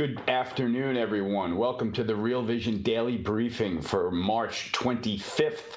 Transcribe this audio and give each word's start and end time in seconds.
Good 0.00 0.22
afternoon, 0.28 0.96
everyone. 0.96 1.58
Welcome 1.58 1.92
to 1.92 2.02
the 2.02 2.16
Real 2.16 2.42
Vision 2.42 2.80
Daily 2.80 3.18
Briefing 3.18 3.82
for 3.82 4.10
March 4.10 4.72
25th. 4.72 5.76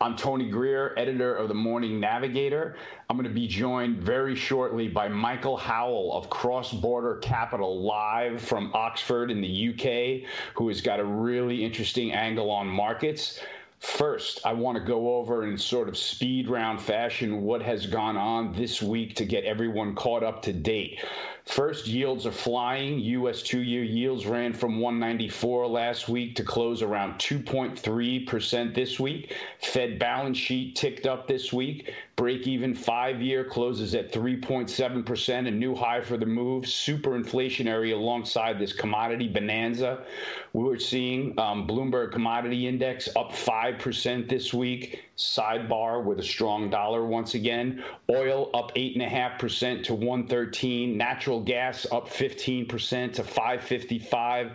I'm 0.00 0.14
Tony 0.14 0.48
Greer, 0.48 0.94
editor 0.96 1.34
of 1.34 1.48
the 1.48 1.54
Morning 1.54 1.98
Navigator. 1.98 2.76
I'm 3.10 3.16
going 3.16 3.28
to 3.28 3.34
be 3.34 3.48
joined 3.48 3.98
very 4.00 4.36
shortly 4.36 4.86
by 4.86 5.08
Michael 5.08 5.56
Howell 5.56 6.16
of 6.16 6.30
Cross 6.30 6.74
Border 6.74 7.16
Capital 7.16 7.82
live 7.82 8.40
from 8.40 8.70
Oxford 8.74 9.32
in 9.32 9.40
the 9.40 9.70
UK, 9.70 10.30
who 10.54 10.68
has 10.68 10.80
got 10.80 11.00
a 11.00 11.04
really 11.04 11.64
interesting 11.64 12.12
angle 12.12 12.52
on 12.52 12.68
markets. 12.68 13.40
First, 13.80 14.46
I 14.46 14.52
want 14.52 14.78
to 14.78 14.84
go 14.84 15.16
over 15.16 15.44
in 15.44 15.58
sort 15.58 15.88
of 15.88 15.98
speed 15.98 16.48
round 16.48 16.80
fashion 16.80 17.42
what 17.42 17.60
has 17.60 17.86
gone 17.86 18.16
on 18.16 18.52
this 18.52 18.80
week 18.80 19.16
to 19.16 19.24
get 19.24 19.42
everyone 19.42 19.96
caught 19.96 20.22
up 20.22 20.42
to 20.42 20.52
date. 20.52 21.00
First, 21.44 21.86
yields 21.86 22.24
are 22.24 22.32
flying. 22.32 22.98
U.S. 22.98 23.42
two 23.42 23.60
year 23.60 23.84
yields 23.84 24.26
ran 24.26 24.54
from 24.54 24.80
194 24.80 25.66
last 25.66 26.08
week 26.08 26.36
to 26.36 26.42
close 26.42 26.80
around 26.80 27.18
2.3% 27.18 28.74
this 28.74 28.98
week. 28.98 29.34
Fed 29.60 29.98
balance 29.98 30.38
sheet 30.38 30.74
ticked 30.74 31.06
up 31.06 31.28
this 31.28 31.52
week. 31.52 31.92
Break 32.16 32.46
even 32.46 32.76
five 32.76 33.20
year 33.20 33.44
closes 33.44 33.94
at 33.96 34.12
3.7%, 34.12 35.48
a 35.48 35.50
new 35.50 35.74
high 35.74 36.00
for 36.00 36.16
the 36.16 36.26
move. 36.26 36.68
Super 36.68 37.10
inflationary 37.10 37.92
alongside 37.92 38.58
this 38.58 38.72
commodity 38.72 39.26
bonanza. 39.26 40.04
We 40.52 40.62
were 40.62 40.78
seeing 40.78 41.36
um, 41.40 41.66
Bloomberg 41.66 42.12
Commodity 42.12 42.68
Index 42.68 43.08
up 43.16 43.32
5% 43.32 44.28
this 44.28 44.54
week. 44.54 45.00
Sidebar 45.16 46.04
with 46.04 46.20
a 46.20 46.22
strong 46.22 46.70
dollar 46.70 47.04
once 47.04 47.34
again. 47.34 47.82
Oil 48.08 48.48
up 48.54 48.72
8.5% 48.76 49.82
to 49.84 49.94
113. 49.94 50.96
Natural 50.96 51.40
gas 51.40 51.84
up 51.90 52.08
15% 52.08 53.12
to 53.14 53.24
555. 53.24 54.52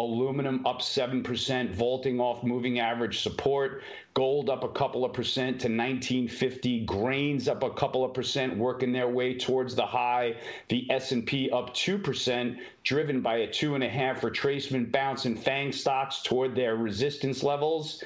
Aluminum 0.00 0.66
up 0.66 0.80
7%, 0.80 1.74
vaulting 1.74 2.20
off 2.20 2.42
moving 2.42 2.80
average 2.80 3.20
support. 3.20 3.82
Gold 4.14 4.48
up 4.48 4.64
a 4.64 4.68
couple 4.68 5.04
of 5.04 5.12
percent 5.12 5.60
to 5.60 5.68
1950. 5.68 6.86
Grains 6.86 7.48
up 7.48 7.62
a 7.62 7.68
couple 7.68 8.02
of 8.02 8.14
percent, 8.14 8.56
working 8.56 8.92
their 8.92 9.08
way 9.08 9.36
towards 9.36 9.74
the 9.74 9.84
high. 9.84 10.36
The 10.68 10.90
S&P 10.90 11.50
up 11.50 11.74
2%, 11.74 12.56
driven 12.82 13.20
by 13.20 13.36
a 13.36 13.46
two 13.46 13.74
and 13.74 13.84
a 13.84 13.88
half 13.90 14.22
retracement 14.22 14.90
bounce 14.90 15.26
in 15.26 15.36
FANG 15.36 15.70
stocks 15.70 16.22
toward 16.22 16.54
their 16.54 16.76
resistance 16.76 17.42
levels 17.42 18.02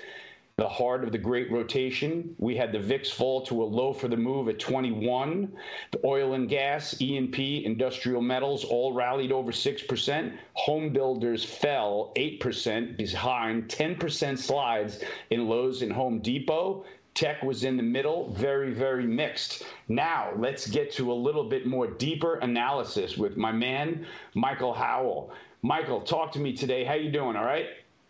the 0.56 0.69
heart 0.69 1.02
of 1.02 1.10
the 1.10 1.19
great 1.19 1.50
rotation. 1.50 2.34
We 2.38 2.56
had 2.56 2.70
the 2.70 2.78
VIX 2.78 3.10
fall 3.10 3.44
to 3.47 3.62
a 3.62 3.64
low 3.64 3.92
for 3.92 4.06
the 4.06 4.16
move 4.16 4.48
at 4.48 4.61
21. 4.61 5.52
The 5.91 6.00
oil 6.05 6.34
and 6.34 6.48
gas, 6.48 7.00
E&P, 7.00 7.64
industrial 7.64 8.22
metals 8.22 8.64
all 8.64 8.92
rallied 8.92 9.33
over 9.33 9.50
6%. 9.50 10.38
Home 10.52 10.92
builders 10.92 11.44
fell 11.44 12.12
8% 12.14 12.96
behind 12.96 13.69
10% 13.69 14.38
slides 14.38 15.00
in 15.30 15.48
Lowe's 15.48 15.83
and 15.83 15.92
Home 15.92 16.20
Depot. 16.20 16.84
Tech 17.14 17.42
was 17.42 17.64
in 17.64 17.77
the 17.77 17.83
middle, 17.83 18.33
very, 18.34 18.72
very 18.72 19.06
mixed. 19.06 19.64
Now, 19.89 20.33
let's 20.36 20.68
get 20.68 20.92
to 20.92 21.12
a 21.12 21.14
little 21.14 21.48
bit 21.48 21.67
more 21.67 21.89
deeper 21.89 22.36
analysis 22.36 23.17
with 23.17 23.36
my 23.36 23.51
man, 23.51 24.07
Michael 24.34 24.73
Howell. 24.73 25.33
Michael, 25.62 26.01
talk 26.01 26.30
to 26.33 26.39
me 26.39 26.52
today. 26.52 26.84
How 26.84 26.95
you 26.95 27.11
doing? 27.11 27.36
All 27.36 27.45
right? 27.45 27.67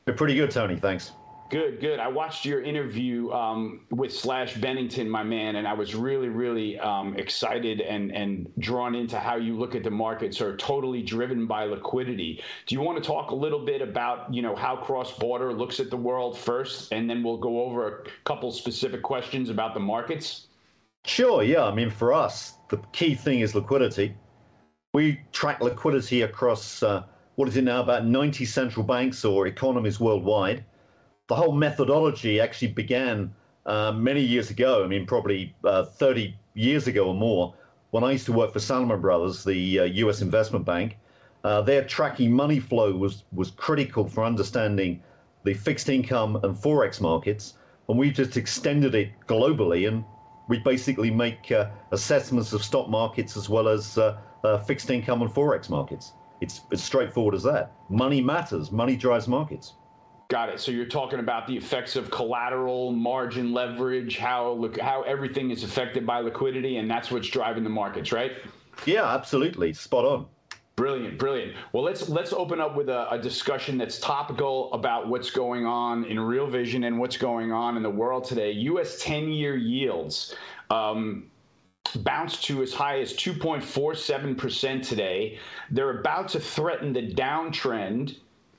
You're 0.06 0.16
pretty 0.16 0.34
good, 0.34 0.50
Tony. 0.50 0.76
Thanks. 0.76 1.12
Good, 1.50 1.78
good. 1.80 2.00
I 2.00 2.08
watched 2.08 2.46
your 2.46 2.62
interview 2.62 3.30
um, 3.30 3.80
with 3.90 4.26
Ash 4.28 4.54
Bennington, 4.54 5.08
my 5.08 5.22
man, 5.22 5.56
and 5.56 5.68
I 5.68 5.74
was 5.74 5.94
really, 5.94 6.28
really 6.28 6.78
um, 6.78 7.14
excited 7.16 7.82
and 7.82 8.10
and 8.12 8.50
drawn 8.58 8.94
into 8.94 9.18
how 9.18 9.36
you 9.36 9.56
look 9.56 9.74
at 9.74 9.84
the 9.84 9.90
markets 9.90 10.40
are 10.40 10.56
totally 10.56 11.02
driven 11.02 11.46
by 11.46 11.64
liquidity. 11.64 12.42
Do 12.66 12.74
you 12.74 12.80
want 12.80 13.02
to 13.02 13.06
talk 13.06 13.30
a 13.30 13.34
little 13.34 13.64
bit 13.64 13.82
about 13.82 14.32
you 14.32 14.40
know 14.40 14.56
how 14.56 14.74
cross 14.74 15.16
border 15.18 15.52
looks 15.52 15.80
at 15.80 15.90
the 15.90 15.96
world 15.96 16.38
first, 16.38 16.92
and 16.92 17.08
then 17.08 17.22
we'll 17.22 17.36
go 17.36 17.62
over 17.62 17.88
a 17.88 18.10
couple 18.24 18.50
specific 18.50 19.02
questions 19.02 19.50
about 19.50 19.74
the 19.74 19.80
markets? 19.80 20.46
Sure. 21.04 21.42
Yeah. 21.42 21.64
I 21.64 21.74
mean, 21.74 21.90
for 21.90 22.14
us, 22.14 22.54
the 22.70 22.78
key 22.92 23.14
thing 23.14 23.40
is 23.40 23.54
liquidity. 23.54 24.16
We 24.94 25.20
track 25.32 25.60
liquidity 25.60 26.22
across 26.22 26.82
uh, 26.82 27.04
what 27.34 27.48
is 27.48 27.56
it 27.56 27.64
now 27.64 27.80
about 27.80 28.06
90 28.06 28.46
central 28.46 28.84
banks 28.84 29.24
or 29.24 29.46
economies 29.46 30.00
worldwide 30.00 30.64
the 31.28 31.34
whole 31.34 31.52
methodology 31.52 32.40
actually 32.40 32.68
began 32.68 33.32
uh, 33.66 33.92
many 33.92 34.20
years 34.20 34.50
ago. 34.50 34.84
I 34.84 34.86
mean, 34.86 35.06
probably 35.06 35.54
uh, 35.64 35.84
30 35.84 36.36
years 36.54 36.86
ago 36.86 37.08
or 37.08 37.14
more, 37.14 37.54
when 37.90 38.04
I 38.04 38.12
used 38.12 38.26
to 38.26 38.32
work 38.32 38.52
for 38.52 38.58
Salomon 38.58 39.00
Brothers, 39.00 39.44
the 39.44 39.80
uh, 39.80 39.84
U.S. 39.84 40.20
investment 40.20 40.64
bank. 40.64 40.96
Uh, 41.44 41.60
their 41.60 41.84
tracking 41.84 42.32
money 42.32 42.58
flow 42.58 42.96
was 42.96 43.24
was 43.32 43.50
critical 43.50 44.08
for 44.08 44.24
understanding 44.24 45.02
the 45.44 45.52
fixed 45.52 45.90
income 45.90 46.36
and 46.42 46.56
forex 46.56 47.02
markets, 47.02 47.54
and 47.88 47.98
we 47.98 48.10
just 48.10 48.38
extended 48.38 48.94
it 48.94 49.10
globally, 49.28 49.86
and 49.86 50.04
we 50.48 50.58
basically 50.58 51.10
make 51.10 51.52
uh, 51.52 51.68
assessments 51.92 52.54
of 52.54 52.64
stock 52.64 52.88
markets 52.88 53.36
as 53.36 53.50
well 53.50 53.68
as 53.68 53.98
uh, 53.98 54.16
fixed 54.66 54.90
income 54.90 55.20
and 55.20 55.30
forex 55.30 55.68
markets. 55.68 56.14
It's 56.40 56.62
as 56.72 56.82
straightforward 56.82 57.34
as 57.34 57.42
that. 57.42 57.72
Money 57.90 58.22
matters. 58.22 58.72
Money 58.72 58.96
drives 58.96 59.28
markets. 59.28 59.74
Got 60.28 60.48
it. 60.48 60.60
So 60.60 60.72
you're 60.72 60.86
talking 60.86 61.18
about 61.18 61.46
the 61.46 61.56
effects 61.56 61.96
of 61.96 62.10
collateral, 62.10 62.92
margin 62.92 63.52
leverage, 63.52 64.16
how 64.16 64.52
look 64.52 64.80
how 64.80 65.02
everything 65.02 65.50
is 65.50 65.64
affected 65.64 66.06
by 66.06 66.20
liquidity, 66.20 66.78
and 66.78 66.90
that's 66.90 67.10
what's 67.10 67.28
driving 67.28 67.62
the 67.62 67.70
markets, 67.70 68.10
right? 68.10 68.32
Yeah, 68.86 69.04
absolutely. 69.04 69.72
Spot 69.74 70.04
on. 70.04 70.26
Brilliant, 70.76 71.18
brilliant. 71.18 71.54
Well, 71.72 71.84
let's 71.84 72.08
let's 72.08 72.32
open 72.32 72.60
up 72.60 72.74
with 72.74 72.88
a, 72.88 73.08
a, 73.12 73.18
discussion 73.18 73.78
that's 73.78 74.00
topical 74.00 74.72
about 74.72 75.08
what's 75.08 75.30
going 75.30 75.66
on 75.66 76.04
in 76.04 76.18
Real 76.18 76.48
Vision 76.48 76.84
and 76.84 76.98
what's 76.98 77.16
going 77.16 77.52
on 77.52 77.76
in 77.76 77.82
the 77.84 77.90
world 77.90 78.24
today. 78.24 78.50
U.S. 78.50 78.98
ten-year 78.98 79.56
yields 79.56 80.34
um, 80.70 81.30
bounced 81.96 82.42
to 82.46 82.60
as 82.62 82.72
high 82.72 82.98
as 83.00 83.12
2.47 83.12 84.36
percent 84.36 84.82
today. 84.82 85.38
They're 85.70 86.00
about 86.00 86.28
to 86.30 86.40
threaten 86.40 86.92
the 86.92 87.12
downtrend 87.12 88.16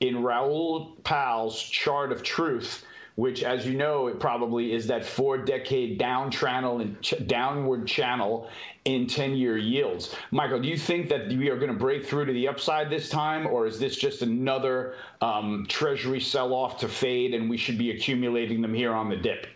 in 0.07 0.23
Raoul 0.23 0.97
Pal's 1.03 1.61
chart 1.61 2.11
of 2.11 2.23
truth, 2.23 2.85
which, 3.15 3.43
as 3.43 3.65
you 3.65 3.75
know, 3.75 4.07
it 4.07 4.19
probably 4.19 4.73
is 4.73 4.87
that 4.87 5.05
four-decade 5.05 5.97
down 5.97 6.29
channel 6.29 6.81
and 6.81 7.01
ch- 7.01 7.25
downward 7.27 7.87
channel 7.87 8.49
in 8.83 9.05
10-year 9.05 9.57
yields. 9.57 10.15
Michael, 10.31 10.59
do 10.59 10.67
you 10.67 10.77
think 10.77 11.07
that 11.09 11.29
we 11.29 11.49
are 11.49 11.55
going 11.55 11.71
to 11.71 11.77
break 11.77 12.05
through 12.05 12.25
to 12.25 12.33
the 12.33 12.47
upside 12.47 12.89
this 12.89 13.09
time, 13.09 13.47
or 13.47 13.65
is 13.65 13.79
this 13.79 13.95
just 13.95 14.21
another 14.21 14.95
um, 15.21 15.65
Treasury 15.69 16.19
sell-off 16.19 16.77
to 16.79 16.87
fade, 16.89 17.33
and 17.33 17.49
we 17.49 17.57
should 17.57 17.77
be 17.77 17.91
accumulating 17.91 18.61
them 18.61 18.73
here 18.73 18.93
on 18.93 19.09
the 19.09 19.15
dip? 19.15 19.47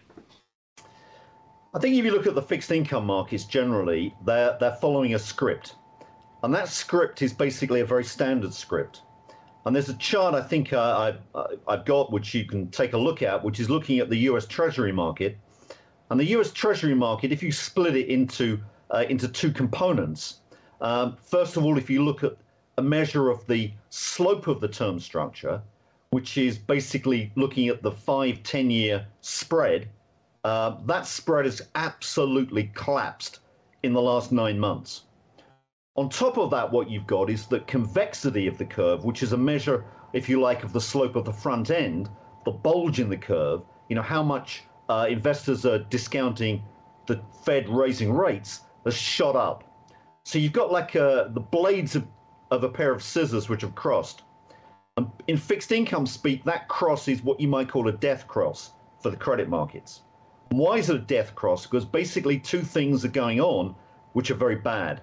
I 1.71 1.79
think 1.79 1.95
if 1.95 2.03
you 2.03 2.11
look 2.11 2.25
at 2.25 2.33
the 2.33 2.41
fixed 2.41 2.71
income 2.71 3.05
markets 3.05 3.43
generally, 3.43 4.15
they're 4.25 4.57
they're 4.59 4.75
following 4.77 5.13
a 5.13 5.19
script, 5.19 5.75
and 6.41 6.51
that 6.55 6.67
script 6.67 7.21
is 7.21 7.31
basically 7.31 7.81
a 7.81 7.85
very 7.85 8.03
standard 8.03 8.53
script. 8.55 9.03
And 9.65 9.75
there's 9.75 9.89
a 9.89 9.97
chart 9.97 10.35
I 10.35 10.41
think 10.41 10.73
uh, 10.73 11.13
I've, 11.35 11.59
I've 11.67 11.85
got, 11.85 12.11
which 12.11 12.33
you 12.33 12.45
can 12.45 12.69
take 12.69 12.93
a 12.93 12.97
look 12.97 13.21
at, 13.21 13.43
which 13.43 13.59
is 13.59 13.69
looking 13.69 13.99
at 13.99 14.09
the 14.09 14.17
U.S. 14.17 14.47
Treasury 14.47 14.91
market. 14.91 15.37
And 16.09 16.19
the 16.19 16.25
U.S. 16.25 16.51
Treasury 16.51 16.95
market, 16.95 17.31
if 17.31 17.43
you 17.43 17.51
split 17.51 17.95
it 17.95 18.07
into 18.07 18.59
uh, 18.91 19.05
into 19.09 19.27
two 19.27 19.51
components, 19.51 20.39
um, 20.81 21.17
first 21.21 21.57
of 21.57 21.65
all, 21.65 21.77
if 21.77 21.89
you 21.89 22.03
look 22.03 22.23
at 22.23 22.35
a 22.77 22.81
measure 22.81 23.29
of 23.29 23.45
the 23.47 23.71
slope 23.89 24.47
of 24.47 24.61
the 24.61 24.67
term 24.67 24.99
structure, 24.99 25.61
which 26.11 26.37
is 26.37 26.57
basically 26.57 27.31
looking 27.35 27.67
at 27.67 27.83
the 27.83 27.91
five, 27.91 28.41
10 28.43 28.71
year 28.71 29.05
spread, 29.21 29.87
uh, 30.43 30.77
that 30.85 31.05
spread 31.05 31.45
has 31.45 31.61
absolutely 31.75 32.71
collapsed 32.73 33.39
in 33.83 33.93
the 33.93 34.01
last 34.01 34.31
nine 34.31 34.57
months. 34.57 35.03
On 35.95 36.07
top 36.07 36.37
of 36.37 36.51
that, 36.51 36.71
what 36.71 36.89
you've 36.89 37.07
got 37.07 37.29
is 37.29 37.45
the 37.45 37.59
convexity 37.61 38.47
of 38.47 38.57
the 38.57 38.65
curve, 38.65 39.03
which 39.03 39.23
is 39.23 39.33
a 39.33 39.37
measure, 39.37 39.85
if 40.13 40.29
you 40.29 40.39
like, 40.39 40.63
of 40.63 40.71
the 40.71 40.81
slope 40.81 41.15
of 41.15 41.25
the 41.25 41.33
front 41.33 41.71
end, 41.71 42.09
the 42.45 42.51
bulge 42.51 42.99
in 42.99 43.09
the 43.09 43.17
curve, 43.17 43.63
you 43.89 43.95
know, 43.95 44.01
how 44.01 44.23
much 44.23 44.63
uh, 44.87 45.07
investors 45.09 45.65
are 45.65 45.79
discounting 45.79 46.63
the 47.07 47.21
Fed 47.43 47.67
raising 47.67 48.13
rates 48.13 48.61
has 48.85 48.95
shot 48.95 49.35
up. 49.35 49.63
So 50.23 50.37
you've 50.37 50.53
got 50.53 50.71
like 50.71 50.95
uh, 50.95 51.29
the 51.29 51.39
blades 51.39 51.95
of, 51.95 52.07
of 52.51 52.63
a 52.63 52.69
pair 52.69 52.93
of 52.93 53.03
scissors 53.03 53.49
which 53.49 53.61
have 53.61 53.75
crossed. 53.75 54.21
And 54.95 55.07
in 55.27 55.37
fixed 55.37 55.71
income 55.71 56.05
speak, 56.05 56.43
that 56.43 56.67
cross 56.67 57.07
is 57.07 57.23
what 57.23 57.39
you 57.39 57.47
might 57.47 57.69
call 57.69 57.87
a 57.87 57.91
death 57.91 58.27
cross 58.27 58.71
for 59.01 59.09
the 59.09 59.17
credit 59.17 59.49
markets. 59.49 60.01
Why 60.49 60.77
is 60.77 60.89
it 60.89 60.95
a 60.95 60.99
death 60.99 61.35
cross? 61.35 61.65
Because 61.65 61.85
basically 61.85 62.39
two 62.39 62.61
things 62.61 63.03
are 63.03 63.09
going 63.09 63.39
on 63.39 63.75
which 64.13 64.31
are 64.31 64.35
very 64.35 64.55
bad. 64.55 65.01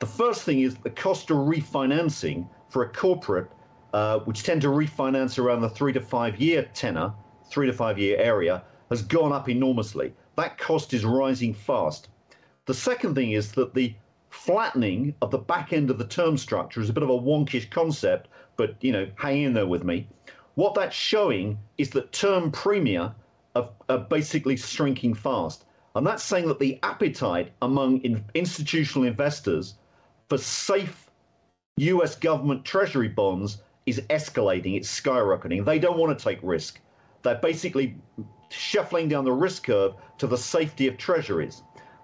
The 0.00 0.06
first 0.06 0.44
thing 0.44 0.60
is 0.60 0.76
the 0.76 0.90
cost 0.90 1.28
of 1.32 1.38
refinancing 1.38 2.48
for 2.68 2.84
a 2.84 2.88
corporate, 2.88 3.50
uh, 3.92 4.20
which 4.20 4.44
tend 4.44 4.62
to 4.62 4.68
refinance 4.68 5.40
around 5.40 5.60
the 5.60 5.68
three 5.68 5.92
to 5.92 6.00
five 6.00 6.40
year 6.40 6.70
tenor, 6.72 7.12
three 7.50 7.66
to 7.66 7.72
five 7.72 7.98
year 7.98 8.16
area, 8.16 8.62
has 8.90 9.02
gone 9.02 9.32
up 9.32 9.48
enormously. 9.48 10.14
That 10.36 10.56
cost 10.56 10.94
is 10.94 11.04
rising 11.04 11.52
fast. 11.52 12.10
The 12.66 12.74
second 12.74 13.16
thing 13.16 13.32
is 13.32 13.50
that 13.52 13.74
the 13.74 13.92
flattening 14.30 15.16
of 15.20 15.32
the 15.32 15.38
back 15.38 15.72
end 15.72 15.90
of 15.90 15.98
the 15.98 16.06
term 16.06 16.38
structure 16.38 16.80
is 16.80 16.88
a 16.88 16.92
bit 16.92 17.02
of 17.02 17.10
a 17.10 17.18
wonkish 17.18 17.68
concept, 17.68 18.28
but 18.56 18.76
you 18.80 18.92
know, 18.92 19.08
hang 19.16 19.42
in 19.42 19.52
there 19.52 19.66
with 19.66 19.82
me. 19.82 20.06
What 20.54 20.74
that's 20.74 20.94
showing 20.94 21.58
is 21.76 21.90
that 21.90 22.12
term 22.12 22.52
premia 22.52 23.16
are, 23.56 23.70
are 23.88 23.98
basically 23.98 24.56
shrinking 24.56 25.14
fast. 25.14 25.64
And 25.96 26.06
that's 26.06 26.22
saying 26.22 26.46
that 26.46 26.60
the 26.60 26.78
appetite 26.84 27.50
among 27.62 27.98
in, 28.02 28.24
institutional 28.34 29.08
investors 29.08 29.74
for 30.28 30.38
safe 30.38 31.10
US 31.78 32.14
government 32.16 32.64
treasury 32.64 33.08
bonds 33.08 33.58
is 33.86 34.00
escalating, 34.10 34.76
it's 34.76 35.00
skyrocketing. 35.00 35.64
They 35.64 35.78
don't 35.78 35.98
want 35.98 36.16
to 36.16 36.22
take 36.22 36.38
risk. 36.42 36.80
They're 37.22 37.36
basically 37.36 37.96
shuffling 38.50 39.08
down 39.08 39.24
the 39.24 39.32
risk 39.32 39.64
curve 39.64 39.94
to 40.18 40.26
the 40.26 40.36
safety 40.36 40.86
of 40.88 40.98
treasuries. 40.98 41.62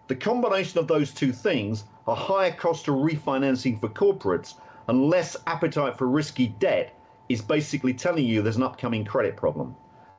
The 0.09 0.17
combination 0.17 0.79
of 0.79 0.87
those 0.87 1.13
two 1.13 1.33
things, 1.33 1.85
a 2.07 2.15
higher 2.15 2.53
cost 2.53 2.89
of 2.89 2.95
refinancing 2.95 3.81
for 3.81 3.89
corporates 3.89 4.55
and 4.89 5.09
less 5.09 5.37
appetite 5.47 5.97
for 5.97 6.09
risky 6.09 6.49
debt, 6.59 6.99
is 7.29 7.41
basically 7.41 7.95
telling 7.95 8.27
you 8.27 8.43
there's 8.43 8.57
an 8.57 8.63
upcoming 8.63 9.05
credit 9.05 9.37
problem. 9.37 9.75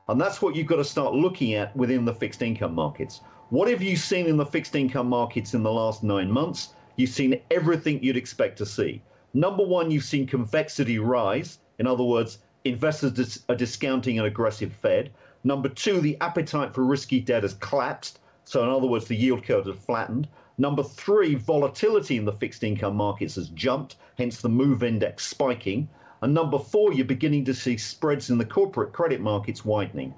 And 0.08 0.20
that's 0.20 0.42
what 0.42 0.56
you've 0.56 0.68
got 0.68 0.78
to 0.78 0.84
start 0.84 1.14
looking 1.14 1.54
at 1.54 1.76
within 1.76 2.06
the 2.06 2.14
fixed 2.14 2.42
income 2.42 2.76
markets. 2.76 3.22
What 3.50 3.70
have 3.70 3.82
you 3.82 3.96
seen 3.96 4.28
in 4.28 4.38
the 4.38 4.46
fixed 4.46 4.76
income 4.76 5.08
markets 5.08 5.54
in 5.54 5.64
the 5.64 5.72
last 5.72 6.04
nine 6.04 6.32
months? 6.32 6.75
You've 6.96 7.10
seen 7.10 7.42
everything 7.52 8.02
you'd 8.02 8.18
expect 8.18 8.58
to 8.60 8.66
see. 8.66 9.02
Number 9.34 9.66
one, 9.66 9.92
you've 9.92 10.04
seen 10.04 10.26
convexity 10.26 10.98
rise. 10.98 11.60
In 11.80 11.88
other 11.88 12.04
words, 12.04 12.40
investors 12.64 13.12
dis- 13.12 13.44
are 13.50 13.56
discounting 13.56 14.18
an 14.18 14.26
aggressive 14.26 14.74
Fed. 14.74 15.12
Number 15.44 15.70
two, 15.70 16.00
the 16.00 16.18
appetite 16.22 16.74
for 16.74 16.86
risky 16.86 17.20
debt 17.20 17.44
has 17.44 17.56
collapsed. 17.56 18.20
So, 18.46 18.64
in 18.64 18.70
other 18.70 18.88
words, 18.88 19.08
the 19.08 19.16
yield 19.16 19.44
curve 19.44 19.66
has 19.66 19.76
flattened. 19.76 20.28
Number 20.58 20.84
three, 20.84 21.36
volatility 21.36 22.18
in 22.18 22.26
the 22.26 22.32
fixed 22.32 22.64
income 22.64 22.96
markets 22.96 23.36
has 23.36 23.50
jumped, 23.50 23.98
hence 24.18 24.40
the 24.40 24.50
move 24.50 24.84
index 24.84 25.26
spiking. 25.26 25.90
And 26.22 26.34
number 26.34 26.58
four, 26.58 26.94
you're 26.94 27.06
beginning 27.06 27.44
to 27.46 27.54
see 27.54 27.78
spreads 27.78 28.30
in 28.30 28.38
the 28.38 28.46
corporate 28.46 28.94
credit 28.94 29.20
markets 29.20 29.66
widening. 29.66 30.14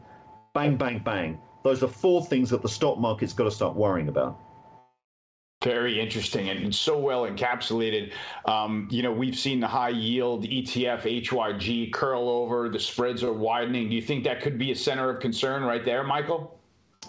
Bang, 0.54 0.78
bang, 0.78 1.00
bang. 1.00 1.40
Those 1.64 1.84
are 1.84 1.88
four 1.88 2.24
things 2.24 2.52
that 2.52 2.62
the 2.62 2.70
stock 2.70 3.00
market's 3.00 3.34
got 3.34 3.46
to 3.46 3.52
start 3.52 3.76
worrying 3.76 4.10
about. 4.10 4.40
Very 5.68 6.00
interesting 6.00 6.48
and 6.48 6.74
so 6.74 6.98
well 6.98 7.24
encapsulated. 7.24 8.14
Um, 8.46 8.88
you 8.90 9.04
know, 9.04 9.12
we've 9.12 9.38
seen 9.38 9.60
the 9.60 9.68
high 9.68 9.90
yield 9.90 10.46
ETF 10.46 11.02
HYG 11.02 11.92
curl 11.92 12.30
over, 12.30 12.70
the 12.70 12.80
spreads 12.80 13.22
are 13.22 13.34
widening. 13.34 13.90
Do 13.90 13.96
you 13.96 14.02
think 14.02 14.24
that 14.24 14.42
could 14.42 14.58
be 14.58 14.72
a 14.72 14.76
center 14.78 15.10
of 15.10 15.20
concern 15.20 15.64
right 15.64 15.84
there, 15.84 16.06
Michael? 16.06 16.58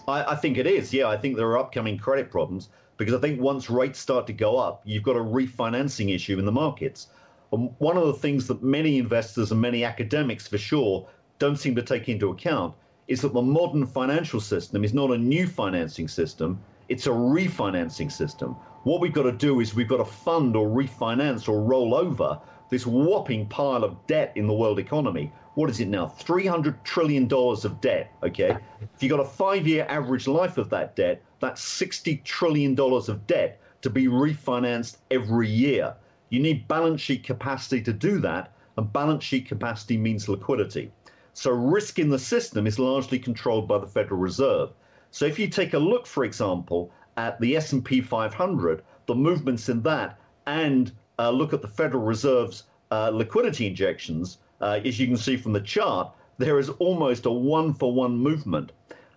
I, 0.08 0.32
I 0.32 0.34
think 0.34 0.58
it 0.58 0.66
is. 0.66 0.93
Yeah, 0.93 1.06
I 1.06 1.16
think 1.16 1.37
there 1.37 1.46
are 1.46 1.56
upcoming 1.56 1.99
credit 1.99 2.32
problems 2.32 2.70
because 2.96 3.14
I 3.14 3.20
think 3.20 3.40
once 3.40 3.70
rates 3.70 4.00
start 4.00 4.26
to 4.26 4.32
go 4.32 4.56
up, 4.56 4.82
you've 4.84 5.04
got 5.04 5.14
a 5.14 5.20
refinancing 5.20 6.12
issue 6.12 6.40
in 6.40 6.44
the 6.44 6.50
markets. 6.50 7.06
And 7.52 7.72
one 7.78 7.96
of 7.96 8.08
the 8.08 8.14
things 8.14 8.49
that 8.49 8.61
many 8.61 8.99
investors 8.99 9.52
and 9.52 9.61
many 9.61 9.84
academics, 9.84 10.49
for 10.49 10.58
sure, 10.58 11.08
don't 11.38 11.61
seem 11.61 11.76
to 11.76 11.82
take 11.82 12.08
into 12.08 12.31
account 12.31 12.75
is 13.06 13.20
that 13.20 13.34
the 13.34 13.40
modern 13.40 13.87
financial 13.87 14.40
system 14.40 14.82
is 14.82 14.93
not 14.93 15.12
a 15.12 15.16
new 15.16 15.46
financing 15.46 16.08
system 16.08 16.58
it's 16.88 17.06
a 17.06 17.11
refinancing 17.11 18.11
system. 18.11 18.56
What 18.85 19.00
we've 19.00 19.12
got 19.12 19.25
to 19.25 19.32
do 19.32 19.61
is 19.61 19.75
we've 19.75 19.88
got 19.88 19.99
to 19.99 20.05
fund 20.05 20.56
or 20.56 20.69
refinance 20.69 21.49
or 21.49 21.62
roll 21.62 21.94
over 21.94 22.40
this 22.70 22.87
whopping 22.87 23.46
pile 23.46 23.85
of 23.85 24.06
debt 24.06 24.32
in 24.37 24.46
the 24.46 24.52
world 24.52 24.79
economy. 24.79 25.32
What 25.55 25.70
is 25.70 25.81
it 25.81 25.88
now? 25.88 26.06
$300 26.06 26.82
trillion 26.85 27.29
of 27.32 27.81
debt, 27.81 28.12
okay? 28.23 28.56
If 28.81 29.02
you've 29.02 29.11
got 29.11 29.20
a 29.20 29.25
five 29.25 29.67
year 29.67 29.87
average 29.88 30.29
life 30.29 30.58
of 30.58 30.70
that 30.70 30.94
debt, 30.96 31.23
that's 31.40 31.62
$60 31.62 32.23
trillion 32.25 32.79
of 32.79 33.26
debt 33.26 33.61
to 33.82 33.90
be 33.90 34.06
refinanced 34.06 34.99
every 35.11 35.49
year. 35.49 35.94
You 36.31 36.40
need 36.40 36.69
balance 36.69 37.00
sheet 37.00 37.25
capacity 37.25 37.81
to 37.82 37.93
do 37.93 38.19
that, 38.20 38.52
and 38.76 38.93
balance 38.93 39.25
sheet 39.25 39.46
capacity 39.46 39.96
means 39.96 40.29
liquidity. 40.29 40.93
So 41.32 41.50
risk 41.50 41.99
in 41.99 42.11
the 42.11 42.19
system 42.19 42.67
is 42.67 42.79
largely 42.79 43.19
controlled 43.19 43.69
by 43.69 43.79
the 43.79 43.87
Federal 43.87 44.20
Reserve. 44.20 44.70
So 45.10 45.25
if 45.25 45.38
you 45.38 45.49
take 45.49 45.75
a 45.75 45.78
look, 45.78 46.06
for 46.06 46.25
example, 46.25 46.93
at 47.16 47.40
the 47.40 47.56
S&P 47.56 48.00
500, 48.00 48.82
the 49.06 49.14
movements 49.14 49.69
in 49.69 49.82
that, 49.82 50.19
and 50.46 50.93
uh, 51.19 51.31
look 51.31 51.52
at 51.52 51.62
the 51.62 51.69
Federal 51.69 52.05
Reserve's 52.05 52.64
uh, 52.90 53.10
liquidity 53.10 53.66
injections, 53.66 54.38
uh, 54.60 54.81
as 54.84 54.99
you 54.99 55.06
can 55.06 55.16
see 55.16 55.37
from 55.37 55.52
the 55.52 55.60
chart, 55.60 56.12
there 56.38 56.58
is 56.58 56.69
almost 56.69 57.26
a 57.26 57.31
one-for-one 57.31 58.16
movement. 58.16 58.72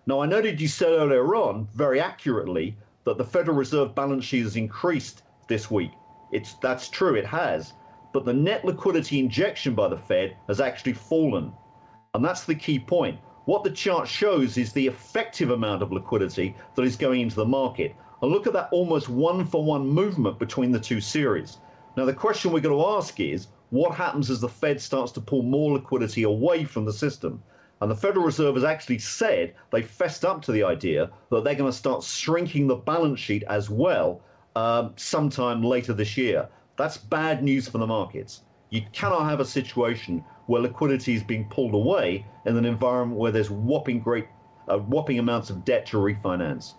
Now, 0.06 0.20
I 0.20 0.26
noted 0.26 0.60
you 0.60 0.68
said 0.68 0.92
earlier 0.92 1.36
on, 1.36 1.68
very 1.74 2.00
accurately, 2.00 2.76
that 3.04 3.18
the 3.18 3.24
Federal 3.24 3.56
Reserve 3.56 3.94
balance 3.94 4.24
sheet 4.24 4.42
has 4.42 4.56
increased 4.56 5.22
this 5.48 5.70
week. 5.70 5.92
It's 6.32 6.54
that's 6.54 6.88
true, 6.88 7.14
it 7.14 7.26
has, 7.26 7.74
but 8.12 8.24
the 8.24 8.32
net 8.32 8.64
liquidity 8.64 9.20
injection 9.20 9.74
by 9.74 9.88
the 9.88 9.96
Fed 9.96 10.36
has 10.48 10.60
actually 10.60 10.94
fallen, 10.94 11.52
and 12.14 12.24
that's 12.24 12.44
the 12.44 12.54
key 12.54 12.78
point. 12.78 13.18
What 13.44 13.64
the 13.64 13.70
chart 13.70 14.06
shows 14.06 14.56
is 14.56 14.72
the 14.72 14.86
effective 14.86 15.50
amount 15.50 15.82
of 15.82 15.90
liquidity 15.90 16.54
that 16.76 16.82
is 16.82 16.96
going 16.96 17.22
into 17.22 17.34
the 17.34 17.44
market. 17.44 17.96
And 18.20 18.30
look 18.30 18.46
at 18.46 18.52
that 18.52 18.68
almost 18.70 19.08
one 19.08 19.44
for 19.44 19.64
one 19.64 19.88
movement 19.88 20.38
between 20.38 20.70
the 20.70 20.78
two 20.78 21.00
series. 21.00 21.58
Now, 21.96 22.04
the 22.04 22.14
question 22.14 22.52
we're 22.52 22.60
going 22.60 22.78
to 22.78 22.96
ask 22.96 23.18
is 23.18 23.48
what 23.70 23.96
happens 23.96 24.30
as 24.30 24.40
the 24.40 24.48
Fed 24.48 24.80
starts 24.80 25.10
to 25.12 25.20
pull 25.20 25.42
more 25.42 25.72
liquidity 25.72 26.22
away 26.22 26.62
from 26.64 26.84
the 26.84 26.92
system? 26.92 27.42
And 27.80 27.90
the 27.90 27.96
Federal 27.96 28.24
Reserve 28.24 28.54
has 28.54 28.62
actually 28.62 29.00
said 29.00 29.54
they 29.72 29.82
fessed 29.82 30.24
up 30.24 30.40
to 30.42 30.52
the 30.52 30.62
idea 30.62 31.10
that 31.30 31.42
they're 31.42 31.56
going 31.56 31.70
to 31.70 31.76
start 31.76 32.04
shrinking 32.04 32.68
the 32.68 32.76
balance 32.76 33.18
sheet 33.18 33.42
as 33.48 33.68
well 33.68 34.20
um, 34.54 34.92
sometime 34.94 35.64
later 35.64 35.92
this 35.92 36.16
year. 36.16 36.48
That's 36.76 36.96
bad 36.96 37.42
news 37.42 37.66
for 37.66 37.78
the 37.78 37.86
markets. 37.88 38.42
You 38.70 38.82
cannot 38.92 39.28
have 39.28 39.40
a 39.40 39.44
situation 39.44 40.24
where 40.46 40.62
liquidity 40.62 41.14
is 41.14 41.22
being 41.22 41.44
pulled 41.48 41.74
away 41.74 42.26
in 42.44 42.56
an 42.56 42.64
environment 42.64 43.18
where 43.18 43.32
there's 43.32 43.50
whopping 43.50 44.00
great, 44.00 44.28
uh, 44.68 44.78
whopping 44.78 45.18
amounts 45.18 45.50
of 45.50 45.64
debt 45.64 45.86
to 45.86 45.96
refinance. 45.96 46.74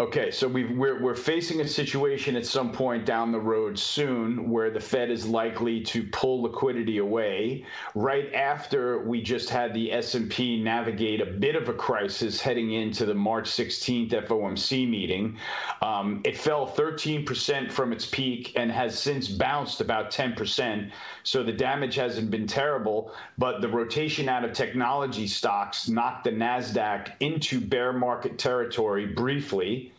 Okay, 0.00 0.30
so 0.30 0.48
we 0.48 0.64
we're, 0.64 1.02
we're 1.02 1.14
facing 1.14 1.60
a 1.60 1.68
situation 1.68 2.34
at 2.34 2.46
some 2.46 2.72
point 2.72 3.04
down 3.04 3.32
the 3.32 3.38
road 3.38 3.78
soon 3.78 4.48
where 4.48 4.70
the 4.70 4.80
Fed 4.80 5.10
is 5.10 5.26
likely 5.26 5.82
to 5.82 6.04
pull 6.04 6.40
liquidity 6.40 6.98
away. 6.98 7.66
Right 7.94 8.32
after 8.32 9.00
we 9.00 9.20
just 9.20 9.50
had 9.50 9.74
the 9.74 9.92
S&P 9.92 10.62
navigate 10.62 11.20
a 11.20 11.26
bit 11.26 11.54
of 11.54 11.68
a 11.68 11.74
crisis 11.74 12.40
heading 12.40 12.72
into 12.72 13.04
the 13.04 13.12
March 13.12 13.50
16th 13.50 14.12
FOMC 14.26 14.88
meeting, 14.88 15.36
um, 15.82 16.22
it 16.24 16.38
fell 16.38 16.66
13% 16.66 17.70
from 17.70 17.92
its 17.92 18.06
peak 18.06 18.54
and 18.56 18.72
has 18.72 18.98
since 18.98 19.28
bounced 19.28 19.82
about 19.82 20.10
10%. 20.10 20.90
So 21.24 21.42
the 21.42 21.52
damage 21.52 21.96
hasn't 21.96 22.30
been 22.30 22.46
terrible, 22.46 23.12
but 23.36 23.60
the 23.60 23.68
rotation 23.68 24.30
out 24.30 24.46
of 24.46 24.54
technology 24.54 25.26
stocks 25.26 25.88
knocked 25.90 26.24
the 26.24 26.30
Nasdaq 26.30 27.12
into 27.20 27.60
bear 27.60 27.92
market 27.92 28.38
territory 28.38 29.04
briefly 29.04 29.89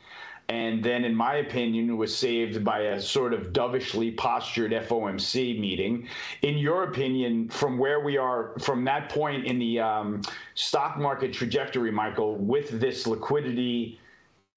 and 0.49 0.83
then, 0.83 1.05
in 1.05 1.15
my 1.15 1.35
opinion, 1.35 1.97
was 1.97 2.15
saved 2.15 2.63
by 2.63 2.79
a 2.79 3.01
sort 3.01 3.33
of 3.33 3.53
dovishly 3.53 4.11
postured 4.11 4.71
FOMC 4.71 5.59
meeting. 5.59 6.07
In 6.41 6.57
your 6.57 6.83
opinion, 6.83 7.47
from 7.49 7.77
where 7.77 8.01
we 8.01 8.17
are 8.17 8.57
from 8.59 8.83
that 8.85 9.09
point 9.09 9.45
in 9.45 9.59
the 9.59 9.79
um, 9.79 10.21
stock 10.55 10.97
market 10.97 11.31
trajectory, 11.31 11.91
Michael, 11.91 12.35
with 12.35 12.81
this 12.81 13.07
liquidity 13.07 13.99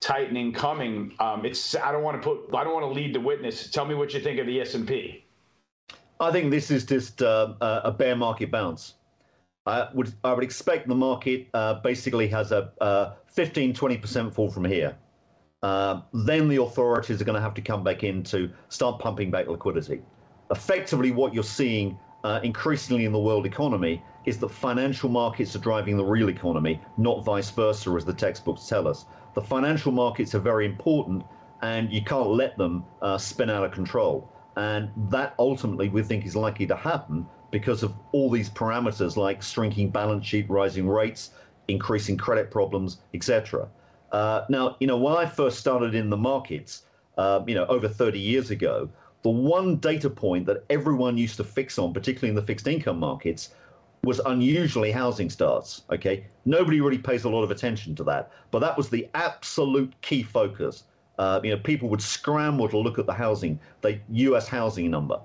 tightening 0.01 0.53
coming, 0.53 1.15
um, 1.21 1.45
it's 1.47 1.77
I 1.77 1.93
don't 1.93 2.03
want 2.03 2.21
to 2.21 2.29
put 2.29 2.55
I 2.55 2.65
don't 2.65 2.75
want 2.75 2.85
to 2.85 2.93
lead 2.93 3.15
the 3.15 3.21
witness. 3.21 3.71
Tell 3.71 3.85
me 3.85 3.95
what 3.95 4.13
you 4.15 4.21
think 4.21 4.41
of 4.41 4.47
the 4.47 4.61
S 4.61 4.75
and 4.75 4.89
P. 4.89 5.25
I 6.19 6.33
think 6.33 6.51
this 6.51 6.71
is 6.71 6.85
just 6.85 7.23
uh, 7.23 7.55
a 7.61 7.93
bear 7.93 8.17
market 8.17 8.51
bounce. 8.51 8.95
I 9.67 9.89
would 9.95 10.13
I 10.25 10.33
would 10.33 10.45
expect 10.45 10.89
the 10.89 10.95
market 10.95 11.49
uh, 11.55 11.75
basically 11.75 12.29
has 12.29 12.53
a 12.53 12.73
uh, 12.81 13.15
15 13.29 13.75
20 13.75 13.99
percent 13.99 14.35
fall 14.35 14.51
from 14.51 14.65
here. 14.65 14.97
Uh, 15.65 16.03
then 16.13 16.47
the 16.47 16.61
authorities 16.61 17.23
are 17.23 17.25
going 17.25 17.35
to 17.35 17.41
have 17.41 17.55
to 17.55 17.63
come 17.63 17.83
back 17.83 18.05
in 18.05 18.23
to 18.23 18.51
start 18.69 18.99
pumping 18.99 19.31
back 19.31 19.49
liquidity. 19.49 20.03
Effectively, 20.51 21.11
what 21.11 21.33
you're 21.33 21.43
seeing 21.43 21.99
uh, 22.23 22.39
increasingly 22.43 23.07
in 23.07 23.13
the 23.13 23.19
world 23.19 23.47
economy 23.47 24.03
is 24.27 24.37
that 24.37 24.51
financial 24.51 25.09
markets 25.09 25.57
are 25.57 25.61
driving 25.61 25.97
the 25.97 26.05
real 26.05 26.29
economy, 26.29 26.79
not 26.99 27.25
vice 27.25 27.49
versa, 27.49 27.89
as 27.93 28.05
the 28.05 28.13
textbooks 28.13 28.67
tell 28.67 28.87
us. 28.87 29.07
The 29.35 29.41
financial 29.41 29.91
markets 29.91 30.35
are 30.35 30.39
very 30.39 30.67
important, 30.67 31.25
and 31.63 31.91
you 31.91 32.03
can't 32.03 32.29
let 32.29 32.59
them 32.59 32.85
uh, 33.01 33.17
spin 33.17 33.49
out 33.49 33.65
of 33.65 33.73
control. 33.73 34.31
And 34.57 34.91
that 35.09 35.35
ultimately 35.39 35.89
we 35.89 36.03
think 36.03 36.27
is 36.27 36.37
likely 36.37 36.67
to 36.67 36.77
happen 36.77 37.27
because 37.51 37.83
of 37.83 37.95
all 38.13 38.29
these 38.29 38.51
parameters 38.51 39.17
like 39.17 39.43
shrinking 39.43 39.89
balance 39.89 40.27
sheet, 40.27 40.45
rising 40.51 40.87
rates, 40.87 41.31
increasing 41.69 42.19
credit 42.19 42.51
problems, 42.51 42.99
etc. 43.15 43.67
Uh, 44.15 44.47
now, 44.49 44.77
you 44.79 44.87
know, 44.87 44.97
when 44.97 45.13
I 45.13 45.27
first 45.27 45.59
started 45.59 45.97
in 45.97 46.09
the 46.09 46.17
markets, 46.17 46.83
uh, 47.19 47.43
you 47.49 47.55
know, 47.57 47.67
over 47.67 47.89
30 47.89 48.17
years 48.17 48.53
ago, 48.53 48.89
the 49.25 49.29
one 49.29 49.79
data 49.79 50.09
point 50.09 50.47
that 50.47 50.65
everyone 50.71 51.19
used 51.19 51.37
to 51.39 51.43
fix 51.43 51.81
on, 51.81 51.93
particularly 51.93 52.29
in 52.29 52.37
the 52.37 52.47
fixed 52.47 52.69
income 52.69 53.01
markets, 53.01 53.55
was 54.05 54.21
unusually 54.27 54.93
housing 54.93 55.29
starts. 55.29 55.83
Okay, 55.91 56.29
nobody 56.45 56.81
really 56.81 56.99
pays 56.99 57.25
a 57.25 57.29
lot 57.29 57.43
of 57.43 57.51
attention 57.51 57.97
to 57.97 58.05
that, 58.05 58.31
but 58.53 58.61
that 58.61 58.77
was 58.77 58.89
the 58.89 59.09
absolute 59.15 59.93
key 60.01 60.23
focus. 60.23 60.85
Uh, 61.19 61.41
you 61.43 61.51
know, 61.51 61.59
people 61.59 61.89
would 61.89 62.03
scramble 62.03 62.69
to 62.69 62.79
look 62.79 63.01
at 63.01 63.07
the 63.07 63.13
housing, 63.13 63.59
the 63.81 63.99
U.S. 64.11 64.47
housing 64.47 64.93
number. 64.93 65.19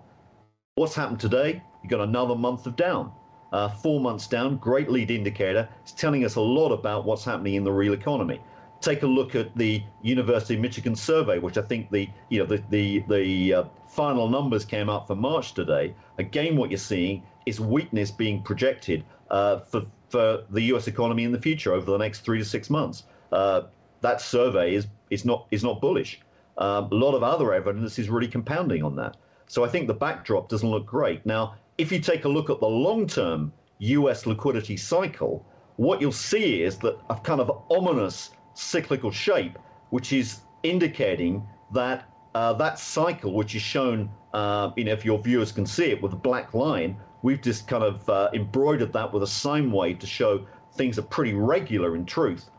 What's 0.73 0.95
happened 0.95 1.19
today? 1.19 1.61
You 1.83 1.89
got 1.91 2.01
another 2.01 2.33
month 2.33 2.65
of 2.65 2.75
down, 2.75 3.11
uh, 3.53 3.69
four 3.69 3.99
months 3.99 4.25
down. 4.25 4.57
Great 4.57 4.89
lead 4.89 5.11
indicator. 5.11 5.69
It's 5.83 5.91
telling 5.91 6.25
us 6.25 6.37
a 6.37 6.41
lot 6.41 6.71
about 6.71 7.05
what's 7.05 7.23
happening 7.23 7.53
in 7.53 7.63
the 7.63 7.71
real 7.71 7.93
economy. 7.93 8.41
Take 8.81 9.03
a 9.03 9.07
look 9.07 9.35
at 9.35 9.55
the 9.57 9.83
University 10.01 10.55
of 10.55 10.61
Michigan 10.61 10.95
survey, 10.95 11.37
which 11.39 11.57
I 11.57 11.61
think 11.61 11.91
the 11.91 12.07
you 12.29 12.39
know 12.39 12.45
the 12.45 12.63
the 12.69 13.03
the 13.09 13.53
uh, 13.53 13.63
final 13.89 14.29
numbers 14.29 14.63
came 14.63 14.89
out 14.89 15.07
for 15.07 15.15
March 15.15 15.53
today. 15.53 15.93
Again, 16.17 16.55
what 16.55 16.71
you're 16.71 16.77
seeing 16.77 17.23
is 17.45 17.59
weakness 17.59 18.11
being 18.11 18.41
projected 18.41 19.03
uh, 19.31 19.59
for 19.59 19.83
for 20.09 20.43
the 20.49 20.61
U.S. 20.73 20.87
economy 20.87 21.23
in 21.23 21.31
the 21.31 21.41
future 21.41 21.73
over 21.73 21.91
the 21.91 21.97
next 21.97 22.21
three 22.21 22.39
to 22.39 22.45
six 22.45 22.69
months. 22.69 23.03
Uh, 23.31 23.63
that 24.01 24.21
survey 24.21 24.75
is 24.75 24.87
is 25.09 25.25
not 25.25 25.47
is 25.51 25.63
not 25.63 25.81
bullish. 25.81 26.21
Um, 26.57 26.89
a 26.91 26.95
lot 26.95 27.15
of 27.15 27.23
other 27.23 27.53
evidence 27.53 27.99
is 27.99 28.09
really 28.09 28.27
compounding 28.27 28.83
on 28.83 28.95
that. 28.97 29.17
So 29.47 29.63
I 29.63 29.69
think 29.69 29.87
the 29.87 29.93
backdrop 29.93 30.49
doesn't 30.49 30.69
look 30.69 30.85
great. 30.85 31.25
Now, 31.25 31.55
if 31.77 31.91
you 31.91 31.99
take 31.99 32.25
a 32.25 32.29
look 32.29 32.49
at 32.49 32.59
the 32.59 32.67
long-term 32.67 33.51
U.S. 33.79 34.25
liquidity 34.25 34.75
cycle, 34.75 35.45
what 35.77 36.01
you'll 36.01 36.11
see 36.11 36.61
is 36.61 36.77
that 36.79 36.97
a 37.09 37.15
kind 37.15 37.39
of 37.39 37.63
ominous 37.71 38.31
cyclical 38.59 39.11
shape, 39.11 39.57
which 39.89 40.13
is 40.13 40.41
indicating 40.63 41.45
that 41.73 42.09
uh, 42.35 42.53
that 42.53 42.77
cycle, 42.77 43.33
which 43.33 43.55
is 43.55 43.61
shown, 43.61 44.09
uh, 44.33 44.71
you 44.75 44.83
know, 44.83 44.91
if 44.91 45.03
your 45.03 45.17
viewers 45.19 45.51
can 45.51 45.65
see 45.65 45.85
it 45.85 46.01
with 46.01 46.13
a 46.13 46.15
black 46.15 46.53
line, 46.53 46.95
We've 47.21 47.41
just 47.41 47.67
kind 47.67 47.83
of 47.83 48.07
uh, 48.09 48.29
embroidered 48.33 48.93
that 48.93 49.11
with 49.11 49.23
a 49.23 49.27
sine 49.27 49.71
wave 49.71 49.99
to 49.99 50.07
show 50.07 50.45
things 50.75 50.97
are 50.97 51.03
pretty 51.03 51.33
regular 51.33 51.95
in 51.95 52.05
truth. 52.05 52.49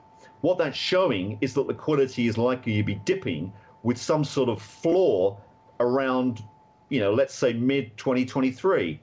What 0.42 0.58
that's 0.58 0.76
showing 0.76 1.38
is 1.40 1.54
that 1.54 1.62
liquidity 1.62 2.26
is 2.26 2.36
likely 2.36 2.76
to 2.76 2.82
be 2.82 2.96
dipping 2.96 3.52
with 3.82 3.96
some 3.96 4.24
sort 4.24 4.48
of 4.48 4.60
floor 4.60 5.40
around, 5.80 6.42
you 6.90 7.00
know, 7.00 7.12
let's 7.12 7.34
say 7.34 7.54
mid 7.54 7.96
2023. 7.96 9.00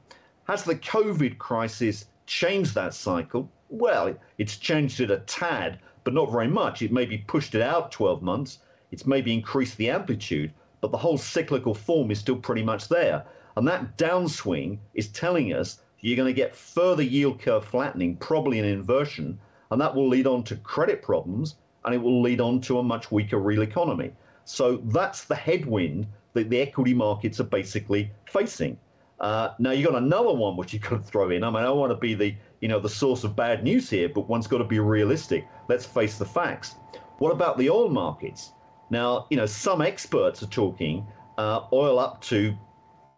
Has 0.47 0.63
the 0.63 0.75
COVID 0.75 1.37
crisis 1.39 2.05
changed 2.27 2.75
that 2.75 2.93
cycle? 2.93 3.51
Well, 3.69 4.15
it's 4.37 4.57
changed 4.57 5.01
it 5.01 5.11
a 5.11 5.19
tad, 5.19 5.79
but 6.07 6.13
not 6.13 6.31
very 6.31 6.47
much. 6.47 6.81
It 6.81 6.93
maybe 6.93 7.17
pushed 7.17 7.53
it 7.53 7.61
out 7.61 7.91
12 7.91 8.21
months. 8.21 8.59
It's 8.91 9.05
maybe 9.05 9.33
increased 9.33 9.75
the 9.75 9.89
amplitude, 9.89 10.53
but 10.79 10.89
the 10.89 10.97
whole 10.97 11.17
cyclical 11.17 11.73
form 11.75 12.11
is 12.11 12.19
still 12.19 12.37
pretty 12.37 12.63
much 12.63 12.87
there. 12.87 13.25
And 13.57 13.67
that 13.67 13.97
downswing 13.97 14.77
is 14.93 15.09
telling 15.09 15.51
us 15.51 15.81
you're 15.99 16.15
going 16.15 16.33
to 16.33 16.41
get 16.41 16.55
further 16.55 17.03
yield 17.03 17.41
curve 17.41 17.65
flattening, 17.65 18.15
probably 18.15 18.57
an 18.57 18.63
inversion, 18.63 19.37
and 19.69 19.81
that 19.81 19.93
will 19.93 20.07
lead 20.07 20.27
on 20.27 20.45
to 20.45 20.55
credit 20.55 21.01
problems 21.01 21.55
and 21.83 21.93
it 21.93 22.01
will 22.01 22.21
lead 22.21 22.39
on 22.39 22.61
to 22.61 22.79
a 22.79 22.83
much 22.83 23.11
weaker 23.11 23.39
real 23.39 23.61
economy. 23.61 24.13
So 24.45 24.77
that's 24.85 25.25
the 25.25 25.35
headwind 25.35 26.07
that 26.31 26.49
the 26.49 26.61
equity 26.61 26.93
markets 26.93 27.41
are 27.41 27.51
basically 27.51 28.11
facing. 28.31 28.77
Uh, 29.19 29.49
now 29.57 29.71
you've 29.71 29.87
got 29.89 30.01
another 30.01 30.33
one 30.33 30.55
which 30.55 30.73
you 30.73 30.79
could 30.79 31.03
throw 31.05 31.29
in. 31.31 31.43
I 31.43 31.47
mean, 31.47 31.57
I 31.57 31.63
don't 31.63 31.77
want 31.77 31.91
to 31.91 31.97
be 31.97 32.13
the 32.13 32.35
you 32.61 32.67
know 32.67 32.79
the 32.79 32.89
source 32.89 33.23
of 33.23 33.35
bad 33.35 33.63
news 33.63 33.89
here, 33.89 34.09
but 34.09 34.27
one's 34.27 34.47
got 34.47 34.59
to 34.59 34.63
be 34.63 34.79
realistic. 34.79 35.47
Let's 35.67 35.85
face 35.85 36.17
the 36.17 36.25
facts. 36.25 36.75
What 37.17 37.31
about 37.31 37.57
the 37.57 37.69
oil 37.69 37.89
markets? 37.89 38.51
Now, 38.89 39.25
you 39.29 39.37
know, 39.37 39.45
some 39.45 39.81
experts 39.81 40.43
are 40.43 40.47
talking 40.47 41.05
uh, 41.37 41.61
oil 41.73 41.99
up 41.99 42.21
to 42.21 42.55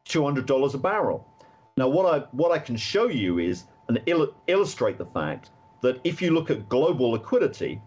$200 0.07 0.73
a 0.73 0.77
barrel. 0.77 1.27
Now, 1.77 1.87
what 1.87 2.05
I 2.05 2.25
what 2.31 2.51
I 2.51 2.59
can 2.59 2.77
show 2.77 3.07
you 3.07 3.39
is 3.39 3.65
and 3.87 4.01
il- 4.05 4.33
illustrate 4.47 4.97
the 4.97 5.05
fact 5.05 5.49
that 5.81 5.99
if 6.03 6.21
you 6.21 6.31
look 6.31 6.49
at 6.49 6.69
global 6.69 7.11
liquidity, 7.11 7.81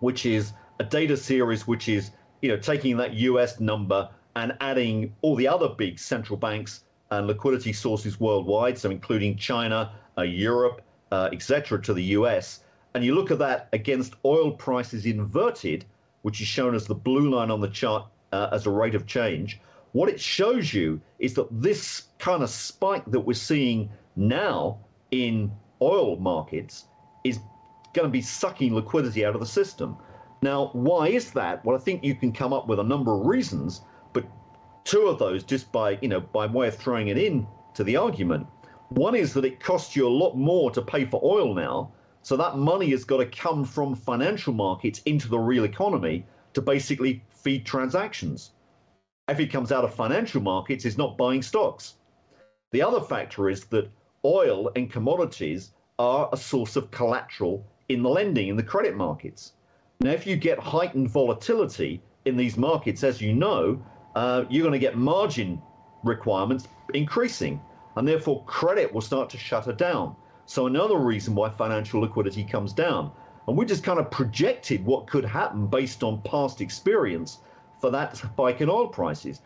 which 0.00 0.26
is 0.26 0.52
a 0.78 0.84
data 0.84 1.16
series 1.16 1.66
which 1.66 1.88
is 1.88 2.10
you 2.42 2.48
know 2.48 2.56
taking 2.56 2.96
that 2.98 3.14
US 3.14 3.60
number 3.60 4.08
and 4.36 4.56
adding 4.60 5.14
all 5.22 5.34
the 5.34 5.48
other 5.48 5.68
big 5.68 5.98
central 5.98 6.36
banks 6.36 6.84
and 7.10 7.26
liquidity 7.26 7.72
sources 7.72 8.18
worldwide, 8.20 8.76
so 8.78 8.90
including 8.90 9.36
China, 9.36 9.92
uh, 10.18 10.22
Europe, 10.22 10.82
uh, 11.12 11.28
etc., 11.32 11.80
to 11.82 11.94
the 11.94 12.02
US, 12.02 12.60
and 12.94 13.04
you 13.04 13.14
look 13.14 13.30
at 13.30 13.38
that 13.38 13.68
against 13.72 14.14
oil 14.24 14.50
prices 14.50 15.04
inverted, 15.06 15.84
which 16.22 16.40
is 16.40 16.46
shown 16.46 16.74
as 16.74 16.86
the 16.86 16.94
blue 16.94 17.30
line 17.30 17.50
on 17.50 17.60
the 17.60 17.68
chart 17.68 18.06
uh, 18.32 18.48
as 18.52 18.66
a 18.66 18.70
rate 18.70 18.94
of 18.94 19.06
change, 19.06 19.60
what 19.92 20.08
it 20.08 20.20
shows 20.20 20.74
you 20.74 21.00
is 21.18 21.34
that 21.34 21.48
this 21.50 22.04
kind 22.18 22.42
of 22.42 22.50
spike 22.50 23.04
that 23.06 23.20
we're 23.20 23.34
seeing 23.34 23.90
now 24.16 24.78
in 25.10 25.52
oil 25.80 26.16
markets 26.16 26.86
is 27.24 27.38
going 27.92 28.06
to 28.06 28.12
be 28.12 28.20
sucking 28.22 28.74
liquidity 28.74 29.24
out 29.24 29.34
of 29.34 29.40
the 29.40 29.46
system. 29.46 29.96
Now, 30.42 30.70
why 30.72 31.08
is 31.08 31.30
that? 31.32 31.64
Well, 31.64 31.76
I 31.76 31.80
think 31.80 32.04
you 32.04 32.14
can 32.14 32.32
come 32.32 32.52
up 32.52 32.66
with 32.66 32.78
a 32.78 32.84
number 32.84 33.12
of 33.14 33.26
reasons, 33.26 33.82
two 34.86 35.08
of 35.08 35.18
those 35.18 35.44
just 35.44 35.70
by, 35.70 35.98
you 36.00 36.08
know, 36.08 36.20
by 36.20 36.46
way 36.46 36.68
of 36.68 36.76
throwing 36.76 37.08
it 37.08 37.18
in 37.18 37.46
to 37.74 37.84
the 37.84 37.96
argument. 37.96 38.46
One 38.88 39.14
is 39.14 39.34
that 39.34 39.44
it 39.44 39.60
costs 39.60 39.94
you 39.94 40.08
a 40.08 40.18
lot 40.22 40.36
more 40.36 40.70
to 40.70 40.80
pay 40.80 41.04
for 41.04 41.20
oil 41.22 41.52
now, 41.52 41.92
so 42.22 42.38
that 42.38 42.56
money 42.56 42.90
has 42.90 43.04
got 43.04 43.18
to 43.18 43.26
come 43.26 43.64
from 43.64 43.94
financial 43.94 44.54
markets 44.54 45.02
into 45.04 45.28
the 45.28 45.38
real 45.38 45.64
economy 45.64 46.24
to 46.54 46.62
basically 46.62 47.22
feed 47.28 47.66
transactions 47.66 48.52
if 49.28 49.40
it 49.40 49.50
comes 49.50 49.72
out 49.72 49.84
of 49.84 49.94
financial 49.94 50.40
markets, 50.40 50.84
it's 50.84 50.98
not 50.98 51.18
buying 51.18 51.42
stocks. 51.42 51.94
The 52.72 52.82
other 52.82 53.00
factor 53.00 53.50
is 53.50 53.64
that 53.66 53.90
oil 54.24 54.70
and 54.76 54.90
commodities 54.90 55.72
are 55.98 56.28
a 56.32 56.36
source 56.36 56.76
of 56.76 56.90
collateral 56.90 57.66
in 57.88 58.02
the 58.02 58.08
lending 58.08 58.48
in 58.48 58.56
the 58.56 58.62
credit 58.62 58.96
markets. 58.96 59.52
Now, 60.00 60.10
if 60.10 60.26
you 60.26 60.36
get 60.36 60.58
heightened 60.58 61.10
volatility 61.10 62.02
in 62.24 62.36
these 62.36 62.56
markets, 62.56 63.02
as 63.02 63.20
you 63.20 63.32
know, 63.32 63.82
uh, 64.16 64.46
you're 64.48 64.62
going 64.62 64.72
to 64.72 64.78
get 64.78 64.96
margin 64.96 65.60
requirements 66.02 66.66
increasing, 66.94 67.60
and 67.96 68.08
therefore 68.08 68.42
credit 68.44 68.92
will 68.92 69.02
start 69.02 69.28
to 69.30 69.38
shutter 69.38 69.74
down. 69.74 70.16
So, 70.46 70.66
another 70.66 70.96
reason 70.96 71.34
why 71.34 71.50
financial 71.50 72.00
liquidity 72.00 72.42
comes 72.42 72.72
down. 72.72 73.12
And 73.46 73.56
we 73.56 73.66
just 73.66 73.84
kind 73.84 74.00
of 74.00 74.10
projected 74.10 74.84
what 74.84 75.06
could 75.06 75.24
happen 75.24 75.66
based 75.66 76.02
on 76.02 76.22
past 76.22 76.60
experience 76.60 77.38
for 77.80 77.90
that 77.90 78.16
spike 78.16 78.60
in 78.62 78.70
oil 78.70 78.88
prices. 78.88 79.42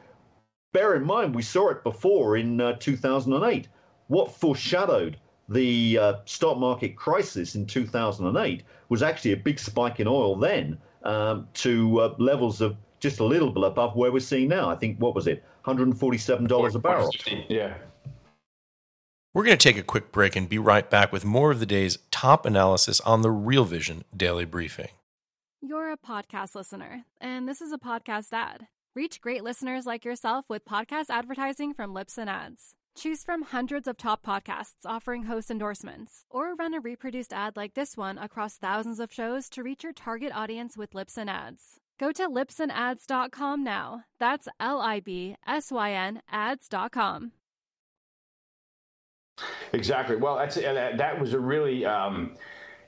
Bear 0.72 0.94
in 0.94 1.04
mind, 1.04 1.34
we 1.34 1.42
saw 1.42 1.70
it 1.70 1.82
before 1.82 2.36
in 2.36 2.60
uh, 2.60 2.74
2008. 2.74 3.68
What 4.06 4.30
foreshadowed 4.30 5.18
the 5.48 5.98
uh, 5.98 6.14
stock 6.26 6.58
market 6.58 6.96
crisis 6.96 7.56
in 7.56 7.66
2008 7.66 8.62
was 8.88 9.02
actually 9.02 9.32
a 9.32 9.36
big 9.36 9.58
spike 9.58 9.98
in 9.98 10.06
oil 10.06 10.36
then 10.36 10.78
um, 11.02 11.48
to 11.54 12.00
uh, 12.00 12.14
levels 12.18 12.60
of 12.60 12.76
just 13.00 13.21
a 13.21 13.25
little 13.25 13.50
bit 13.50 13.64
above 13.64 13.97
where 13.97 14.12
we're 14.12 14.21
seeing 14.21 14.49
now. 14.49 14.71
I 14.71 14.76
think, 14.76 14.99
what 14.99 15.14
was 15.14 15.26
it, 15.26 15.45
$147 15.64 16.75
a 16.75 16.78
barrel? 16.78 17.11
Yeah. 17.49 17.75
We're 19.33 19.45
going 19.45 19.57
to 19.57 19.62
take 19.62 19.78
a 19.78 19.83
quick 19.83 20.12
break 20.12 20.37
and 20.37 20.49
be 20.49 20.59
right 20.59 20.88
back 20.88 21.12
with 21.12 21.25
more 21.25 21.50
of 21.50 21.61
the 21.61 21.66
day's 21.66 21.99
top 22.11 22.45
analysis 22.45 23.00
on 23.02 23.23
the 23.23 23.30
Real 23.30 23.64
Vision 23.64 24.04
Daily 24.16 24.45
Briefing. 24.45 24.88
You're 25.62 25.92
a 25.92 25.97
podcast 25.97 26.54
listener, 26.54 27.04
and 27.21 27.49
this 27.49 27.61
is 27.61 27.73
a 27.73 27.78
podcast 27.78 28.33
ad. 28.33 28.66
Reach 28.95 29.21
great 29.21 29.45
listeners 29.45 29.87
like 29.87 30.04
yourself 30.04 30.47
with 30.49 30.64
podcast 30.64 31.11
advertising 31.11 31.75
from 31.75 31.95
Libsyn 31.95 32.26
Ads. 32.26 32.75
Choose 32.97 33.23
from 33.23 33.42
hundreds 33.42 33.87
of 33.87 33.97
top 33.97 34.25
podcasts 34.25 34.85
offering 34.85 35.25
host 35.25 35.50
endorsements, 35.50 36.25
or 36.28 36.54
run 36.54 36.75
a 36.75 36.80
reproduced 36.80 37.33
ad 37.33 37.57
like 37.57 37.75
this 37.75 37.97
one 37.97 38.19
across 38.19 38.57
thousands 38.57 38.99
of 38.99 39.12
shows 39.12 39.49
to 39.50 39.62
reach 39.62 39.85
your 39.85 39.92
target 39.92 40.33
audience 40.35 40.76
with 40.76 40.92
Libsyn 40.92 41.28
Ads. 41.28 41.79
Go 42.00 42.12
to 42.12 42.28
libsynads.com 42.28 43.62
now. 43.62 44.04
That's 44.19 44.49
L 44.59 44.80
I 44.80 45.00
B 45.00 45.37
S 45.47 45.71
Y 45.71 45.92
N 45.92 46.23
ads.com. 46.33 47.33
Exactly. 49.75 50.16
Well, 50.16 50.38
that's 50.38 50.54
that 50.54 51.21
was 51.21 51.35
a 51.35 51.38
really 51.38 51.85
um, 51.85 52.37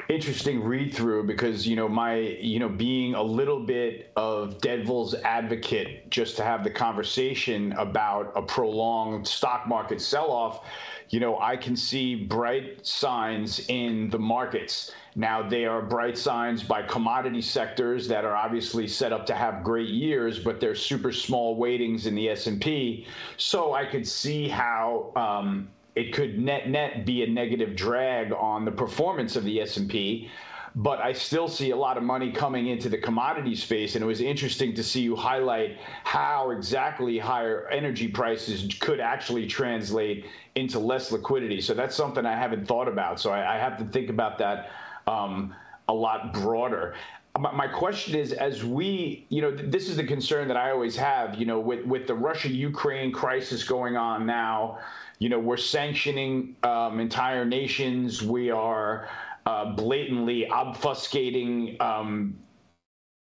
interesting 0.09 0.65
read 0.65 0.95
through 0.95 1.27
because 1.27 1.69
you 1.69 1.77
know 1.77 1.89
my 1.89 2.17
you 2.17 2.59
know 2.59 2.71
being 2.71 3.15
a 3.15 3.23
little 3.23 3.61
bit 3.67 4.13
of 4.17 4.59
devil's 4.63 5.15
advocate 5.15 6.11
just 6.11 6.37
to 6.39 6.43
have 6.43 6.65
the 6.65 6.71
conversation 6.71 7.73
about 7.75 8.33
a 8.35 8.43
prolonged 8.43 9.27
stock 9.27 9.69
market 9.69 10.01
sell 10.01 10.31
off 10.31 10.67
you 11.09 11.21
know 11.21 11.39
i 11.39 11.57
can 11.57 11.77
see 11.77 12.15
bright 12.15 12.85
signs 12.85 13.61
in 13.69 14.11
the 14.11 14.19
markets 14.19 14.93
now 15.15 15.47
they 15.47 15.65
are 15.65 15.83
bright 15.83 16.17
signs 16.17 16.63
by 16.63 16.83
commodity 16.83 17.43
sectors 17.43 18.09
that 18.09 18.25
are 18.25 18.35
obviously 18.35 18.87
set 18.89 19.13
up 19.13 19.27
to 19.27 19.35
have 19.35 19.63
great 19.63 19.89
years 19.89 20.39
but 20.39 20.61
they're 20.61 20.75
super 20.75 21.13
small 21.13 21.57
weightings 21.57 22.07
in 22.07 22.15
the 22.15 22.29
s&p 22.29 23.07
so 23.37 23.75
i 23.75 23.85
could 23.85 24.07
see 24.07 24.49
how 24.49 25.13
um, 25.17 25.69
it 25.95 26.13
could 26.13 26.39
net 26.39 26.69
net 26.69 27.05
be 27.05 27.23
a 27.23 27.27
negative 27.27 27.77
drag 27.77 28.33
on 28.33 28.65
the 28.65 28.73
performance 28.73 29.37
of 29.37 29.45
the 29.45 29.61
S&P 29.61 30.31
but 30.75 31.01
I 31.01 31.13
still 31.13 31.49
see 31.49 31.71
a 31.71 31.77
lot 31.77 31.99
of 31.99 32.03
money 32.03 32.33
coming 32.33 32.69
into 32.69 32.89
the 32.89 32.97
commodity 32.97 33.55
space. 33.55 33.95
And 33.95 34.03
it 34.03 34.07
was 34.07 34.23
interesting 34.23 34.75
to 34.75 34.83
see 34.83 35.03
you 35.03 35.15
highlight 35.15 35.79
how 36.05 36.51
exactly 36.51 37.19
higher 37.19 37.69
energy 37.69 38.09
prices 38.09 38.75
could 38.81 38.99
actually 38.99 39.47
translate 39.47 40.25
into 40.55 40.79
less 40.79 41.13
liquidity. 41.13 41.61
So 41.61 41.75
that's 41.75 41.95
something 41.95 42.25
I 42.25 42.35
haven't 42.35 42.67
thought 42.67 42.89
about. 42.89 43.21
So 43.21 43.33
I, 43.33 43.57
I 43.57 43.59
have 43.59 43.77
to 43.79 43.85
think 43.85 44.09
about 44.09 44.39
that 44.39 44.71
um, 45.07 45.55
a 45.89 45.95
lot 45.95 46.33
broader. 46.33 46.95
My 47.39 47.67
question 47.67 48.15
is, 48.15 48.33
as 48.33 48.63
we, 48.63 49.27
you 49.31 49.41
know, 49.41 49.51
this 49.51 49.89
is 49.89 49.97
the 49.97 50.05
concern 50.05 50.49
that 50.49 50.57
I 50.57 50.71
always 50.71 50.97
have, 50.97 51.37
you 51.37 51.47
know, 51.47 51.61
with, 51.61 51.87
with 51.87 52.07
the 52.07 52.15
Russia 52.15 52.51
Ukraine 52.51 53.11
crisis 53.11 53.65
going 53.65 53.97
on 53.97 54.27
now, 54.27 54.79
you 55.19 55.31
know, 55.31 55.39
we're 55.39 55.57
sanctioning 55.57 56.57
um, 56.63 57.01
entire 57.01 57.47
nations. 57.47 58.23
We 58.23 58.51
are, 58.51 59.09
uh, 59.47 59.73
blatantly 59.73 60.47
obfuscating, 60.51 61.81
um, 61.81 62.39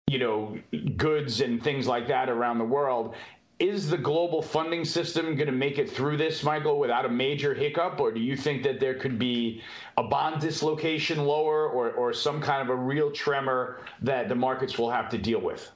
you 0.09 0.19
know, 0.19 0.59
goods 0.97 1.41
and 1.41 1.62
things 1.62 1.87
like 1.87 2.09
that 2.09 2.29
around 2.29 2.59
the 2.59 2.65
world. 2.65 3.15
Is 3.61 3.90
the 3.90 3.99
global 3.99 4.40
funding 4.40 4.85
system 4.85 5.37
going 5.37 5.47
to 5.47 5.52
make 5.52 5.79
it 5.79 5.90
through 5.90 6.17
this, 6.17 6.43
Michael, 6.43 6.79
without 6.79 7.05
a 7.05 7.09
major 7.09 7.55
hiccup, 7.55 8.00
or 8.00 8.11
do 8.11 8.19
you 8.19 8.35
think 8.35 8.62
that 8.62 8.81
there 8.81 8.95
could 8.95 9.19
be 9.19 9.62
a 9.99 10.02
bond 10.02 10.40
dislocation 10.40 11.19
lower, 11.25 11.69
or, 11.69 11.93
or 11.93 12.12
some 12.12 12.40
kind 12.40 12.62
of 12.62 12.71
a 12.71 12.75
real 12.75 13.11
tremor 13.11 13.81
that 14.00 14.29
the 14.31 14.35
markets 14.35 14.79
will 14.79 14.90
have 14.90 15.11
to 15.11 15.19
deal 15.19 15.40
with? 15.40 15.71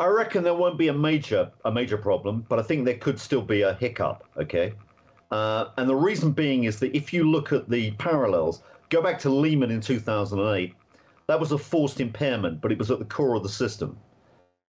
I 0.00 0.06
reckon 0.06 0.42
there 0.42 0.54
won't 0.54 0.78
be 0.78 0.88
a 0.88 0.92
major 0.92 1.52
a 1.64 1.70
major 1.70 1.96
problem, 1.96 2.44
but 2.48 2.58
I 2.58 2.62
think 2.62 2.84
there 2.84 2.98
could 2.98 3.20
still 3.20 3.42
be 3.42 3.62
a 3.62 3.74
hiccup. 3.74 4.24
Okay, 4.36 4.74
uh, 5.30 5.66
and 5.76 5.88
the 5.88 5.94
reason 5.94 6.32
being 6.32 6.64
is 6.64 6.80
that 6.80 6.96
if 6.96 7.12
you 7.12 7.30
look 7.30 7.52
at 7.52 7.70
the 7.70 7.92
parallels, 7.92 8.64
Go 8.92 9.00
back 9.00 9.18
to 9.20 9.30
Lehman 9.30 9.70
in 9.70 9.80
2008. 9.80 10.74
That 11.26 11.40
was 11.40 11.52
a 11.52 11.56
forced 11.56 11.98
impairment, 11.98 12.60
but 12.60 12.70
it 12.70 12.78
was 12.78 12.90
at 12.90 12.98
the 12.98 13.06
core 13.06 13.34
of 13.34 13.42
the 13.42 13.48
system. 13.48 13.96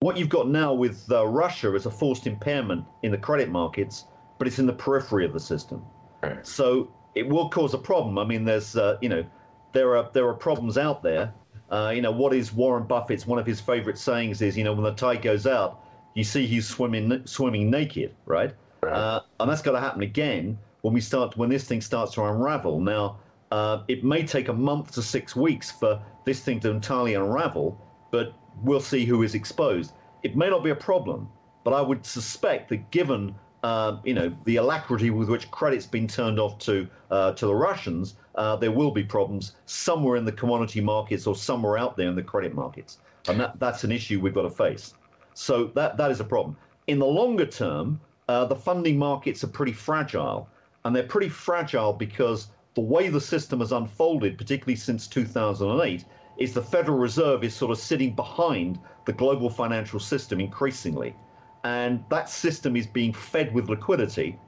What 0.04 0.18
you've 0.18 0.28
got 0.28 0.50
now 0.50 0.74
with 0.74 1.10
uh, 1.10 1.26
Russia 1.26 1.74
is 1.76 1.86
a 1.86 1.90
forced 1.90 2.28
impairment 2.28 2.84
in 3.04 3.12
the 3.12 3.18
credit 3.18 3.50
markets, 3.50 4.04
but 4.38 4.50
it's 4.50 4.60
in 4.60 4.66
the 4.66 4.74
periphery 4.74 5.24
of 5.24 5.32
the 5.32 5.40
system. 5.40 5.82
Right. 6.22 6.46
So 6.46 6.92
it 7.16 7.26
will 7.26 7.48
cause 7.48 7.74
a 7.74 7.78
problem. 7.78 8.18
I 8.18 8.26
mean, 8.26 8.44
there's 8.44 8.76
uh, 8.76 8.98
you 9.02 9.08
know 9.08 9.24
there 9.72 9.96
are 9.96 10.10
there 10.12 10.28
are 10.28 10.34
problems 10.34 10.78
out 10.78 11.04
there. 11.04 11.34
Uh, 11.72 11.94
you 11.96 12.02
know 12.02 12.12
what 12.12 12.34
is 12.34 12.52
Warren 12.52 12.84
Buffett's 12.84 13.26
one 13.26 13.40
of 13.40 13.46
his 13.46 13.62
favorite 13.62 13.98
sayings 13.98 14.42
is 14.42 14.58
you 14.58 14.66
know 14.66 14.74
when 14.74 14.84
the 14.84 14.92
tide 14.92 15.22
goes 15.22 15.48
out, 15.48 15.86
you 16.16 16.26
see 16.26 16.46
he's 16.46 16.68
swimming 16.68 17.26
swimming 17.26 17.70
naked, 17.70 18.14
right? 18.26 18.54
right. 18.82 18.92
Uh, 18.92 19.22
and 19.40 19.50
that's 19.50 19.62
got 19.62 19.72
to 19.72 19.80
happen 19.80 20.02
again 20.02 20.60
when 20.82 20.94
we 20.94 21.00
start 21.00 21.38
when 21.38 21.50
this 21.50 21.64
thing 21.64 21.80
starts 21.80 22.14
to 22.16 22.26
unravel. 22.26 22.82
Now 22.82 23.20
uh, 23.52 23.84
it 23.88 24.04
may 24.04 24.24
take 24.28 24.50
a 24.50 24.54
month 24.54 24.92
to 24.96 25.02
six 25.02 25.34
weeks 25.34 25.72
for 25.72 26.04
this 26.26 26.42
thing 26.42 26.60
to 26.60 26.72
entirely 26.72 27.14
unravel, 27.14 27.80
but 28.12 28.34
we'll 28.62 28.80
see 28.80 29.06
who 29.06 29.24
is 29.24 29.36
exposed. 29.36 29.94
It 30.24 30.36
may 30.36 30.50
not 30.50 30.64
be 30.64 30.70
a 30.70 30.76
problem, 30.76 31.30
but 31.64 31.74
I 31.74 31.82
would 31.82 32.06
suspect 32.06 32.70
that 32.70 32.92
given 32.92 33.36
uh, 33.64 33.98
you 34.04 34.14
know 34.14 34.36
the 34.44 34.58
alacrity 34.58 35.10
with 35.10 35.30
which 35.30 35.50
credit's 35.50 35.86
been 35.86 36.08
turned 36.08 36.40
off 36.40 36.58
to 36.60 36.88
uh, 37.12 37.32
to 37.34 37.46
the 37.46 37.56
Russians, 37.56 38.16
uh, 38.36 38.56
there 38.58 38.72
will 38.72 38.92
be 38.92 39.04
problems 39.04 39.56
somewhere 39.66 40.18
in 40.18 40.26
the 40.26 40.32
commodity 40.32 40.82
markets 40.82 41.26
or 41.26 41.36
somewhere 41.36 41.78
out 41.78 41.96
there 41.96 42.10
in 42.10 42.16
the 42.16 42.24
credit 42.24 42.54
markets, 42.54 43.00
and 43.28 43.40
that, 43.40 43.60
that's 43.60 43.84
an 43.84 43.92
issue 43.92 44.20
we've 44.20 44.34
got 44.34 44.44
to 44.44 44.50
face. 44.50 44.94
So 45.34 45.72
that 45.76 45.98
that 45.98 46.12
is 46.12 46.20
a 46.20 46.26
problem. 46.26 46.58
In 46.88 47.00
the 47.00 47.06
longer 47.06 47.46
term, 47.46 48.02
uh, 48.28 48.46
the 48.46 48.56
funding 48.56 48.98
markets 48.98 49.44
are 49.44 49.48
pretty 49.48 49.72
fragile, 49.72 50.50
and 50.84 50.96
they're 50.96 51.04
pretty 51.04 51.30
fragile 51.30 51.94
because 51.94 52.48
the 52.76 52.82
way 52.82 53.08
the 53.08 53.22
system 53.22 53.60
has 53.60 53.72
unfolded, 53.72 54.38
particularly 54.38 54.76
since 54.76 55.08
2008, 55.08 56.06
is 56.38 56.54
the 56.54 56.62
Federal 56.62 56.98
Reserve 56.98 57.43
is 57.43 57.56
sort 57.56 57.72
of 57.72 57.78
sitting 57.78 58.13
behind 58.13 58.80
the 59.06 59.13
global 59.13 59.50
financial 59.50 60.00
system 60.00 60.39
increasingly. 60.39 61.15
And 61.63 62.04
that 62.10 62.30
system 62.30 62.76
is 62.76 62.88
being 62.88 63.13
fed 63.13 63.54
with 63.54 63.69
liquidity. 63.69 64.39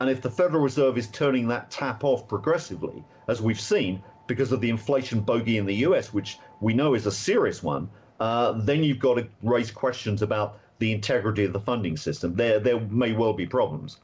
And 0.00 0.10
if 0.10 0.22
the 0.22 0.30
Federal 0.30 0.62
Reserve 0.62 0.98
is 0.98 1.08
turning 1.08 1.48
that 1.48 1.70
tap 1.70 2.04
off 2.04 2.26
progressively, 2.28 3.04
as 3.28 3.42
we've 3.42 3.60
seen, 3.60 4.02
because 4.26 4.52
of 4.52 4.60
the 4.60 4.70
inflation 4.70 5.20
bogey 5.20 5.58
in 5.58 5.66
the 5.66 5.74
US, 5.86 6.12
which 6.12 6.38
we 6.60 6.72
know 6.72 6.94
is 6.94 7.06
a 7.06 7.12
serious 7.12 7.62
one, 7.62 7.88
uh, 8.20 8.52
then 8.52 8.82
you've 8.82 8.98
got 8.98 9.14
to 9.14 9.26
raise 9.42 9.70
questions 9.70 10.22
about 10.22 10.58
the 10.78 10.92
integrity 10.92 11.44
of 11.44 11.52
the 11.52 11.60
funding 11.60 11.96
system. 11.96 12.34
There, 12.34 12.58
there 12.58 12.80
may 12.80 13.12
well 13.12 13.32
be 13.32 13.46
problems. 13.46 14.00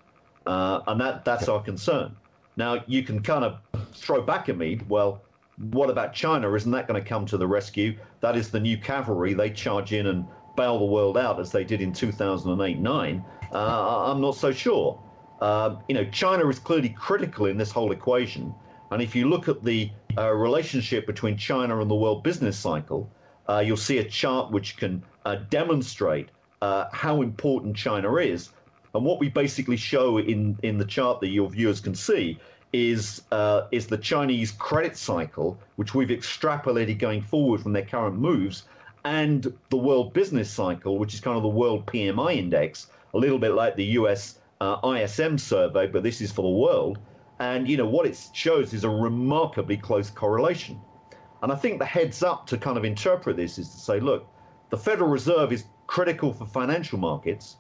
Uh, 0.46 0.80
and 0.86 1.00
that, 1.00 1.24
that's 1.24 1.48
our 1.48 1.62
concern. 1.62 2.14
Now, 2.56 2.82
you 2.86 3.02
can 3.02 3.22
kind 3.22 3.44
of 3.44 3.58
throw 3.94 4.22
back 4.22 4.48
at 4.48 4.56
me, 4.56 4.80
well, 4.88 5.22
what 5.60 5.90
about 5.90 6.14
China? 6.14 6.52
Isn't 6.54 6.72
that 6.72 6.88
going 6.88 7.02
to 7.02 7.06
come 7.06 7.26
to 7.26 7.36
the 7.36 7.46
rescue? 7.46 7.98
That 8.20 8.34
is 8.36 8.50
the 8.50 8.60
new 8.60 8.78
cavalry. 8.78 9.34
They 9.34 9.50
charge 9.50 9.92
in 9.92 10.06
and 10.06 10.26
bail 10.56 10.78
the 10.78 10.86
world 10.86 11.18
out 11.18 11.38
as 11.38 11.52
they 11.52 11.64
did 11.64 11.82
in 11.82 11.92
2008 11.92 12.78
9. 12.78 13.24
Uh, 13.52 14.10
I'm 14.10 14.20
not 14.20 14.36
so 14.36 14.52
sure. 14.52 15.02
Uh, 15.40 15.76
you 15.88 15.94
know, 15.94 16.04
China 16.06 16.48
is 16.48 16.58
clearly 16.58 16.90
critical 16.90 17.46
in 17.46 17.58
this 17.58 17.70
whole 17.70 17.92
equation. 17.92 18.54
And 18.90 19.02
if 19.02 19.14
you 19.14 19.28
look 19.28 19.48
at 19.48 19.62
the 19.62 19.90
uh, 20.16 20.30
relationship 20.30 21.06
between 21.06 21.36
China 21.36 21.80
and 21.80 21.90
the 21.90 21.94
world 21.94 22.22
business 22.22 22.58
cycle, 22.58 23.10
uh, 23.48 23.58
you'll 23.58 23.76
see 23.76 23.98
a 23.98 24.04
chart 24.04 24.50
which 24.50 24.76
can 24.76 25.02
uh, 25.26 25.36
demonstrate 25.50 26.30
uh, 26.62 26.86
how 26.92 27.22
important 27.22 27.76
China 27.76 28.16
is. 28.16 28.50
And 28.94 29.04
what 29.04 29.20
we 29.20 29.28
basically 29.28 29.76
show 29.76 30.18
in, 30.18 30.58
in 30.62 30.78
the 30.78 30.84
chart 30.84 31.20
that 31.20 31.28
your 31.28 31.48
viewers 31.50 31.80
can 31.80 31.94
see 31.94 32.38
is 32.72 33.22
uh, 33.32 33.62
is 33.72 33.86
the 33.86 33.98
Chinese 33.98 34.52
credit 34.52 34.96
cycle, 34.96 35.58
which 35.76 35.94
we've 35.94 36.08
extrapolated 36.08 36.98
going 36.98 37.22
forward 37.22 37.60
from 37.60 37.72
their 37.72 37.84
current 37.84 38.16
moves, 38.16 38.64
and 39.04 39.52
the 39.70 39.76
world 39.76 40.12
business 40.12 40.50
cycle, 40.50 40.98
which 40.98 41.14
is 41.14 41.20
kind 41.20 41.36
of 41.36 41.42
the 41.42 41.48
world 41.48 41.86
PMI 41.86 42.36
index, 42.36 42.88
a 43.14 43.18
little 43.18 43.38
bit 43.38 43.52
like 43.52 43.76
the 43.76 43.84
US 43.84 44.38
uh, 44.60 44.76
ISM 44.84 45.38
survey, 45.38 45.86
but 45.86 46.02
this 46.02 46.20
is 46.20 46.30
for 46.30 46.42
the 46.42 46.58
world. 46.58 46.98
And 47.38 47.66
you 47.66 47.76
know 47.76 47.86
what 47.86 48.06
it 48.06 48.18
shows 48.34 48.74
is 48.74 48.84
a 48.84 48.90
remarkably 48.90 49.76
close 49.76 50.10
correlation. 50.10 50.78
And 51.42 51.50
I 51.50 51.54
think 51.54 51.78
the 51.78 51.86
heads 51.86 52.22
up 52.22 52.46
to 52.48 52.58
kind 52.58 52.76
of 52.76 52.84
interpret 52.84 53.36
this 53.36 53.58
is 53.58 53.70
to 53.70 53.78
say, 53.78 53.98
look, 53.98 54.26
the 54.68 54.76
Federal 54.76 55.08
Reserve 55.08 55.52
is 55.52 55.64
critical 55.86 56.32
for 56.34 56.44
financial 56.44 56.98
markets, 56.98 57.56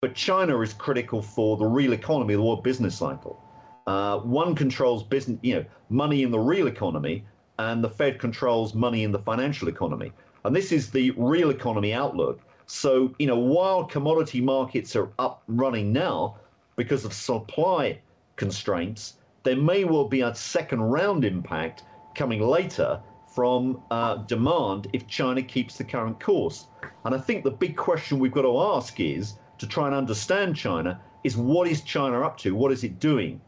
but 0.00 0.14
China 0.14 0.60
is 0.60 0.74
critical 0.74 1.22
for 1.22 1.56
the 1.56 1.64
real 1.64 1.92
economy, 1.92 2.34
the 2.34 2.42
world 2.42 2.64
business 2.64 2.98
cycle. 2.98 3.43
Uh, 3.86 4.18
one 4.18 4.54
controls 4.54 5.02
business, 5.02 5.38
you 5.42 5.56
know, 5.56 5.64
money 5.90 6.22
in 6.22 6.30
the 6.30 6.38
real 6.38 6.66
economy, 6.66 7.24
and 7.58 7.84
the 7.84 7.88
Fed 7.88 8.18
controls 8.18 8.74
money 8.74 9.04
in 9.04 9.12
the 9.12 9.18
financial 9.18 9.68
economy. 9.68 10.12
And 10.44 10.54
this 10.54 10.72
is 10.72 10.90
the 10.90 11.10
real 11.12 11.50
economy 11.50 11.92
outlook. 11.92 12.40
So, 12.66 13.14
you 13.18 13.26
know, 13.26 13.38
while 13.38 13.84
commodity 13.84 14.40
markets 14.40 14.96
are 14.96 15.10
up 15.18 15.42
running 15.48 15.92
now 15.92 16.36
because 16.76 17.04
of 17.04 17.12
supply 17.12 18.00
constraints, 18.36 19.14
there 19.42 19.56
may 19.56 19.84
well 19.84 20.08
be 20.08 20.22
a 20.22 20.34
second 20.34 20.80
round 20.80 21.24
impact 21.24 21.84
coming 22.14 22.40
later 22.40 23.00
from 23.34 23.82
uh, 23.90 24.16
demand 24.16 24.88
if 24.92 25.06
China 25.06 25.42
keeps 25.42 25.76
the 25.76 25.84
current 25.84 26.18
course. 26.20 26.66
And 27.04 27.14
I 27.14 27.18
think 27.18 27.44
the 27.44 27.50
big 27.50 27.76
question 27.76 28.18
we've 28.18 28.32
got 28.32 28.42
to 28.42 28.58
ask 28.58 28.98
is 29.00 29.34
to 29.58 29.66
try 29.66 29.86
and 29.86 29.94
understand 29.94 30.56
China 30.56 31.00
is 31.22 31.36
what 31.36 31.68
is 31.68 31.82
China 31.82 32.22
up 32.22 32.38
to? 32.38 32.54
What 32.54 32.72
is 32.72 32.84
it 32.84 32.98
doing? 32.98 33.40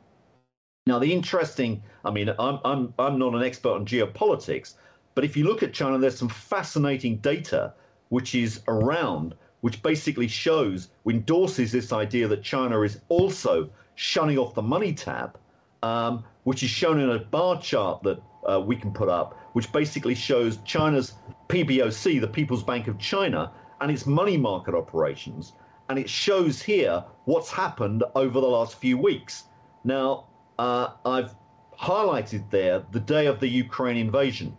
Now, 0.86 1.00
the 1.00 1.12
interesting, 1.12 1.82
I 2.04 2.12
mean, 2.12 2.32
I'm, 2.38 2.60
I'm, 2.64 2.94
I'm 2.96 3.18
not 3.18 3.34
an 3.34 3.42
expert 3.42 3.72
on 3.72 3.84
geopolitics, 3.86 4.74
but 5.16 5.24
if 5.24 5.36
you 5.36 5.44
look 5.44 5.64
at 5.64 5.72
China, 5.72 5.98
there's 5.98 6.16
some 6.16 6.28
fascinating 6.28 7.16
data 7.16 7.74
which 8.10 8.36
is 8.36 8.60
around, 8.68 9.34
which 9.62 9.82
basically 9.82 10.28
shows, 10.28 10.90
endorses 11.08 11.72
this 11.72 11.92
idea 11.92 12.28
that 12.28 12.44
China 12.44 12.82
is 12.82 13.00
also 13.08 13.68
shunning 13.96 14.38
off 14.38 14.54
the 14.54 14.62
money 14.62 14.92
tap, 14.92 15.38
um, 15.82 16.22
which 16.44 16.62
is 16.62 16.70
shown 16.70 17.00
in 17.00 17.10
a 17.10 17.18
bar 17.18 17.60
chart 17.60 18.04
that 18.04 18.22
uh, 18.48 18.60
we 18.60 18.76
can 18.76 18.92
put 18.92 19.08
up, 19.08 19.36
which 19.54 19.72
basically 19.72 20.14
shows 20.14 20.58
China's 20.58 21.14
PBOC, 21.48 22.20
the 22.20 22.28
People's 22.28 22.62
Bank 22.62 22.86
of 22.86 22.96
China, 22.96 23.50
and 23.80 23.90
its 23.90 24.06
money 24.06 24.36
market 24.36 24.74
operations. 24.74 25.54
And 25.88 25.98
it 25.98 26.08
shows 26.08 26.62
here 26.62 27.04
what's 27.24 27.50
happened 27.50 28.04
over 28.14 28.40
the 28.40 28.46
last 28.46 28.76
few 28.76 28.96
weeks. 28.96 29.44
Now, 29.82 30.26
uh, 30.58 30.88
I've 31.04 31.34
highlighted 31.78 32.50
there 32.50 32.84
the 32.92 33.00
day 33.00 33.26
of 33.26 33.40
the 33.40 33.48
Ukraine 33.48 33.96
invasion. 33.96 34.56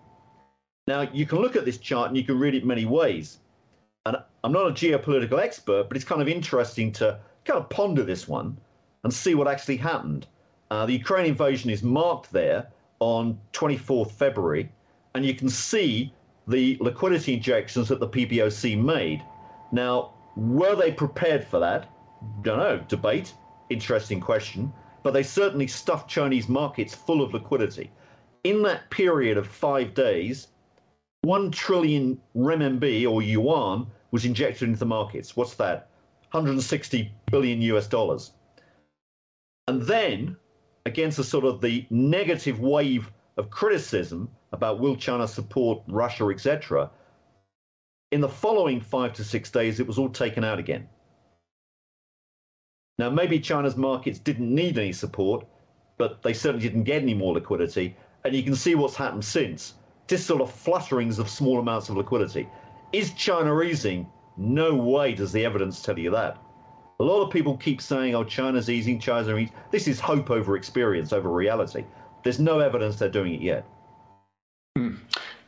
Now, 0.88 1.01
you 1.01 1.25
can 1.25 1.39
look 1.39 1.55
at 1.55 1.65
this 1.65 1.77
chart 1.77 2.07
and 2.07 2.17
you 2.17 2.23
can 2.23 2.39
read 2.39 2.55
it 2.55 2.65
many 2.65 2.86
ways. 2.86 3.39
And 4.05 4.17
I'm 4.43 4.53
not 4.53 4.67
a 4.67 4.71
geopolitical 4.71 5.39
expert, 5.39 5.89
but 5.89 5.97
it's 5.97 6.05
kind 6.05 6.21
of 6.21 6.27
interesting 6.27 6.91
to 6.93 7.19
kind 7.43 7.60
of 7.60 7.69
ponder 7.69 8.03
this 8.03 8.27
one 8.27 8.57
and 9.03 9.13
see 9.13 9.36
what 9.36 9.47
actually 9.47 9.77
happened. 9.77 10.27
Uh, 10.71 10.86
the 10.86 10.93
Ukraine 10.93 11.25
invasion 11.25 11.69
is 11.69 11.83
marked 11.83 12.31
there 12.31 12.67
on 12.99 13.39
24th 13.53 14.12
February, 14.12 14.71
and 15.13 15.25
you 15.25 15.33
can 15.33 15.49
see 15.49 16.13
the 16.47 16.77
liquidity 16.79 17.33
injections 17.33 17.89
that 17.89 17.99
the 17.99 18.07
PBOC 18.07 18.81
made. 18.81 19.21
Now, 19.71 20.13
were 20.36 20.75
they 20.75 20.91
prepared 20.91 21.43
for 21.43 21.60
that? 21.60 21.89
Don't 22.41 22.60
know. 22.60 22.77
Debate. 22.88 23.33
Interesting 23.69 24.19
question. 24.19 24.71
But 25.07 25.13
they 25.13 25.23
certainly 25.23 25.67
stuffed 25.67 26.09
Chinese 26.09 26.49
markets 26.49 26.93
full 26.93 27.21
of 27.21 27.33
liquidity. 27.33 27.89
In 28.43 28.61
that 28.63 28.89
period 28.89 29.37
of 29.37 29.47
five 29.47 29.93
days, 29.93 30.49
one 31.21 31.49
trillion 31.49 32.19
renminbi 32.35 33.09
or 33.09 33.21
yuan 33.21 33.87
was 34.11 34.25
injected 34.25 34.67
into 34.67 34.79
the 34.79 34.85
markets. 34.85 35.33
What's 35.37 35.55
that? 35.55 35.91
160 36.31 37.09
billion 37.31 37.61
US 37.61 37.87
dollars. 37.87 38.33
And 39.69 39.81
then, 39.83 40.35
against 40.85 41.19
a 41.19 41.23
sort 41.23 41.45
of 41.45 41.61
the 41.61 41.85
negative 41.89 42.59
wave 42.59 43.09
of 43.37 43.49
criticism 43.49 44.29
about 44.51 44.81
will 44.81 44.97
China 44.97 45.25
support 45.25 45.83
Russia, 45.87 46.25
etc., 46.25 46.91
in 48.11 48.19
the 48.19 48.27
following 48.27 48.81
five 48.81 49.13
to 49.13 49.23
six 49.23 49.49
days, 49.49 49.79
it 49.79 49.87
was 49.87 49.97
all 49.97 50.09
taken 50.09 50.43
out 50.43 50.59
again. 50.59 50.89
Now, 52.97 53.10
maybe 53.10 53.39
China's 53.39 53.77
markets 53.77 54.17
didn't 54.19 54.53
need 54.53 54.77
any 54.77 54.91
support, 54.91 55.45
but 55.97 56.23
they 56.23 56.33
certainly 56.33 56.67
didn't 56.67 56.83
get 56.83 57.01
any 57.01 57.13
more 57.13 57.33
liquidity. 57.33 57.95
And 58.23 58.36
you 58.36 58.43
can 58.43 58.55
see 58.55 58.75
what's 58.75 58.95
happened 58.95 59.23
since. 59.23 59.75
Just 60.07 60.25
sort 60.25 60.41
of 60.41 60.51
flutterings 60.51 61.19
of 61.19 61.29
small 61.29 61.60
amounts 61.60 61.89
of 61.89 61.97
liquidity. 61.97 62.47
Is 62.93 63.13
China 63.13 63.62
easing? 63.62 64.07
No 64.38 64.73
way 64.73 65.13
does 65.13 65.31
the 65.31 65.45
evidence 65.45 65.81
tell 65.81 65.97
you 65.97 66.10
that. 66.12 66.38
A 66.99 67.03
lot 67.03 67.23
of 67.23 67.31
people 67.31 67.57
keep 67.57 67.81
saying, 67.81 68.15
oh, 68.15 68.23
China's 68.23 68.69
easing, 68.69 68.99
China's 68.99 69.27
easing. 69.27 69.51
This 69.71 69.88
is 69.88 69.99
hope 69.99 70.31
over 70.31 70.55
experience, 70.55 71.13
over 71.13 71.29
reality. 71.29 71.86
There's 72.23 72.39
no 72.39 72.60
evidence 72.60 72.97
they're 72.97 73.10
doing 73.10 73.36
it 73.36 73.41
yet. 73.41 73.65
Hmm. 74.75 74.95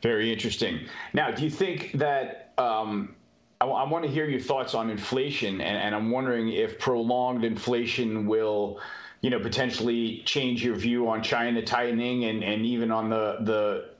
Very 0.02 0.32
interesting. 0.32 0.80
Now, 1.12 1.30
do 1.30 1.42
you 1.42 1.50
think 1.50 1.92
that 1.94 2.52
um, 2.58 3.16
I, 3.60 3.66
I 3.66 3.88
want 3.88 4.04
to 4.04 4.10
hear 4.10 4.26
your 4.26 4.40
thoughts 4.40 4.74
on 4.74 4.90
inflation, 4.90 5.60
and, 5.60 5.76
and 5.76 5.94
I'm 5.94 6.10
wondering 6.10 6.48
if 6.50 6.78
prolonged 6.78 7.44
inflation 7.44 8.26
will, 8.26 8.80
you 9.20 9.30
know, 9.30 9.38
potentially 9.38 10.22
change 10.24 10.64
your 10.64 10.74
view 10.74 11.08
on 11.08 11.22
China 11.22 11.62
tightening 11.62 12.24
and, 12.24 12.42
and 12.42 12.64
even 12.64 12.90
on 12.90 13.10
the 13.10 13.38
the 13.40 13.90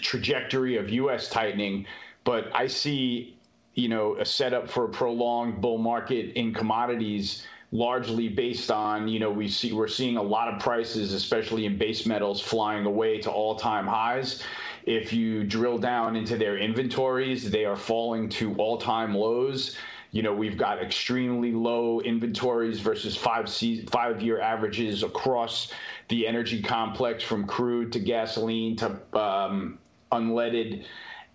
trajectory 0.00 0.76
of 0.76 0.90
U.S. 0.90 1.28
tightening. 1.28 1.86
But 2.24 2.54
I 2.54 2.66
see, 2.66 3.36
you 3.74 3.88
know, 3.88 4.16
a 4.16 4.24
setup 4.24 4.70
for 4.70 4.84
a 4.84 4.88
prolonged 4.88 5.60
bull 5.60 5.78
market 5.78 6.32
in 6.38 6.54
commodities 6.54 7.46
largely 7.72 8.28
based 8.28 8.70
on 8.70 9.08
you 9.08 9.18
know 9.18 9.30
we 9.30 9.48
see 9.48 9.72
we're 9.72 9.88
seeing 9.88 10.16
a 10.16 10.22
lot 10.22 10.46
of 10.46 10.60
prices 10.60 11.12
especially 11.12 11.66
in 11.66 11.76
base 11.76 12.06
metals 12.06 12.40
flying 12.40 12.86
away 12.86 13.18
to 13.18 13.28
all-time 13.28 13.84
highs 13.84 14.44
if 14.86 15.12
you 15.12 15.44
drill 15.44 15.78
down 15.78 16.16
into 16.16 16.36
their 16.36 16.58
inventories 16.58 17.50
they 17.50 17.64
are 17.64 17.76
falling 17.76 18.28
to 18.28 18.54
all-time 18.56 19.14
lows 19.14 19.76
you 20.10 20.22
know 20.22 20.32
we've 20.32 20.56
got 20.56 20.80
extremely 20.80 21.52
low 21.52 22.00
inventories 22.00 22.80
versus 22.80 23.16
five 23.16 23.48
five 23.90 24.22
year 24.22 24.40
averages 24.40 25.02
across 25.02 25.72
the 26.08 26.26
energy 26.26 26.62
complex 26.62 27.22
from 27.22 27.46
crude 27.46 27.92
to 27.92 27.98
gasoline 27.98 28.76
to 28.76 28.86
um, 29.18 29.78
unleaded 30.12 30.84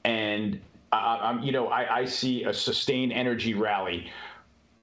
and 0.05 0.59
uh, 0.91 1.37
you 1.41 1.51
know 1.51 1.67
I, 1.67 1.99
I 1.99 2.05
see 2.05 2.43
a 2.43 2.53
sustained 2.53 3.11
energy 3.11 3.53
rally 3.53 4.09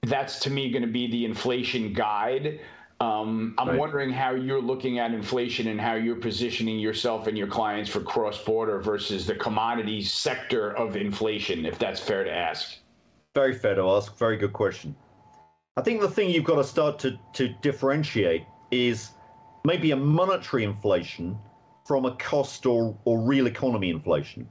that's 0.03 0.39
to 0.39 0.49
me 0.49 0.69
going 0.71 0.83
to 0.83 0.87
be 0.87 1.09
the 1.09 1.25
inflation 1.25 1.93
guide. 1.93 2.59
Um, 2.99 3.53
I'm 3.59 3.69
right. 3.69 3.77
wondering 3.77 4.11
how 4.11 4.31
you're 4.31 4.61
looking 4.61 4.97
at 4.97 5.13
inflation 5.13 5.67
and 5.67 5.79
how 5.79 5.93
you're 5.93 6.15
positioning 6.15 6.79
yourself 6.79 7.27
and 7.27 7.37
your 7.37 7.47
clients 7.47 7.89
for 7.89 7.99
cross 7.99 8.43
border 8.43 8.79
versus 8.79 9.27
the 9.27 9.35
commodities 9.35 10.11
sector 10.11 10.75
of 10.75 10.95
inflation, 10.95 11.65
if 11.65 11.77
that's 11.77 11.99
fair 11.99 12.23
to 12.23 12.33
ask. 12.33 12.77
Very 13.35 13.53
fair 13.53 13.75
to 13.75 13.87
ask. 13.89 14.17
Very 14.17 14.35
good 14.35 14.53
question. 14.53 14.95
I 15.75 15.81
think 15.81 16.01
the 16.01 16.09
thing 16.09 16.31
you've 16.31 16.43
got 16.43 16.55
to 16.55 16.63
start 16.63 16.97
to, 16.99 17.19
to 17.33 17.49
differentiate 17.61 18.43
is 18.71 19.11
maybe 19.63 19.91
a 19.91 19.95
monetary 19.95 20.63
inflation 20.63 21.37
from 21.85 22.05
a 22.05 22.15
cost 22.15 22.65
or, 22.65 22.97
or 23.05 23.19
real 23.19 23.45
economy 23.45 23.91
inflation. 23.91 24.49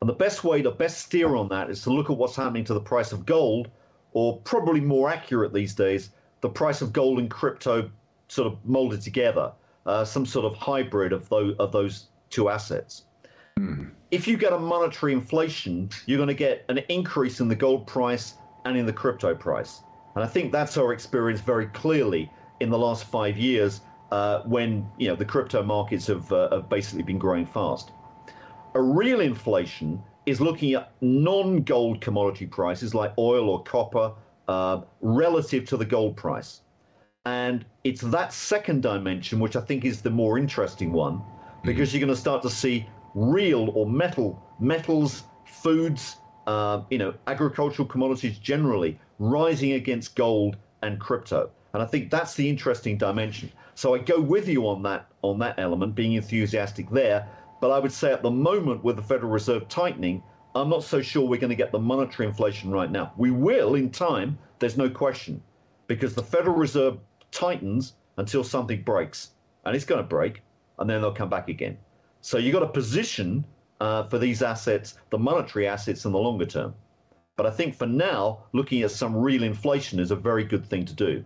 And 0.00 0.08
the 0.08 0.14
best 0.14 0.42
way, 0.42 0.62
the 0.62 0.72
best 0.72 0.98
steer 0.98 1.36
on 1.36 1.48
that 1.48 1.70
is 1.70 1.80
to 1.82 1.90
look 1.90 2.10
at 2.10 2.16
what's 2.16 2.34
happening 2.34 2.64
to 2.64 2.74
the 2.74 2.80
price 2.80 3.12
of 3.12 3.24
gold 3.24 3.70
or 4.12 4.40
probably 4.40 4.80
more 4.80 5.08
accurate 5.08 5.52
these 5.52 5.74
days, 5.74 6.10
the 6.44 6.50
price 6.50 6.82
of 6.82 6.92
gold 6.92 7.18
and 7.18 7.30
crypto 7.30 7.90
sort 8.28 8.46
of 8.46 8.62
molded 8.66 9.00
together, 9.00 9.50
uh, 9.86 10.04
some 10.04 10.26
sort 10.26 10.44
of 10.44 10.54
hybrid 10.54 11.10
of 11.10 11.26
those, 11.30 11.56
of 11.58 11.72
those 11.72 12.08
two 12.28 12.50
assets. 12.50 13.06
Mm. 13.58 13.92
If 14.10 14.28
you 14.28 14.36
get 14.36 14.52
a 14.52 14.58
monetary 14.58 15.14
inflation, 15.14 15.88
you're 16.04 16.18
going 16.18 16.28
to 16.28 16.34
get 16.34 16.66
an 16.68 16.80
increase 16.90 17.40
in 17.40 17.48
the 17.48 17.54
gold 17.54 17.86
price 17.86 18.34
and 18.66 18.76
in 18.76 18.84
the 18.84 18.92
crypto 18.92 19.34
price. 19.34 19.80
And 20.16 20.22
I 20.22 20.26
think 20.26 20.52
that's 20.52 20.76
our 20.76 20.92
experience 20.92 21.40
very 21.40 21.64
clearly 21.68 22.30
in 22.60 22.68
the 22.68 22.78
last 22.78 23.04
five 23.04 23.38
years 23.38 23.80
uh, 24.12 24.42
when 24.42 24.86
you 24.98 25.08
know 25.08 25.16
the 25.16 25.24
crypto 25.24 25.62
markets 25.62 26.08
have, 26.08 26.30
uh, 26.30 26.50
have 26.50 26.68
basically 26.68 27.04
been 27.04 27.18
growing 27.18 27.46
fast. 27.46 27.92
A 28.74 28.82
real 28.82 29.20
inflation 29.20 30.02
is 30.26 30.42
looking 30.42 30.74
at 30.74 30.92
non-gold 31.00 32.02
commodity 32.02 32.46
prices 32.46 32.94
like 32.94 33.14
oil 33.16 33.48
or 33.48 33.62
copper 33.62 34.12
uh, 34.48 34.82
relative 35.00 35.66
to 35.66 35.76
the 35.76 35.84
gold 35.84 36.16
price. 36.16 36.60
And 37.26 37.64
it's 37.84 38.02
that 38.02 38.32
second 38.32 38.82
dimension 38.82 39.40
which 39.40 39.56
I 39.56 39.60
think 39.60 39.84
is 39.84 40.02
the 40.02 40.10
more 40.10 40.38
interesting 40.38 40.92
one 40.92 41.22
because 41.62 41.88
mm-hmm. 41.88 41.96
you're 41.96 42.06
going 42.06 42.14
to 42.14 42.20
start 42.20 42.42
to 42.42 42.50
see 42.50 42.86
real 43.14 43.70
or 43.70 43.88
metal 43.88 44.42
metals, 44.60 45.24
foods, 45.46 46.16
uh, 46.46 46.82
you 46.90 46.98
know, 46.98 47.14
agricultural 47.26 47.88
commodities 47.88 48.38
generally 48.38 48.98
rising 49.18 49.72
against 49.72 50.16
gold 50.16 50.56
and 50.82 51.00
crypto. 51.00 51.50
And 51.72 51.82
I 51.82 51.86
think 51.86 52.10
that's 52.10 52.34
the 52.34 52.48
interesting 52.48 52.98
dimension. 52.98 53.50
So 53.74 53.94
I 53.94 53.98
go 53.98 54.20
with 54.20 54.48
you 54.48 54.68
on 54.68 54.82
that 54.82 55.08
on 55.22 55.38
that 55.38 55.58
element, 55.58 55.94
being 55.94 56.12
enthusiastic 56.12 56.90
there. 56.90 57.26
But 57.60 57.70
I 57.70 57.78
would 57.78 57.92
say 57.92 58.12
at 58.12 58.22
the 58.22 58.30
moment 58.30 58.84
with 58.84 58.96
the 58.96 59.02
Federal 59.02 59.32
Reserve 59.32 59.68
tightening, 59.68 60.22
I'm 60.56 60.68
not 60.68 60.84
so 60.84 61.02
sure 61.02 61.26
we're 61.26 61.40
going 61.40 61.50
to 61.50 61.56
get 61.56 61.72
the 61.72 61.80
monetary 61.80 62.28
inflation 62.28 62.70
right 62.70 62.90
now. 62.90 63.12
We 63.16 63.32
will 63.32 63.74
in 63.74 63.90
time, 63.90 64.38
there's 64.60 64.76
no 64.76 64.88
question, 64.88 65.42
because 65.88 66.14
the 66.14 66.22
Federal 66.22 66.56
Reserve 66.56 66.98
tightens 67.32 67.94
until 68.18 68.44
something 68.44 68.82
breaks. 68.82 69.30
And 69.64 69.74
it's 69.74 69.84
going 69.84 70.00
to 70.00 70.06
break, 70.06 70.42
and 70.78 70.88
then 70.88 71.00
they'll 71.00 71.12
come 71.12 71.28
back 71.30 71.48
again. 71.48 71.76
So 72.20 72.38
you've 72.38 72.52
got 72.52 72.60
to 72.60 72.68
position 72.68 73.44
uh, 73.80 74.04
for 74.04 74.18
these 74.18 74.42
assets, 74.42 74.94
the 75.10 75.18
monetary 75.18 75.66
assets 75.66 76.04
in 76.04 76.12
the 76.12 76.18
longer 76.18 76.46
term. 76.46 76.74
But 77.36 77.46
I 77.46 77.50
think 77.50 77.74
for 77.74 77.86
now, 77.86 78.44
looking 78.52 78.82
at 78.82 78.92
some 78.92 79.16
real 79.16 79.42
inflation 79.42 79.98
is 79.98 80.12
a 80.12 80.16
very 80.16 80.44
good 80.44 80.64
thing 80.64 80.84
to 80.84 80.94
do. 80.94 81.24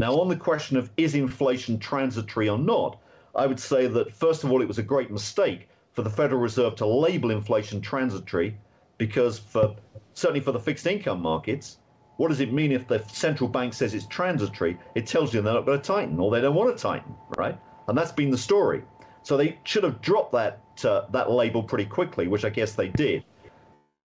Now, 0.00 0.14
on 0.14 0.28
the 0.28 0.36
question 0.36 0.78
of 0.78 0.90
is 0.96 1.14
inflation 1.14 1.78
transitory 1.78 2.48
or 2.48 2.58
not, 2.58 2.98
I 3.34 3.46
would 3.46 3.60
say 3.60 3.86
that, 3.88 4.12
first 4.12 4.42
of 4.42 4.50
all, 4.50 4.62
it 4.62 4.68
was 4.68 4.78
a 4.78 4.82
great 4.82 5.10
mistake 5.10 5.68
for 5.94 6.02
the 6.02 6.10
Federal 6.10 6.40
Reserve 6.40 6.74
to 6.76 6.86
label 6.86 7.30
inflation 7.30 7.80
transitory 7.80 8.56
because, 8.98 9.38
for 9.38 9.74
certainly 10.12 10.40
for 10.40 10.52
the 10.52 10.60
fixed 10.60 10.86
income 10.86 11.22
markets, 11.22 11.78
what 12.16 12.28
does 12.28 12.40
it 12.40 12.52
mean 12.52 12.70
if 12.72 12.86
the 12.86 13.02
central 13.08 13.48
bank 13.48 13.72
says 13.72 13.94
it's 13.94 14.06
transitory? 14.06 14.78
It 14.94 15.06
tells 15.06 15.32
you 15.32 15.40
they're 15.40 15.54
not 15.54 15.66
going 15.66 15.80
to 15.80 15.84
tighten 15.84 16.18
or 16.20 16.30
they 16.30 16.40
don't 16.40 16.54
want 16.54 16.76
to 16.76 16.80
tighten, 16.80 17.14
right? 17.38 17.58
And 17.88 17.96
that's 17.96 18.12
been 18.12 18.30
the 18.30 18.38
story. 18.38 18.82
So 19.22 19.36
they 19.36 19.58
should 19.64 19.84
have 19.84 20.00
dropped 20.00 20.32
that 20.32 20.60
uh, 20.84 21.06
that 21.12 21.30
label 21.30 21.62
pretty 21.62 21.86
quickly, 21.86 22.28
which 22.28 22.44
I 22.44 22.50
guess 22.50 22.74
they 22.74 22.88
did. 22.88 23.24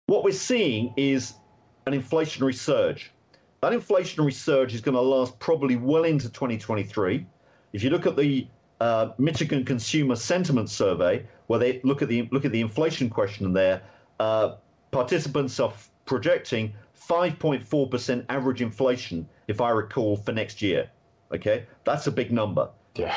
What 0.06 0.24
we're 0.24 0.32
seeing 0.32 0.94
is 0.96 1.34
an 1.86 1.92
inflationary 1.92 2.54
surge. 2.54 3.10
That 3.60 3.72
inflationary 3.72 4.32
surge 4.32 4.74
is 4.74 4.80
going 4.80 4.94
to 4.94 5.00
last 5.00 5.38
probably 5.38 5.76
well 5.76 6.04
into 6.04 6.28
2023. 6.28 7.26
If 7.72 7.82
you 7.82 7.90
look 7.90 8.06
at 8.06 8.16
the 8.16 8.46
uh, 8.80 9.10
Michigan 9.18 9.64
Consumer 9.64 10.14
Sentiment 10.14 10.70
Survey, 10.70 11.26
where 11.48 11.58
they 11.58 11.80
look 11.82 12.00
at 12.00 12.08
the 12.08 12.28
look 12.30 12.44
at 12.44 12.52
the 12.52 12.60
inflation 12.60 13.10
question 13.10 13.52
there, 13.52 13.82
uh, 14.20 14.54
participants 14.90 15.58
are 15.60 15.70
f- 15.70 15.90
projecting 16.06 16.72
5.4% 17.08 18.24
average 18.28 18.62
inflation, 18.62 19.28
if 19.48 19.60
I 19.60 19.70
recall, 19.70 20.16
for 20.16 20.32
next 20.32 20.62
year. 20.62 20.90
Okay, 21.34 21.66
that's 21.84 22.06
a 22.06 22.12
big 22.12 22.30
number. 22.30 22.70
Yeah. 22.94 23.16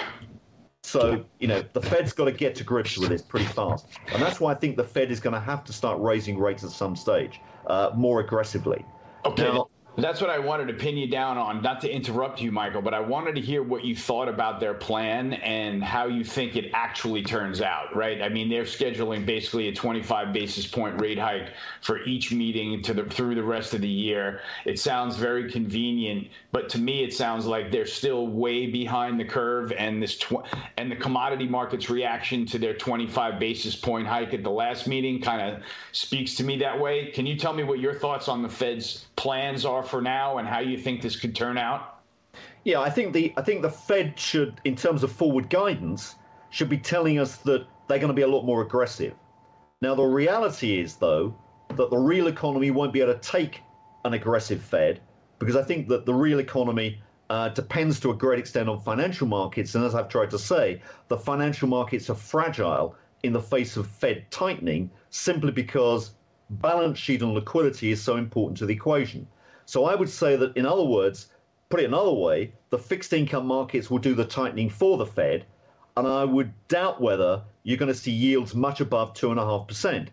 So, 0.83 1.23
you 1.39 1.47
know, 1.47 1.63
the 1.73 1.81
Fed's 1.81 2.11
got 2.11 2.25
to 2.25 2.31
get 2.31 2.55
to 2.55 2.63
grips 2.63 2.97
with 2.97 3.09
this 3.09 3.21
pretty 3.21 3.45
fast. 3.45 3.85
And 4.11 4.21
that's 4.21 4.39
why 4.39 4.51
I 4.51 4.55
think 4.55 4.77
the 4.77 4.83
Fed 4.83 5.11
is 5.11 5.19
going 5.19 5.33
to 5.33 5.39
have 5.39 5.63
to 5.65 5.73
start 5.73 5.99
raising 6.01 6.39
rates 6.39 6.63
at 6.63 6.71
some 6.71 6.95
stage 6.95 7.39
uh, 7.67 7.91
more 7.95 8.19
aggressively. 8.19 8.83
Okay. 9.25 9.43
Now, 9.43 9.67
that's 9.97 10.21
what 10.21 10.29
I 10.29 10.39
wanted 10.39 10.67
to 10.67 10.73
pin 10.73 10.95
you 10.95 11.07
down 11.07 11.37
on. 11.37 11.61
Not 11.61 11.81
to 11.81 11.91
interrupt 11.91 12.39
you, 12.39 12.49
Michael, 12.49 12.81
but 12.81 12.93
I 12.93 13.01
wanted 13.01 13.35
to 13.35 13.41
hear 13.41 13.61
what 13.61 13.83
you 13.83 13.93
thought 13.93 14.29
about 14.29 14.61
their 14.61 14.73
plan 14.73 15.33
and 15.33 15.83
how 15.83 16.05
you 16.05 16.23
think 16.23 16.55
it 16.55 16.71
actually 16.73 17.23
turns 17.23 17.61
out, 17.61 17.93
right? 17.93 18.21
I 18.21 18.29
mean, 18.29 18.49
they're 18.49 18.63
scheduling 18.63 19.25
basically 19.25 19.67
a 19.67 19.73
25 19.73 20.31
basis 20.31 20.65
point 20.65 20.99
rate 21.01 21.19
hike 21.19 21.49
for 21.81 22.03
each 22.03 22.31
meeting 22.31 22.81
to 22.83 22.93
the 22.93 23.03
through 23.03 23.35
the 23.35 23.43
rest 23.43 23.73
of 23.73 23.81
the 23.81 23.87
year. 23.87 24.39
It 24.65 24.79
sounds 24.79 25.17
very 25.17 25.51
convenient, 25.51 26.29
but 26.53 26.69
to 26.69 26.79
me 26.79 27.03
it 27.03 27.13
sounds 27.13 27.45
like 27.45 27.69
they're 27.69 27.85
still 27.85 28.27
way 28.27 28.67
behind 28.67 29.19
the 29.19 29.25
curve 29.25 29.73
and 29.73 30.01
this 30.01 30.17
tw- 30.17 30.45
and 30.77 30.89
the 30.89 30.95
commodity 30.95 31.47
market's 31.47 31.89
reaction 31.89 32.45
to 32.45 32.57
their 32.57 32.75
25 32.75 33.39
basis 33.39 33.75
point 33.75 34.07
hike 34.07 34.33
at 34.33 34.43
the 34.43 34.49
last 34.49 34.87
meeting 34.87 35.21
kind 35.21 35.41
of 35.41 35.63
speaks 35.91 36.35
to 36.35 36.45
me 36.45 36.57
that 36.59 36.79
way. 36.79 37.11
Can 37.11 37.25
you 37.25 37.35
tell 37.35 37.51
me 37.51 37.63
what 37.63 37.79
your 37.79 37.93
thoughts 37.93 38.29
on 38.29 38.41
the 38.41 38.49
Fed's 38.49 39.05
plans 39.21 39.65
are 39.65 39.80
for 39.81 40.01
now 40.01 40.37
and 40.37 40.47
how 40.47 40.59
you 40.59 40.77
think 40.77 41.01
this 41.01 41.15
could 41.15 41.35
turn 41.35 41.57
out? 41.57 41.99
Yeah, 42.63 42.79
I 42.79 42.89
think 42.89 43.13
the 43.13 43.33
I 43.37 43.41
think 43.41 43.61
the 43.61 43.69
Fed 43.69 44.17
should, 44.17 44.61
in 44.63 44.75
terms 44.75 45.03
of 45.03 45.11
forward 45.11 45.49
guidance, 45.49 46.15
should 46.49 46.69
be 46.69 46.77
telling 46.77 47.19
us 47.19 47.37
that 47.37 47.65
they're 47.87 47.99
going 47.99 48.09
to 48.09 48.13
be 48.13 48.21
a 48.21 48.27
lot 48.27 48.45
more 48.45 48.61
aggressive. 48.61 49.13
Now, 49.81 49.95
the 49.95 50.03
reality 50.03 50.79
is, 50.79 50.95
though, 50.95 51.35
that 51.75 51.89
the 51.89 51.97
real 51.97 52.27
economy 52.27 52.71
won't 52.71 52.93
be 52.93 53.01
able 53.01 53.13
to 53.13 53.19
take 53.19 53.61
an 54.05 54.13
aggressive 54.13 54.61
Fed 54.61 55.01
because 55.39 55.55
I 55.55 55.63
think 55.63 55.87
that 55.87 56.05
the 56.05 56.13
real 56.13 56.39
economy 56.39 57.01
uh, 57.31 57.49
depends 57.49 57.99
to 58.01 58.11
a 58.11 58.13
great 58.13 58.39
extent 58.39 58.69
on 58.69 58.79
financial 58.79 59.25
markets. 59.25 59.73
And 59.73 59.83
as 59.83 59.95
I've 59.95 60.09
tried 60.09 60.29
to 60.31 60.39
say, 60.39 60.81
the 61.07 61.17
financial 61.17 61.67
markets 61.67 62.09
are 62.09 62.15
fragile 62.15 62.95
in 63.23 63.33
the 63.33 63.41
face 63.41 63.77
of 63.77 63.87
Fed 63.87 64.29
tightening 64.31 64.91
simply 65.09 65.51
because 65.51 66.11
balance 66.49 66.99
sheet 66.99 67.21
and 67.21 67.33
liquidity 67.33 67.91
is 67.91 68.01
so 68.01 68.17
important 68.17 68.57
to 68.57 68.65
the 68.65 68.73
equation. 68.73 69.25
So 69.65 69.85
I 69.85 69.95
would 69.95 70.09
say 70.09 70.35
that, 70.35 70.55
in 70.57 70.65
other 70.65 70.83
words, 70.83 71.27
put 71.69 71.79
it 71.79 71.85
another 71.85 72.13
way, 72.13 72.53
the 72.69 72.77
fixed 72.77 73.13
income 73.13 73.45
markets 73.45 73.89
will 73.89 73.99
do 73.99 74.13
the 74.13 74.25
tightening 74.25 74.69
for 74.69 74.97
the 74.97 75.05
Fed. 75.05 75.45
And 75.97 76.07
I 76.07 76.23
would 76.23 76.53
doubt 76.67 77.01
whether 77.01 77.43
you're 77.63 77.77
going 77.77 77.91
to 77.91 77.97
see 77.97 78.11
yields 78.11 78.55
much 78.55 78.81
above 78.81 79.13
2.5%. 79.13 80.07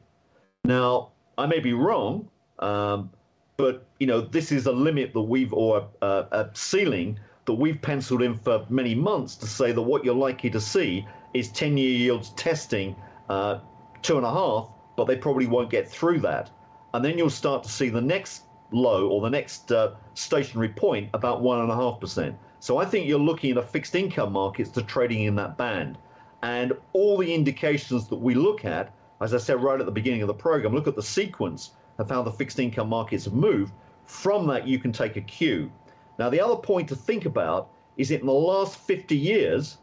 Now, 0.64 1.10
I 1.36 1.46
may 1.46 1.60
be 1.60 1.72
wrong, 1.72 2.28
um, 2.58 3.10
but 3.56 3.86
you 3.98 4.06
know 4.06 4.20
this 4.20 4.52
is 4.52 4.66
a 4.66 4.72
limit 4.72 5.12
that 5.12 5.20
we've 5.20 5.52
or 5.52 5.88
a, 6.02 6.26
a 6.30 6.50
ceiling 6.54 7.18
that 7.44 7.54
we've 7.54 7.80
penciled 7.80 8.22
in 8.22 8.36
for 8.36 8.64
many 8.68 8.94
months 8.94 9.34
to 9.36 9.46
say 9.46 9.72
that 9.72 9.82
what 9.82 10.04
you're 10.04 10.14
likely 10.14 10.50
to 10.50 10.60
see 10.60 11.06
is 11.34 11.48
10-year 11.50 11.90
yields 11.90 12.30
testing 12.30 12.94
uh, 13.28 13.58
two 14.02 14.16
and 14.16 14.26
a 14.26 14.30
half, 14.30 14.68
but 14.96 15.06
they 15.06 15.16
probably 15.16 15.46
won't 15.46 15.70
get 15.70 15.88
through 15.88 16.20
that, 16.20 16.50
and 16.94 17.04
then 17.04 17.16
you'll 17.16 17.30
start 17.30 17.62
to 17.62 17.68
see 17.68 17.88
the 17.88 18.00
next 18.00 18.42
low 18.70 19.08
or 19.08 19.20
the 19.20 19.30
next 19.30 19.72
uh, 19.72 19.94
stationary 20.14 20.68
point 20.68 21.08
about 21.14 21.42
one 21.42 21.60
and 21.60 21.70
a 21.70 21.74
half 21.74 22.00
percent. 22.00 22.36
So 22.60 22.78
I 22.78 22.84
think 22.84 23.06
you're 23.06 23.18
looking 23.18 23.52
at 23.52 23.56
a 23.56 23.62
fixed 23.62 23.94
income 23.94 24.32
markets 24.32 24.70
to 24.70 24.82
trading 24.82 25.24
in 25.24 25.34
that 25.36 25.56
band. 25.56 25.98
And 26.42 26.72
all 26.92 27.16
the 27.18 27.32
indications 27.32 28.08
that 28.08 28.16
we 28.16 28.34
look 28.34 28.64
at, 28.64 28.92
as 29.20 29.34
I 29.34 29.38
said 29.38 29.62
right 29.62 29.80
at 29.80 29.86
the 29.86 29.92
beginning 29.92 30.22
of 30.22 30.28
the 30.28 30.34
program, 30.34 30.74
look 30.74 30.88
at 30.88 30.96
the 30.96 31.02
sequence 31.02 31.72
of 31.98 32.08
how 32.08 32.22
the 32.22 32.30
fixed 32.30 32.58
income 32.58 32.88
markets 32.88 33.24
have 33.24 33.34
moved. 33.34 33.72
From 34.04 34.46
that, 34.48 34.66
you 34.66 34.78
can 34.78 34.92
take 34.92 35.16
a 35.16 35.20
cue. 35.20 35.70
Now, 36.18 36.30
the 36.30 36.40
other 36.40 36.56
point 36.56 36.88
to 36.88 36.96
think 36.96 37.26
about 37.26 37.70
is 37.96 38.08
that 38.08 38.20
in 38.20 38.26
the 38.26 38.32
last 38.32 38.78
50 38.78 39.16
years, 39.16 39.78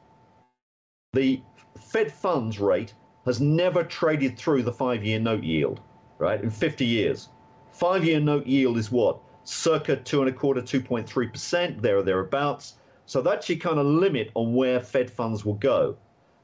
the 1.13 1.41
Fed 1.79 2.11
funds 2.11 2.59
rate 2.59 2.93
has 3.25 3.41
never 3.41 3.83
traded 3.83 4.37
through 4.37 4.63
the 4.63 4.71
five 4.71 5.03
year 5.03 5.19
note 5.19 5.43
yield, 5.43 5.81
right? 6.17 6.41
In 6.41 6.49
50 6.49 6.85
years. 6.85 7.29
Five 7.75 8.05
year 8.05 8.21
note 8.21 8.47
yield 8.47 8.77
is 8.77 8.89
what? 8.89 9.19
Circa 9.43 9.97
two 9.97 10.21
and 10.21 10.29
a 10.29 10.31
quarter, 10.31 10.61
2.3%, 10.61 11.81
there 11.81 11.97
or 11.97 12.03
thereabouts. 12.03 12.75
So 13.05 13.21
that's 13.21 13.49
your 13.49 13.57
kind 13.57 13.79
of 13.79 13.85
limit 13.85 14.31
on 14.33 14.53
where 14.53 14.79
Fed 14.79 15.11
funds 15.11 15.43
will 15.43 15.55
go. 15.55 15.97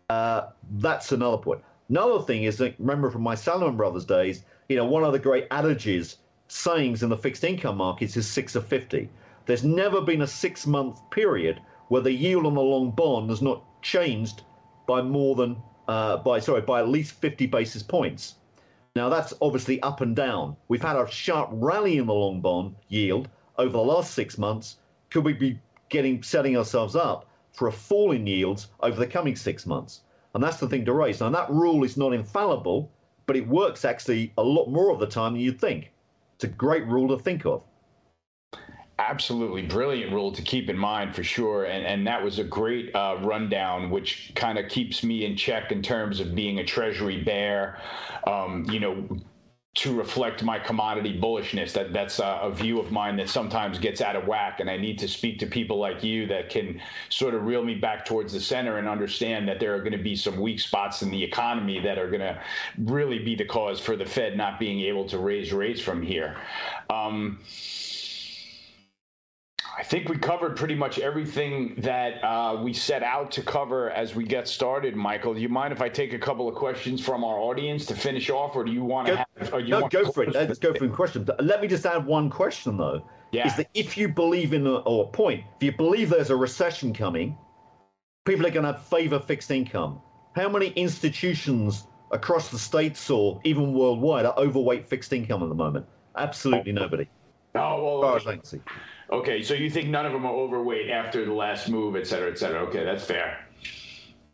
Uh, 0.10 0.48
that's 0.74 1.14
another 1.14 1.38
point. 1.38 1.62
Another 1.88 2.22
thing 2.22 2.44
is 2.44 2.58
that 2.58 2.76
remember 2.80 3.10
from 3.10 3.22
my 3.22 3.34
Salomon 3.34 3.78
Brothers 3.78 4.04
days, 4.04 4.44
you 4.68 4.76
know, 4.76 4.84
one 4.84 5.06
of 5.06 5.14
the 5.14 5.20
great 5.20 5.48
adages, 5.52 6.18
sayings 6.50 7.02
in 7.02 7.08
the 7.08 7.18
fixed 7.18 7.46
income 7.46 7.78
markets 7.78 8.18
is 8.18 8.28
six 8.28 8.56
of 8.56 8.68
50. 8.68 9.10
There's 9.46 9.64
never 9.64 10.02
been 10.02 10.24
a 10.24 10.28
six 10.28 10.68
month 10.68 11.00
period 11.12 11.62
where 11.88 12.02
the 12.02 12.12
yield 12.12 12.46
on 12.46 12.56
the 12.56 12.62
long 12.62 12.92
bond 12.92 13.30
has 13.30 13.42
not 13.42 13.64
changed 13.82 14.42
by 14.86 15.02
more 15.02 15.36
than, 15.36 15.56
uh, 15.88 16.18
by, 16.18 16.42
sorry, 16.42 16.60
by 16.60 16.82
at 16.82 16.90
least 16.90 17.14
50 17.14 17.48
basis 17.48 17.84
points. 17.84 18.36
Now, 18.96 19.08
that's 19.08 19.34
obviously 19.42 19.82
up 19.82 20.02
and 20.02 20.14
down. 20.14 20.58
We've 20.68 20.82
had 20.82 20.98
a 20.98 21.10
sharp 21.10 21.50
rally 21.54 21.98
in 21.98 22.08
the 22.08 22.14
long 22.14 22.42
bond 22.42 22.76
yield 22.90 23.30
over 23.58 23.72
the 23.72 23.78
last 23.78 24.14
six 24.14 24.38
months. 24.38 24.78
Could 25.10 25.24
we 25.24 25.32
be 25.32 25.60
getting 25.88 26.22
setting 26.22 26.58
ourselves 26.58 26.96
up 26.96 27.30
for 27.54 27.70
a 27.70 27.72
fall 27.72 28.12
in 28.12 28.28
yields 28.28 28.68
over 28.82 29.00
the 29.00 29.08
coming 29.08 29.38
six 29.38 29.66
months? 29.66 30.02
And 30.34 30.44
that's 30.44 30.58
the 30.58 30.68
thing 30.68 30.84
to 30.86 30.94
raise. 30.94 31.22
Now, 31.22 31.30
that 31.30 31.50
rule 31.50 31.86
is 31.86 31.96
not 31.96 32.14
infallible, 32.14 32.92
but 33.28 33.38
it 33.38 33.48
works 33.48 33.86
actually 33.86 34.34
a 34.38 34.44
lot 34.44 34.68
more 34.68 34.92
of 34.92 35.00
the 35.00 35.08
time 35.08 35.34
than 35.34 35.42
you'd 35.42 35.62
think. 35.62 35.94
It's 36.36 36.44
a 36.44 36.50
great 36.50 36.86
rule 36.88 37.16
to 37.16 37.24
think 37.24 37.46
of 37.46 37.64
absolutely 39.10 39.64
brilliant 39.64 40.14
rule 40.14 40.32
to 40.32 40.42
keep 40.42 40.70
in 40.70 40.78
mind 40.78 41.16
for 41.16 41.24
sure. 41.24 41.66
And, 41.66 41.86
and 41.86 42.08
that 42.08 42.24
was 42.24 42.40
a 42.40 42.44
great 42.44 42.94
uh, 42.96 43.18
rundown, 43.22 43.90
which 43.90 44.32
kind 44.36 44.58
of 44.58 44.70
keeps 44.70 45.04
me 45.04 45.26
in 45.26 45.36
check 45.36 45.72
in 45.72 45.82
terms 45.82 46.20
of 46.20 46.36
being 46.36 46.60
a 46.60 46.64
treasury 46.64 47.24
bear. 47.24 47.80
Um, 48.28 48.66
you 48.70 48.80
know, 48.80 49.08
to 49.74 49.98
reflect 49.98 50.44
my 50.44 50.60
commodity 50.60 51.18
bullishness. 51.18 51.72
That 51.72 51.94
that's 51.94 52.20
a, 52.20 52.40
a, 52.44 52.52
view 52.52 52.80
of 52.80 52.92
mine 52.92 53.16
that 53.18 53.30
sometimes 53.30 53.80
gets 53.80 54.02
out 54.02 54.18
of 54.18 54.28
whack, 54.28 54.60
and 54.60 54.70
I 54.70 54.76
need 54.76 55.00
to 55.00 55.08
speak 55.08 55.40
to 55.40 55.46
people 55.46 55.80
like 55.80 56.04
you 56.04 56.28
that 56.28 56.50
can 56.50 56.82
sort 57.08 57.34
of 57.34 57.46
reel 57.46 57.64
me 57.64 57.76
back 57.76 58.06
towards 58.06 58.34
the 58.34 58.42
center 58.42 58.80
and 58.80 58.88
understand 58.90 59.48
that 59.48 59.62
there 59.62 59.74
are 59.74 59.80
going 59.80 59.94
to 59.94 60.04
be 60.04 60.16
some 60.16 60.42
weak 60.42 60.60
spots 60.60 61.04
in 61.04 61.10
the 61.10 61.24
economy 61.24 61.80
that 61.80 61.98
are 61.98 62.10
going 62.10 62.20
to 62.20 62.38
really 62.80 63.20
be 63.20 63.34
the 63.34 63.46
cause 63.46 63.80
for 63.80 63.96
the 63.96 64.06
Fed 64.06 64.36
not 64.36 64.60
being 64.60 64.82
able 64.82 65.08
to 65.08 65.18
raise 65.18 65.54
rates 65.54 65.80
from 65.80 66.02
here. 66.02 66.36
Um, 66.90 67.40
I 69.82 69.84
think 69.84 70.10
we 70.10 70.16
covered 70.16 70.56
pretty 70.56 70.76
much 70.76 71.00
everything 71.00 71.74
that 71.80 72.24
uh, 72.24 72.62
we 72.62 72.72
set 72.72 73.02
out 73.02 73.32
to 73.32 73.42
cover 73.42 73.90
as 73.90 74.14
we 74.14 74.24
get 74.26 74.48
started. 74.48 74.96
Michael, 74.96 75.34
do 75.34 75.42
you 75.42 75.50
mind 75.50 75.74
if 75.74 75.82
I 75.82 75.90
take 75.90 76.14
a 76.14 76.20
couple 76.20 76.48
of 76.48 76.54
questions 76.54 77.04
from 77.04 77.24
our 77.24 77.40
audience 77.40 77.88
to 77.88 77.96
finish 77.96 78.30
off, 78.30 78.56
or 78.56 78.64
do 78.64 78.72
you 78.72 78.84
want 78.84 79.08
to 79.08 79.16
have? 79.18 79.60
You 79.60 79.70
no, 79.70 79.88
go 79.88 80.12
for 80.12 80.22
it. 80.22 80.36
Let's 80.36 80.60
go 80.60 80.72
for 80.76 80.86
the 80.86 80.94
question. 80.94 81.28
Let 81.40 81.64
me 81.64 81.68
just 81.68 81.84
add 81.88 82.06
one 82.06 82.30
question 82.30 82.78
though. 82.78 83.10
Yeah. 83.32 83.48
Is 83.48 83.56
that 83.56 83.70
if 83.74 83.98
you 83.98 84.08
believe 84.08 84.54
in 84.54 84.68
a, 84.68 84.76
or 84.82 85.06
a 85.06 85.08
point, 85.08 85.44
if 85.56 85.64
you 85.64 85.72
believe 85.72 86.12
there's 86.12 86.30
a 86.30 86.36
recession 86.36 86.94
coming, 86.94 87.36
people 88.24 88.46
are 88.46 88.52
going 88.52 88.72
to 88.72 88.80
favor 88.80 89.18
fixed 89.18 89.50
income. 89.50 90.00
How 90.36 90.48
many 90.48 90.68
institutions 90.74 91.88
across 92.12 92.50
the 92.50 92.60
states 92.60 93.10
or 93.10 93.42
even 93.46 93.74
worldwide 93.74 94.28
are 94.28 94.38
overweight 94.38 94.88
fixed 94.88 95.12
income 95.12 95.42
at 95.42 95.50
the 95.50 95.56
moment? 95.56 95.88
Absolutely 96.16 96.72
nobody. 96.72 97.10
Oh, 97.56 98.00
well, 98.00 98.16
as 98.16 98.24
far 98.24 98.32
as 98.32 98.36
I 98.36 98.36
can 98.36 98.46
see. 98.46 98.62
Okay, 99.12 99.44
so 99.44 99.54
you 99.54 99.70
think 99.70 99.90
none 99.90 100.06
of 100.06 100.14
them 100.14 100.26
are 100.26 100.34
overweight 100.34 100.90
after 100.90 101.26
the 101.26 101.34
last 101.34 101.70
move, 101.70 101.98
et 101.98 102.08
cetera, 102.08 102.32
et 102.32 102.38
cetera. 102.38 102.62
Okay, 102.62 102.86
that's 102.86 103.04
fair. 103.04 103.46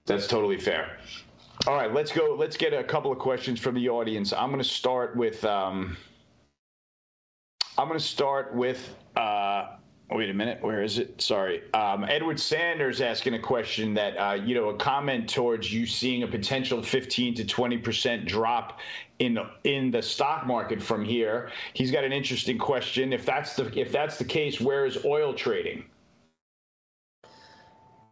That's 0.05 0.27
totally 0.27 0.57
fair. 0.57 0.99
All 1.65 1.73
right, 1.73 1.91
let's 1.91 2.11
go. 2.11 2.35
Let's 2.37 2.55
get 2.55 2.73
a 2.73 2.83
couple 2.83 3.11
of 3.11 3.17
questions 3.17 3.59
from 3.59 3.73
the 3.73 3.89
audience. 3.89 4.31
I'm 4.33 4.49
going 4.49 4.61
to 4.61 4.69
start 4.69 5.15
with. 5.15 5.43
Um, 5.43 5.97
I'm 7.77 7.87
going 7.87 7.99
to 7.99 8.05
start 8.05 8.53
with. 8.53 8.95
Uh, 9.15 9.77
Wait 10.09 10.29
a 10.29 10.33
minute. 10.33 10.61
Where 10.61 10.83
is 10.83 10.99
it? 10.99 11.21
Sorry. 11.21 11.61
Um, 11.73 12.05
Edward 12.05 12.39
Sanders 12.39 13.01
asking 13.01 13.33
a 13.33 13.39
question 13.39 13.93
that, 13.95 14.15
uh, 14.15 14.33
you 14.35 14.55
know, 14.55 14.69
a 14.69 14.77
comment 14.77 15.27
towards 15.27 15.71
you 15.73 15.85
seeing 15.85 16.23
a 16.23 16.27
potential 16.27 16.81
15 16.81 17.35
to 17.35 17.45
20 17.45 17.77
percent 17.79 18.25
drop 18.25 18.79
in 19.19 19.37
in 19.65 19.91
the 19.91 20.01
stock 20.01 20.47
market 20.47 20.81
from 20.81 21.03
here. 21.03 21.51
He's 21.73 21.91
got 21.91 22.05
an 22.05 22.13
interesting 22.13 22.57
question. 22.57 23.11
If 23.11 23.25
that's 23.25 23.57
the 23.57 23.77
if 23.77 23.91
that's 23.91 24.17
the 24.17 24.23
case, 24.23 24.61
where 24.61 24.85
is 24.85 25.03
oil 25.03 25.33
trading? 25.33 25.83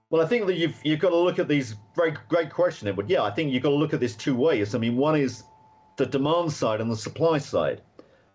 Well, 0.10 0.22
I 0.22 0.28
think 0.28 0.48
that 0.48 0.56
you've 0.56 0.78
you've 0.84 1.00
got 1.00 1.10
to 1.10 1.18
look 1.18 1.40
at 1.40 1.48
these 1.48 1.76
very 1.96 2.14
great 2.28 2.52
question, 2.52 2.90
Edward. 2.90 3.10
Yeah, 3.10 3.24
I 3.24 3.32
think 3.32 3.54
you've 3.54 3.64
got 3.64 3.70
to 3.70 3.76
look 3.76 3.94
at 3.94 4.02
this 4.02 4.16
two 4.16 4.36
ways. 4.36 4.76
I 4.76 4.80
mean, 4.80 4.98
one 4.98 5.16
is 5.16 5.46
the 5.96 6.06
demand 6.06 6.52
side 6.52 6.82
and 6.82 6.92
the 6.92 6.98
supply 6.98 7.38
side. 7.38 7.82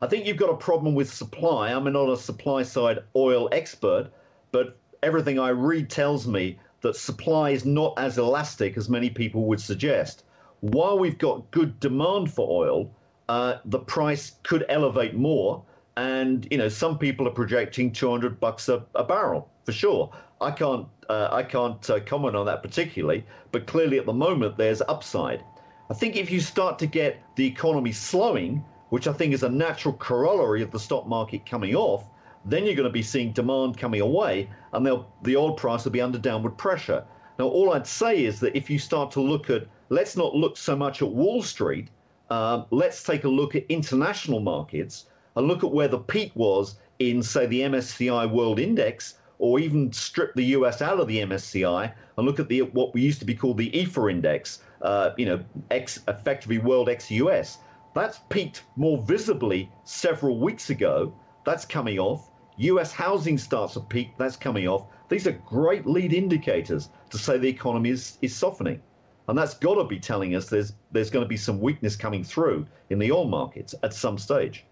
I 0.02 0.06
think 0.06 0.26
you've 0.26 0.38
got 0.38 0.48
a 0.48 0.56
problem 0.56 0.94
with 0.94 1.12
supply. 1.12 1.72
I'm 1.72 1.84
not 1.92 2.08
a 2.08 2.16
supply 2.16 2.62
side 2.62 3.00
oil 3.14 3.50
expert, 3.52 4.10
but 4.50 4.78
everything 5.02 5.38
I 5.38 5.50
read 5.50 5.90
tells 5.90 6.26
me 6.26 6.58
that 6.80 6.96
supply 6.96 7.50
is 7.50 7.66
not 7.66 7.92
as 7.98 8.16
elastic 8.16 8.78
as 8.78 8.88
many 8.88 9.10
people 9.10 9.44
would 9.44 9.60
suggest. 9.60 10.24
While 10.60 10.98
we've 10.98 11.18
got 11.18 11.50
good 11.50 11.78
demand 11.80 12.32
for 12.32 12.48
oil, 12.50 12.90
uh, 13.28 13.58
the 13.66 13.78
price 13.78 14.32
could 14.42 14.64
elevate 14.70 15.14
more. 15.14 15.62
And 15.98 16.48
you 16.50 16.56
know, 16.56 16.70
some 16.70 16.96
people 16.96 17.28
are 17.28 17.32
projecting 17.32 17.92
200 17.92 18.40
bucks 18.40 18.70
a, 18.70 18.82
a 18.94 19.04
barrel 19.04 19.50
for 19.66 19.72
sure. 19.72 20.10
I 20.40 20.50
can't 20.50 20.86
uh, 21.10 21.28
I 21.30 21.42
can't 21.42 21.90
uh, 21.90 22.00
comment 22.00 22.36
on 22.36 22.46
that 22.46 22.62
particularly, 22.62 23.26
but 23.52 23.66
clearly 23.66 23.98
at 23.98 24.06
the 24.06 24.14
moment 24.14 24.56
there's 24.56 24.80
upside. 24.80 25.44
I 25.90 25.94
think 25.94 26.16
if 26.16 26.30
you 26.30 26.40
start 26.40 26.78
to 26.78 26.86
get 26.86 27.22
the 27.36 27.46
economy 27.46 27.92
slowing, 27.92 28.64
which 28.90 29.08
I 29.08 29.12
think 29.12 29.32
is 29.32 29.42
a 29.42 29.48
natural 29.48 29.94
corollary 29.94 30.62
of 30.62 30.70
the 30.70 30.78
stock 30.78 31.06
market 31.06 31.46
coming 31.46 31.74
off, 31.74 32.04
then 32.44 32.64
you're 32.64 32.74
going 32.74 32.88
to 32.88 32.92
be 32.92 33.02
seeing 33.02 33.32
demand 33.32 33.78
coming 33.78 34.00
away 34.00 34.48
and 34.72 34.86
the 34.86 35.36
oil 35.36 35.54
price 35.54 35.84
will 35.84 35.92
be 35.92 36.00
under 36.00 36.18
downward 36.18 36.56
pressure. 36.56 37.04
Now, 37.38 37.46
all 37.46 37.72
I'd 37.72 37.86
say 37.86 38.24
is 38.24 38.40
that 38.40 38.56
if 38.56 38.68
you 38.68 38.78
start 38.78 39.10
to 39.12 39.20
look 39.20 39.50
at, 39.50 39.66
let's 39.88 40.16
not 40.16 40.34
look 40.34 40.56
so 40.56 40.76
much 40.76 41.02
at 41.02 41.08
Wall 41.08 41.42
Street, 41.42 41.88
um, 42.30 42.66
let's 42.70 43.02
take 43.02 43.24
a 43.24 43.28
look 43.28 43.56
at 43.56 43.64
international 43.68 44.40
markets 44.40 45.06
and 45.36 45.46
look 45.46 45.64
at 45.64 45.70
where 45.70 45.88
the 45.88 45.98
peak 45.98 46.32
was 46.34 46.76
in, 46.98 47.22
say, 47.22 47.46
the 47.46 47.60
MSCI 47.60 48.30
World 48.30 48.58
Index, 48.58 49.14
or 49.38 49.58
even 49.58 49.90
strip 49.92 50.34
the 50.34 50.44
US 50.56 50.82
out 50.82 51.00
of 51.00 51.08
the 51.08 51.18
MSCI 51.18 51.92
and 52.16 52.26
look 52.26 52.38
at 52.38 52.48
the 52.48 52.62
what 52.62 52.92
we 52.92 53.00
used 53.00 53.18
to 53.20 53.24
be 53.24 53.34
called 53.34 53.56
the 53.56 53.70
EAFE 53.70 54.10
index, 54.10 54.60
uh, 54.82 55.10
you 55.16 55.24
know, 55.24 55.40
ex, 55.70 56.00
effectively 56.08 56.58
World 56.58 56.88
ex 56.88 57.10
US. 57.10 57.58
That's 57.94 58.20
peaked 58.28 58.64
more 58.76 58.98
visibly 58.98 59.70
several 59.84 60.38
weeks 60.38 60.70
ago. 60.70 61.12
That's 61.44 61.64
coming 61.64 61.98
off. 61.98 62.30
US 62.58 62.92
housing 62.92 63.38
starts 63.38 63.74
to 63.74 63.80
peak. 63.80 64.12
That's 64.18 64.36
coming 64.36 64.68
off. 64.68 64.86
These 65.08 65.26
are 65.26 65.32
great 65.32 65.86
lead 65.86 66.12
indicators 66.12 66.90
to 67.10 67.18
say 67.18 67.38
the 67.38 67.48
economy 67.48 67.90
is, 67.90 68.18
is 68.22 68.34
softening. 68.34 68.80
And 69.28 69.38
that's 69.38 69.54
got 69.54 69.76
to 69.76 69.84
be 69.84 69.98
telling 69.98 70.34
us 70.34 70.48
there's 70.48 70.72
there's 70.92 71.10
going 71.10 71.24
to 71.24 71.28
be 71.28 71.36
some 71.36 71.60
weakness 71.60 71.96
coming 71.96 72.24
through 72.24 72.66
in 72.90 72.98
the 72.98 73.12
oil 73.12 73.28
markets 73.28 73.74
at 73.82 73.94
some 73.94 74.18
stage. 74.18 74.64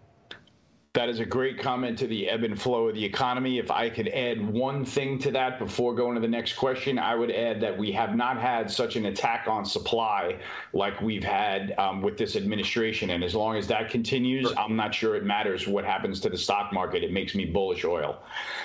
That 0.94 1.08
is 1.08 1.20
a 1.20 1.26
great 1.26 1.58
comment 1.58 1.98
to 1.98 2.06
the 2.06 2.28
ebb 2.28 2.44
and 2.44 2.60
flow 2.60 2.88
of 2.88 2.94
the 2.94 3.04
economy. 3.04 3.58
If 3.58 3.70
I 3.70 3.90
could 3.90 4.08
add 4.08 4.44
one 4.48 4.84
thing 4.84 5.18
to 5.20 5.30
that 5.32 5.58
before 5.58 5.94
going 5.94 6.14
to 6.14 6.20
the 6.20 6.28
next 6.28 6.54
question, 6.54 6.98
I 6.98 7.14
would 7.14 7.30
add 7.30 7.60
that 7.60 7.76
we 7.76 7.92
have 7.92 8.16
not 8.16 8.38
had 8.38 8.70
such 8.70 8.96
an 8.96 9.06
attack 9.06 9.46
on 9.46 9.64
supply 9.64 10.38
like 10.72 11.00
we've 11.00 11.22
had 11.22 11.74
um, 11.78 12.00
with 12.00 12.16
this 12.16 12.36
administration. 12.36 13.10
And 13.10 13.22
as 13.22 13.34
long 13.34 13.56
as 13.56 13.66
that 13.68 13.90
continues, 13.90 14.52
I'm 14.56 14.76
not 14.76 14.94
sure 14.94 15.14
it 15.14 15.24
matters 15.24 15.68
what 15.68 15.84
happens 15.84 16.20
to 16.20 16.30
the 16.30 16.38
stock 16.38 16.72
market. 16.72 17.04
It 17.04 17.12
makes 17.12 17.34
me 17.34 17.44
bullish 17.44 17.84
oil. 17.84 18.22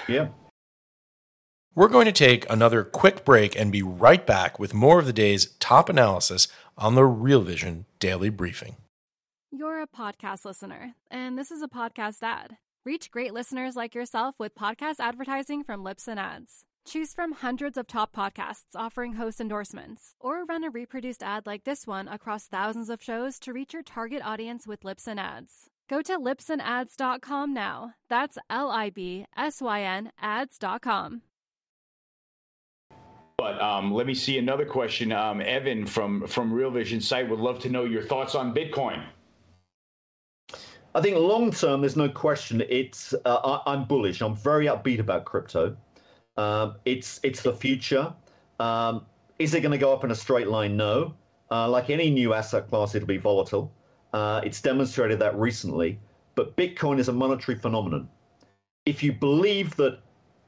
Yeah. 0.07 0.29
We're 1.75 1.87
going 1.87 2.05
to 2.05 2.11
take 2.11 2.49
another 2.49 2.83
quick 2.83 3.25
break 3.25 3.55
and 3.55 3.71
be 3.71 3.81
right 3.81 4.25
back 4.25 4.59
with 4.59 4.73
more 4.73 4.99
of 4.99 5.07
the 5.07 5.13
day's 5.13 5.47
top 5.59 5.89
analysis 5.89 6.47
on 6.77 6.95
the 6.95 7.03
Real 7.03 7.41
Vision 7.41 7.85
Daily 7.99 8.29
Briefing. 8.29 8.77
You're 9.55 9.83
a 9.83 9.87
podcast 9.87 10.45
listener, 10.45 10.95
and 11.11 11.37
this 11.37 11.51
is 11.51 11.61
a 11.61 11.67
podcast 11.67 12.23
ad. 12.23 12.57
Reach 12.87 13.11
great 13.11 13.35
listeners 13.35 13.75
like 13.75 13.93
yourself 13.93 14.33
with 14.39 14.55
podcast 14.55 14.95
advertising 14.99 15.63
from 15.63 15.83
Libsyn 15.83 16.17
Ads. 16.17 16.65
Choose 16.87 17.13
from 17.13 17.33
hundreds 17.33 17.77
of 17.77 17.85
top 17.85 18.15
podcasts 18.15 18.73
offering 18.73 19.13
host 19.13 19.39
endorsements, 19.39 20.15
or 20.19 20.43
run 20.45 20.63
a 20.63 20.71
reproduced 20.71 21.21
ad 21.21 21.45
like 21.45 21.65
this 21.65 21.85
one 21.85 22.07
across 22.07 22.47
thousands 22.47 22.89
of 22.89 23.03
shows 23.03 23.37
to 23.41 23.53
reach 23.53 23.73
your 23.73 23.83
target 23.83 24.23
audience 24.25 24.65
with 24.65 24.81
Libsyn 24.81 25.19
Ads. 25.19 25.69
Go 25.87 26.01
to 26.01 26.17
libsynads.com 26.17 27.53
now. 27.53 27.93
That's 28.09 28.39
L 28.49 28.71
I 28.71 28.89
B 28.89 29.27
S 29.37 29.61
Y 29.61 29.81
N 29.83 30.11
ads.com. 30.19 31.21
But 33.37 33.61
um, 33.61 33.93
let 33.93 34.07
me 34.07 34.15
see 34.15 34.39
another 34.39 34.65
question. 34.65 35.11
Um, 35.11 35.41
Evan 35.41 35.85
from 35.85 36.25
from 36.25 36.51
Real 36.51 36.71
Vision 36.71 36.99
site 36.99 37.29
would 37.29 37.39
love 37.39 37.59
to 37.59 37.69
know 37.69 37.85
your 37.85 38.01
thoughts 38.01 38.33
on 38.33 38.51
Bitcoin. 38.51 39.05
I 40.95 41.01
think 41.01 41.17
long 41.17 41.51
term, 41.51 41.81
there's 41.81 41.95
no 41.95 42.09
question. 42.09 42.63
It's 42.69 43.13
uh, 43.25 43.59
I, 43.65 43.73
am 43.73 43.85
bullish. 43.85 44.21
I'm 44.21 44.35
very 44.35 44.67
upbeat 44.67 44.99
about 44.99 45.25
crypto. 45.25 45.75
Um, 46.37 46.75
it's 46.85 47.19
it's 47.23 47.41
the 47.41 47.53
future. 47.53 48.13
Um, 48.59 49.05
is 49.39 49.53
it 49.53 49.61
going 49.61 49.71
to 49.71 49.77
go 49.77 49.91
up 49.91 50.03
in 50.03 50.11
a 50.11 50.15
straight 50.15 50.47
line? 50.47 50.77
No. 50.77 51.15
Uh, 51.49 51.67
like 51.69 51.89
any 51.89 52.09
new 52.09 52.33
asset 52.33 52.67
class, 52.69 52.95
it'll 52.95 53.07
be 53.07 53.17
volatile. 53.17 53.71
Uh, 54.13 54.41
it's 54.43 54.61
demonstrated 54.61 55.19
that 55.19 55.35
recently. 55.37 55.99
But 56.35 56.55
Bitcoin 56.55 56.99
is 56.99 57.09
a 57.09 57.13
monetary 57.13 57.57
phenomenon. 57.57 58.07
If 58.85 59.03
you 59.03 59.13
believe 59.13 59.75
that 59.77 59.99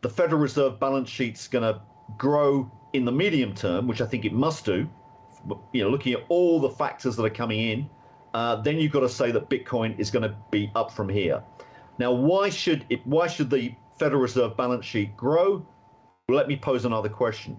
the 0.01 0.09
Federal 0.09 0.41
Reserve 0.41 0.79
balance 0.79 1.09
sheet's 1.09 1.47
going 1.47 1.63
to 1.63 1.81
grow 2.17 2.71
in 2.93 3.05
the 3.05 3.11
medium 3.11 3.53
term, 3.53 3.87
which 3.87 4.01
I 4.01 4.05
think 4.05 4.25
it 4.25 4.33
must 4.33 4.65
do, 4.65 4.89
you 5.73 5.83
know, 5.83 5.89
looking 5.89 6.13
at 6.13 6.23
all 6.29 6.59
the 6.59 6.69
factors 6.69 7.15
that 7.15 7.23
are 7.23 7.29
coming 7.29 7.59
in, 7.59 7.89
uh, 8.35 8.57
then 8.57 8.77
you've 8.77 8.91
got 8.91 8.99
to 8.99 9.07
say 9.07 9.31
that 9.31 9.49
Bitcoin 9.49 9.97
is 9.97 10.11
going 10.11 10.23
to 10.23 10.35
be 10.51 10.69
up 10.75 10.91
from 10.91 11.07
here. 11.07 11.41
Now, 11.97 12.11
why 12.11 12.49
should 12.49 12.85
it? 12.89 12.99
Why 13.07 13.27
should 13.27 13.49
the 13.49 13.73
Federal 13.97 14.21
Reserve 14.21 14.57
balance 14.57 14.85
sheet 14.85 15.15
grow? 15.15 15.65
Let 16.27 16.49
me 16.49 16.57
pose 16.57 16.83
another 16.83 17.07
question: 17.07 17.57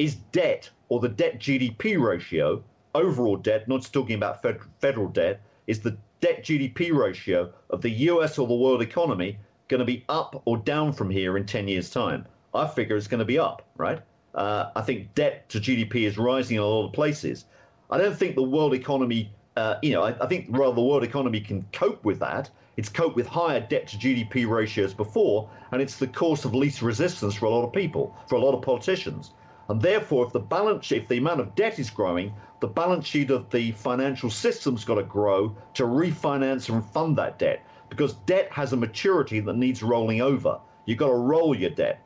Is 0.00 0.16
debt 0.16 0.70
or 0.88 0.98
the 0.98 1.08
debt 1.08 1.38
GDP 1.38 2.02
ratio, 2.02 2.64
overall 2.96 3.36
debt, 3.36 3.68
not 3.68 3.82
just 3.82 3.92
talking 3.92 4.16
about 4.16 4.42
fed, 4.42 4.58
federal 4.80 5.06
debt, 5.06 5.40
is 5.68 5.78
the 5.78 5.96
debt 6.20 6.44
GDP 6.44 6.92
ratio 6.92 7.52
of 7.70 7.80
the 7.80 7.90
U.S. 8.10 8.38
or 8.38 8.48
the 8.48 8.54
world 8.54 8.82
economy 8.82 9.38
going 9.68 9.78
to 9.78 9.84
be 9.84 10.04
up 10.08 10.42
or 10.46 10.56
down 10.56 10.92
from 10.92 11.10
here 11.10 11.36
in 11.36 11.46
10 11.46 11.68
years' 11.68 11.90
time? 11.90 12.26
I 12.52 12.66
figure 12.66 12.96
it's 12.96 13.06
going 13.06 13.20
to 13.20 13.24
be 13.24 13.38
up, 13.38 13.70
right? 13.76 14.00
Uh, 14.34 14.70
I 14.74 14.80
think 14.80 15.14
debt 15.14 15.48
to 15.50 15.60
GDP 15.60 16.08
is 16.08 16.18
rising 16.18 16.56
in 16.56 16.62
a 16.64 16.66
lot 16.66 16.86
of 16.86 16.92
places. 16.92 17.44
I 17.88 17.98
don't 17.98 18.16
think 18.16 18.34
the 18.34 18.42
world 18.42 18.74
economy, 18.74 19.32
uh, 19.58 19.78
you 19.82 19.92
know, 19.92 20.04
I, 20.04 20.14
I, 20.22 20.26
think 20.28 20.46
rather 20.50 20.76
the 20.76 20.82
world 20.82 21.02
economy 21.02 21.40
can 21.40 21.66
cope 21.72 22.04
with 22.04 22.20
that. 22.20 22.48
It's 22.76 22.88
coped 22.88 23.16
with 23.16 23.26
higher 23.26 23.58
debt 23.58 23.88
to 23.88 23.96
GDP 23.96 24.48
ratios 24.48 24.94
before, 24.94 25.50
and 25.72 25.82
it's 25.82 25.96
the 25.96 26.06
course 26.06 26.44
of 26.44 26.54
least 26.54 26.80
resistance 26.80 27.34
for 27.34 27.46
a 27.46 27.50
lot 27.50 27.64
of 27.64 27.72
people, 27.72 28.16
for 28.28 28.36
a 28.36 28.40
lot 28.40 28.54
of 28.54 28.62
politicians. 28.62 29.32
And 29.68 29.82
therefore, 29.82 30.26
if 30.26 30.32
the 30.32 30.38
balance, 30.38 30.92
if 30.92 31.08
the 31.08 31.18
amount 31.18 31.40
of 31.40 31.56
debt 31.56 31.80
is 31.80 31.90
growing, 31.90 32.32
the 32.60 32.68
balance 32.68 33.04
sheet 33.04 33.32
of 33.32 33.50
the 33.50 33.72
financial 33.72 34.30
system's 34.30 34.84
got 34.84 34.94
to 34.94 35.02
grow 35.02 35.56
to 35.74 35.82
refinance 35.82 36.72
and 36.72 36.84
fund 36.84 37.18
that 37.18 37.40
debt, 37.40 37.66
because 37.88 38.12
debt 38.26 38.48
has 38.52 38.72
a 38.72 38.76
maturity 38.76 39.40
that 39.40 39.56
needs 39.56 39.82
rolling 39.82 40.20
over. 40.20 40.60
You've 40.86 40.98
got 40.98 41.08
to 41.08 41.14
roll 41.14 41.52
your 41.56 41.70
debt. 41.70 42.00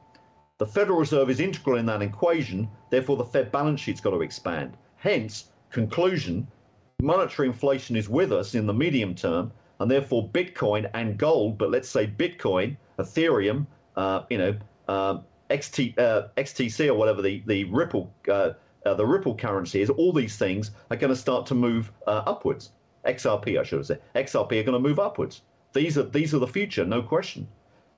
The 0.57 0.67
Federal 0.67 1.01
Reserve 1.01 1.29
is 1.29 1.41
integral 1.41 1.77
in 1.77 1.87
that 1.87 2.01
equation, 2.01 2.67
therefore 2.89 3.19
the 3.19 3.25
Fed 3.25 3.53
balance 3.53 3.81
sheet's 3.81 4.01
got 4.01 4.11
to 4.13 4.23
expand. 4.23 4.79
Hence, 4.97 5.51
conclusion, 5.71 6.47
monetary 7.03 7.49
inflation 7.49 7.97
is 7.97 8.09
with 8.09 8.33
us 8.33 8.55
in 8.55 8.67
the 8.67 8.73
medium 8.73 9.15
term, 9.15 9.53
and 9.81 9.91
therefore 9.91 10.29
Bitcoin 10.29 10.89
and 10.95 11.19
gold, 11.19 11.59
but 11.59 11.71
let's 11.71 11.89
say 11.89 12.07
Bitcoin, 12.07 12.77
Ethereum, 12.99 13.67
uh, 13.97 14.23
you 14.31 14.39
know, 14.39 14.57
uh, 14.89 15.19
XT, 15.51 15.99
uh, 15.99 16.29
XTC 16.37 16.89
or 16.89 16.95
whatever 16.95 17.21
the 17.21 17.43
the 17.47 17.65
Ripple 17.65 18.13
uh, 18.29 18.53
uh, 18.87 18.95
the 18.95 19.05
Ripple 19.05 19.35
currency 19.35 19.83
is, 19.83 19.91
all 19.91 20.13
these 20.13 20.37
things 20.37 20.71
are 20.91 20.97
going 20.97 21.13
to 21.13 21.17
start 21.17 21.47
to 21.47 21.55
move 21.55 21.93
uh, 22.07 22.23
upwards. 22.27 22.71
XRP, 23.07 23.59
I 23.59 23.65
should 23.65 23.79
have 23.79 23.87
said, 23.87 24.03
XRP 24.15 24.61
are 24.61 24.63
going 24.63 24.81
to 24.83 24.89
move 24.89 24.99
upwards. 24.99 25.43
These 25.73 25.99
are 25.99 26.05
these 26.05 26.33
are 26.35 26.39
the 26.39 26.47
future, 26.47 26.85
no 26.85 27.03
question. 27.03 27.49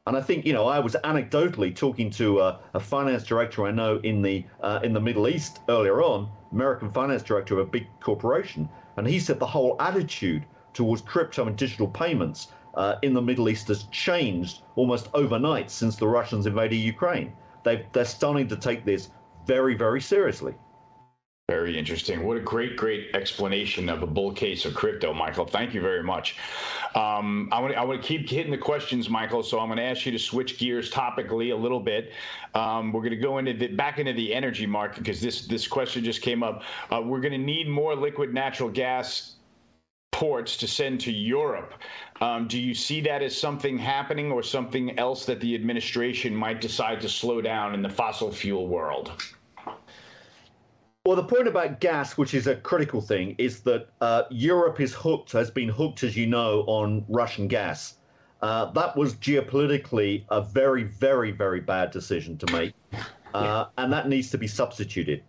And 0.06 0.16
I 0.16 0.20
think 0.20 0.46
you 0.46 0.52
know 0.52 0.66
I 0.66 0.78
was 0.78 0.96
anecdotally 1.04 1.74
talking 1.76 2.10
to 2.12 2.40
a, 2.40 2.60
a 2.72 2.80
finance 2.80 3.24
director 3.24 3.66
I 3.66 3.70
know 3.70 3.98
in 3.98 4.22
the 4.22 4.44
in 4.82 4.92
the 4.94 5.00
Middle 5.00 5.28
East 5.28 5.60
earlier 5.68 6.02
on, 6.02 6.30
American 6.52 6.90
finance 6.90 7.22
director 7.22 7.58
of 7.58 7.66
a 7.66 7.70
big 7.70 7.86
corporation, 8.00 8.68
and 8.96 9.06
he 9.06 9.18
said 9.18 9.38
the 9.38 9.46
whole 9.46 9.76
attitude 9.80 10.44
towards 10.72 11.02
crypto 11.02 11.46
and 11.46 11.56
digital 11.56 11.88
payments 11.88 12.48
uh, 12.74 12.96
in 13.02 13.14
the 13.14 13.22
Middle 13.22 13.48
East 13.48 13.68
has 13.68 13.84
changed 13.84 14.62
almost 14.76 15.08
overnight 15.14 15.70
since 15.70 15.96
the 15.96 16.06
Russians 16.06 16.46
invaded 16.46 16.76
Ukraine. 16.76 17.32
they 17.62 17.86
they're 17.92 18.04
starting 18.04 18.48
to 18.48 18.56
take 18.56 18.84
this 18.84 19.10
very 19.46 19.74
very 19.74 20.00
seriously. 20.00 20.54
Very 21.48 21.78
interesting. 21.78 22.24
What 22.24 22.38
a 22.38 22.40
great, 22.40 22.74
great 22.74 23.14
explanation 23.14 23.90
of 23.90 24.02
a 24.02 24.06
bull 24.06 24.32
case 24.32 24.64
of 24.64 24.74
crypto, 24.74 25.12
Michael. 25.12 25.44
Thank 25.44 25.74
you 25.74 25.82
very 25.82 26.02
much. 26.02 26.38
Um, 26.94 27.50
I 27.52 27.60
want 27.60 27.74
to 27.74 27.78
I 27.78 27.84
want 27.84 28.00
to 28.00 28.08
keep 28.08 28.30
hitting 28.30 28.50
the 28.50 28.56
questions, 28.56 29.10
Michael. 29.10 29.42
So 29.42 29.60
I'm 29.60 29.68
going 29.68 29.76
to 29.76 29.84
ask 29.84 30.06
you 30.06 30.12
to 30.12 30.18
switch 30.18 30.58
gears 30.58 30.90
topically 30.90 31.52
a 31.52 31.54
little 31.54 31.80
bit. 31.80 32.12
Um, 32.54 32.94
we're 32.94 33.02
going 33.02 33.10
to 33.10 33.18
go 33.18 33.36
into 33.36 33.52
the, 33.52 33.66
back 33.66 33.98
into 33.98 34.14
the 34.14 34.34
energy 34.34 34.64
market 34.64 35.00
because 35.00 35.20
this 35.20 35.46
this 35.46 35.68
question 35.68 36.02
just 36.02 36.22
came 36.22 36.42
up. 36.42 36.62
Uh, 36.90 37.02
we're 37.02 37.20
going 37.20 37.32
to 37.32 37.38
need 37.38 37.68
more 37.68 37.94
liquid 37.94 38.32
natural 38.32 38.70
gas 38.70 39.36
ports 40.12 40.56
to 40.56 40.66
send 40.66 40.98
to 41.02 41.12
Europe. 41.12 41.74
Um, 42.22 42.48
do 42.48 42.58
you 42.58 42.72
see 42.74 43.02
that 43.02 43.20
as 43.20 43.36
something 43.36 43.76
happening 43.76 44.32
or 44.32 44.42
something 44.42 44.98
else 44.98 45.26
that 45.26 45.40
the 45.40 45.54
administration 45.54 46.34
might 46.34 46.62
decide 46.62 47.02
to 47.02 47.08
slow 47.08 47.42
down 47.42 47.74
in 47.74 47.82
the 47.82 47.90
fossil 47.90 48.32
fuel 48.32 48.66
world? 48.66 49.12
Well, 51.06 51.16
the 51.16 51.24
point 51.24 51.46
about 51.46 51.80
gas, 51.80 52.16
which 52.16 52.32
is 52.32 52.46
a 52.46 52.56
critical 52.56 53.02
thing, 53.02 53.34
is 53.36 53.60
that 53.60 53.88
uh, 54.00 54.22
Europe 54.30 54.80
is 54.80 54.94
hooked, 54.94 55.32
has 55.32 55.50
been 55.50 55.68
hooked, 55.68 56.02
as 56.02 56.16
you 56.16 56.26
know, 56.26 56.64
on 56.66 57.04
Russian 57.10 57.46
gas. 57.46 57.98
Uh, 58.40 58.72
that 58.72 58.96
was 58.96 59.14
geopolitically 59.16 60.24
a 60.30 60.40
very, 60.40 60.84
very, 60.84 61.30
very 61.30 61.60
bad 61.60 61.90
decision 61.90 62.38
to 62.38 62.50
make, 62.52 62.72
uh, 63.34 63.66
and 63.76 63.92
that 63.92 64.08
needs 64.08 64.30
to 64.30 64.38
be 64.38 64.46
substituted. 64.46 65.22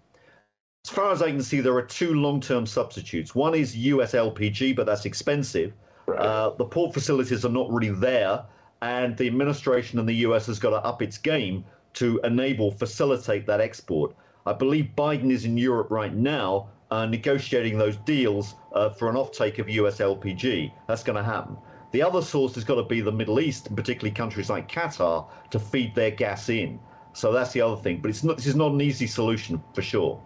As 0.86 0.92
far 0.92 1.12
as 1.12 1.22
I 1.22 1.30
can 1.30 1.42
see, 1.42 1.60
there 1.60 1.76
are 1.76 1.86
two 1.86 2.14
long 2.14 2.40
term 2.40 2.66
substitutes. 2.66 3.36
One 3.36 3.54
is 3.54 3.76
US 3.76 4.14
LPG, 4.14 4.78
but 4.78 4.86
that's 4.86 5.04
expensive. 5.04 5.74
Right. 6.06 6.20
Uh, 6.20 6.52
the 6.52 6.66
port 6.66 6.94
facilities 6.94 7.44
are 7.44 7.50
not 7.50 7.70
really 7.70 7.90
there, 7.90 8.46
and 8.82 9.18
the 9.18 9.28
administration 9.28 10.00
in 10.00 10.06
the 10.06 10.16
US 10.28 10.46
has 10.46 10.58
got 10.58 10.70
to 10.70 10.78
up 10.78 11.02
its 11.02 11.18
game 11.18 11.66
to 11.96 12.22
enable, 12.24 12.72
facilitate 12.72 13.46
that 13.48 13.60
export. 13.60 14.16
I 14.46 14.54
believe 14.54 14.92
Biden 14.96 15.32
is 15.32 15.46
in 15.46 15.58
Europe 15.58 15.90
right 15.90 16.14
now 16.14 16.70
uh, 16.92 17.06
negotiating 17.06 17.78
those 17.78 17.98
deals 17.98 18.56
uh, 18.74 18.90
for 18.90 19.10
an 19.10 19.16
offtake 19.16 19.58
of 19.60 19.70
US 19.70 19.98
LPG. 19.98 20.72
That's 20.88 21.04
going 21.04 21.18
to 21.18 21.24
happen. 21.24 21.58
The 21.92 22.04
other 22.04 22.22
source 22.22 22.56
has 22.56 22.64
got 22.64 22.76
to 22.76 22.84
be 22.84 23.02
the 23.02 23.12
Middle 23.12 23.40
East, 23.40 23.68
and 23.68 23.78
particularly 23.78 24.14
countries 24.14 24.50
like 24.50 24.70
Qatar, 24.72 25.28
to 25.50 25.60
feed 25.60 25.96
their 25.96 26.12
gas 26.12 26.50
in. 26.50 26.80
So 27.14 27.32
that's 27.32 27.54
the 27.54 27.62
other 27.62 27.82
thing. 27.82 28.02
But 28.02 28.10
it's 28.10 28.24
not, 28.24 28.36
this 28.36 28.48
is 28.48 28.56
not 28.56 28.74
an 28.74 28.82
easy 28.82 29.08
solution 29.08 29.64
for 29.74 29.82
sure. 29.82 30.22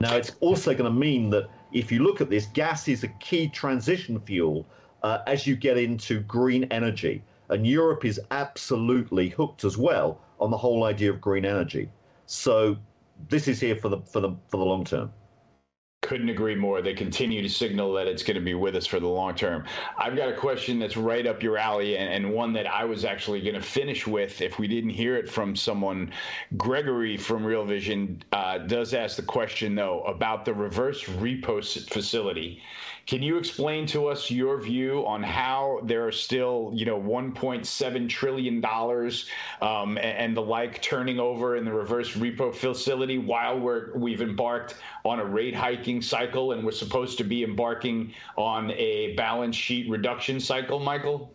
Now, 0.00 0.16
it's 0.16 0.32
also 0.40 0.72
going 0.72 0.92
to 0.92 0.98
mean 0.98 1.30
that 1.30 1.48
if 1.72 1.90
you 1.90 2.02
look 2.02 2.20
at 2.20 2.28
this, 2.28 2.46
gas 2.46 2.88
is 2.88 3.04
a 3.04 3.08
key 3.08 3.48
transition 3.48 4.20
fuel 4.20 4.66
uh, 5.02 5.18
as 5.26 5.46
you 5.46 5.56
get 5.56 5.78
into 5.78 6.20
green 6.20 6.64
energy. 6.64 7.22
And 7.48 7.66
Europe 7.66 8.04
is 8.04 8.20
absolutely 8.30 9.28
hooked 9.28 9.64
as 9.64 9.78
well 9.78 10.20
on 10.40 10.50
the 10.50 10.56
whole 10.56 10.84
idea 10.84 11.10
of 11.10 11.20
green 11.20 11.44
energy. 11.44 11.88
So 12.26 12.76
this 13.28 13.48
is 13.48 13.60
here 13.60 13.76
for 13.76 13.88
the 13.88 13.98
for 14.00 14.20
the 14.20 14.30
for 14.48 14.56
the 14.56 14.64
long 14.64 14.84
term. 14.84 15.12
Couldn't 16.04 16.28
agree 16.28 16.54
more. 16.54 16.82
They 16.82 16.92
continue 16.92 17.40
to 17.40 17.48
signal 17.48 17.94
that 17.94 18.06
it's 18.06 18.22
going 18.22 18.34
to 18.34 18.42
be 18.42 18.52
with 18.52 18.76
us 18.76 18.86
for 18.86 19.00
the 19.00 19.06
long 19.06 19.34
term. 19.34 19.64
I've 19.96 20.14
got 20.14 20.28
a 20.28 20.36
question 20.36 20.78
that's 20.78 20.98
right 20.98 21.26
up 21.26 21.42
your 21.42 21.56
alley, 21.56 21.96
and, 21.96 22.12
and 22.12 22.34
one 22.34 22.52
that 22.52 22.66
I 22.66 22.84
was 22.84 23.06
actually 23.06 23.40
going 23.40 23.54
to 23.54 23.62
finish 23.62 24.06
with 24.06 24.42
if 24.42 24.58
we 24.58 24.68
didn't 24.68 24.90
hear 24.90 25.16
it 25.16 25.30
from 25.30 25.56
someone. 25.56 26.12
Gregory 26.58 27.16
from 27.16 27.42
Real 27.42 27.64
Vision 27.64 28.22
uh, 28.32 28.58
does 28.58 28.92
ask 28.92 29.16
the 29.16 29.22
question, 29.22 29.74
though, 29.74 30.02
about 30.02 30.44
the 30.44 30.52
reverse 30.52 31.04
repo 31.04 31.64
facility. 31.88 32.60
Can 33.06 33.22
you 33.22 33.36
explain 33.36 33.86
to 33.88 34.06
us 34.06 34.30
your 34.30 34.58
view 34.58 35.06
on 35.06 35.22
how 35.22 35.80
there 35.84 36.06
are 36.06 36.12
still, 36.12 36.70
you 36.74 36.86
know, 36.86 36.98
1.7 36.98 38.08
trillion 38.08 38.62
dollars 38.62 39.28
um, 39.60 39.98
and, 39.98 40.18
and, 40.18 40.36
the 40.36 40.40
like 40.40 40.80
turning 40.80 41.20
over 41.20 41.56
in 41.56 41.66
the 41.66 41.72
reverse 41.72 42.14
repo 42.14 42.54
facility 42.54 43.18
while 43.18 43.60
we're 43.60 43.94
we've 43.94 44.22
embarked 44.22 44.76
on 45.04 45.20
a 45.20 45.24
rate 45.24 45.54
hiking 45.54 45.93
cycle 46.02 46.52
and 46.52 46.64
we're 46.64 46.72
supposed 46.72 47.18
to 47.18 47.24
be 47.24 47.44
embarking 47.44 48.12
on 48.36 48.70
a 48.72 49.14
balance 49.16 49.56
sheet 49.56 49.88
reduction 49.90 50.40
cycle, 50.40 50.78
Michael? 50.78 51.32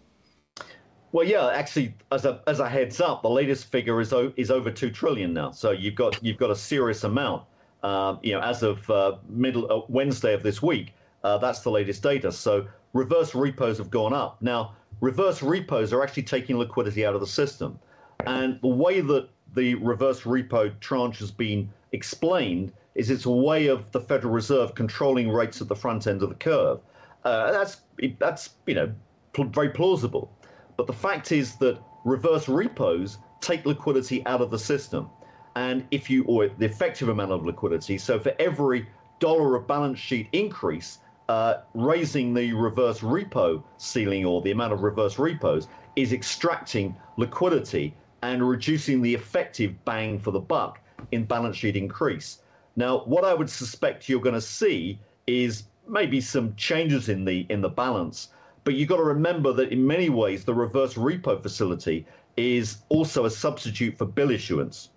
Well, 1.12 1.26
yeah, 1.26 1.48
actually, 1.48 1.96
as 2.12 2.26
a 2.26 2.42
as 2.46 2.60
a 2.60 2.70
heads 2.70 3.02
up, 3.02 3.24
the 3.24 3.30
latest 3.30 3.66
figure 3.66 4.00
is 4.00 4.14
o- 4.14 4.34
is 4.38 4.52
over 4.52 4.70
two 4.70 4.92
trillion 4.92 5.34
now. 5.34 5.52
So 5.52 5.72
you've 5.72 5.96
got 5.96 6.24
you've 6.24 6.38
got 6.38 6.52
a 6.52 6.56
serious 6.56 7.04
amount. 7.04 7.44
Uh, 7.82 8.18
you 8.22 8.34
know, 8.34 8.42
as 8.42 8.62
of 8.62 8.88
uh, 8.90 9.16
middle 9.30 9.72
uh, 9.72 9.86
Wednesday 9.88 10.34
of 10.34 10.44
this 10.44 10.62
week, 10.62 10.94
uh, 11.24 11.38
that's 11.38 11.62
the 11.62 11.72
latest 11.72 12.04
data. 12.04 12.32
So 12.32 12.68
reverse 12.94 13.34
repos 13.34 13.78
have 13.78 13.90
gone 13.90 14.14
up. 14.14 14.42
Now, 14.42 14.76
reverse 15.02 15.42
repos 15.42 15.94
are 15.94 16.04
actually 16.04 16.24
taking 16.24 16.58
liquidity 16.58 17.06
out 17.06 17.16
of 17.16 17.22
the 17.22 17.28
system. 17.28 17.80
And 18.26 18.60
the 18.62 18.68
way 18.68 19.02
that 19.02 19.30
the 19.56 19.76
reverse 19.76 20.22
repo 20.22 20.78
tranche 20.80 21.20
has 21.20 21.32
been 21.32 21.72
explained 21.92 22.74
is 22.96 23.10
it's 23.10 23.26
a 23.26 23.32
way 23.32 23.68
of 23.68 23.92
the 23.92 24.00
Federal 24.00 24.34
Reserve 24.34 24.76
controlling 24.76 25.30
rates 25.30 25.62
at 25.62 25.68
the 25.68 25.76
front 25.76 26.08
end 26.08 26.24
of 26.24 26.30
the 26.30 26.36
curve. 26.36 26.80
Uh, 27.24 27.52
that's 27.52 27.82
that's 28.20 28.52
you 28.66 28.76
know 28.76 28.92
pl- 29.34 29.46
very 29.46 29.70
plausible. 29.70 30.32
But 30.78 30.88
the 30.88 30.94
fact 30.94 31.32
is 31.32 31.56
that 31.58 31.80
reverse 32.06 32.48
repos 32.48 33.18
take 33.42 33.66
liquidity 33.66 34.26
out 34.26 34.42
of 34.42 34.52
the 34.52 34.60
system, 34.60 35.10
and 35.56 35.86
if 35.92 36.10
you 36.10 36.24
or 36.26 36.48
the 36.48 36.66
effective 36.66 37.10
amount 37.10 37.32
of 37.32 37.46
liquidity. 37.46 37.98
So 37.98 38.20
for 38.20 38.34
every 38.40 38.88
dollar 39.20 39.56
of 39.56 39.68
balance 39.68 40.00
sheet 40.00 40.30
increase, 40.32 41.00
uh, 41.28 41.62
raising 41.74 42.34
the 42.34 42.54
reverse 42.54 43.00
repo 43.00 43.64
ceiling 43.78 44.26
or 44.26 44.42
the 44.42 44.52
amount 44.52 44.74
of 44.74 44.82
reverse 44.82 45.20
repos 45.20 45.68
is 45.96 46.12
extracting 46.12 46.96
liquidity 47.18 47.94
and 48.24 48.48
reducing 48.48 49.02
the 49.02 49.14
effective 49.14 49.74
bang 49.86 50.18
for 50.20 50.32
the 50.32 50.40
buck 50.40 50.80
in 51.12 51.24
balance 51.26 51.56
sheet 51.56 51.76
increase. 51.76 52.40
Now, 52.80 53.00
what 53.00 53.26
I 53.26 53.34
would 53.34 53.50
suspect 53.50 54.08
you're 54.08 54.22
going 54.22 54.36
to 54.36 54.42
see 54.60 55.02
is 55.28 55.64
maybe 55.86 56.22
some 56.22 56.56
changes 56.56 57.10
in 57.10 57.26
the 57.26 57.46
in 57.50 57.60
the 57.60 57.68
balance, 57.68 58.30
but 58.64 58.74
you've 58.74 58.88
got 58.88 58.98
to 59.04 59.04
remember 59.04 59.52
that 59.52 59.74
in 59.74 59.86
many 59.86 60.08
ways 60.08 60.46
the 60.46 60.54
reverse 60.54 60.94
repo 60.94 61.44
facility 61.44 62.08
is 62.38 62.78
also 62.88 63.26
a 63.26 63.30
substitute 63.30 63.98
for 63.98 64.06
bill 64.06 64.32
issuance. 64.32 64.92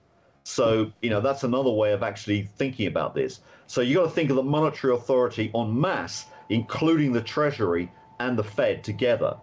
So, 0.45 0.93
you 1.03 1.11
know, 1.11 1.21
that's 1.21 1.43
another 1.43 1.71
way 1.71 1.93
of 1.93 2.05
actually 2.05 2.43
thinking 2.57 2.87
about 2.87 3.17
this. 3.17 3.41
So 3.67 3.81
you've 3.81 3.97
got 3.97 4.05
to 4.05 4.11
think 4.11 4.31
of 4.31 4.37
the 4.37 4.45
monetary 4.45 4.95
authority 4.95 5.51
en 5.53 5.81
masse, 5.81 6.27
including 6.51 7.13
the 7.13 7.21
Treasury 7.21 7.91
and 8.21 8.39
the 8.39 8.45
Fed 8.45 8.85
together. 8.85 9.37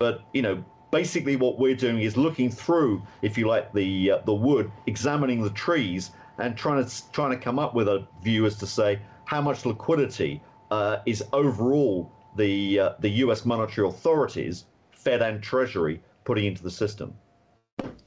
But, 0.00 0.22
you 0.32 0.42
know, 0.42 0.64
basically 0.90 1.36
what 1.36 1.60
we're 1.60 1.76
doing 1.76 2.00
is 2.00 2.16
looking 2.16 2.50
through, 2.50 3.02
if 3.22 3.38
you 3.38 3.46
like, 3.46 3.72
the 3.72 4.12
uh, 4.12 4.18
the 4.26 4.34
wood, 4.34 4.72
examining 4.86 5.42
the 5.42 5.50
trees 5.50 6.10
and 6.38 6.56
trying 6.56 6.84
to 6.84 7.12
trying 7.12 7.30
to 7.30 7.36
come 7.36 7.58
up 7.58 7.74
with 7.74 7.88
a 7.88 8.06
view 8.22 8.46
as 8.46 8.56
to 8.58 8.66
say 8.66 9.00
how 9.24 9.40
much 9.40 9.64
liquidity 9.64 10.42
uh, 10.70 10.98
is 11.06 11.24
overall 11.32 12.12
the 12.36 12.80
uh, 12.80 12.92
the 13.00 13.08
U.S. 13.08 13.44
monetary 13.44 13.88
authorities, 13.88 14.64
Fed 14.92 15.22
and 15.22 15.42
Treasury, 15.42 16.02
putting 16.24 16.46
into 16.46 16.62
the 16.62 16.70
system. 16.70 17.14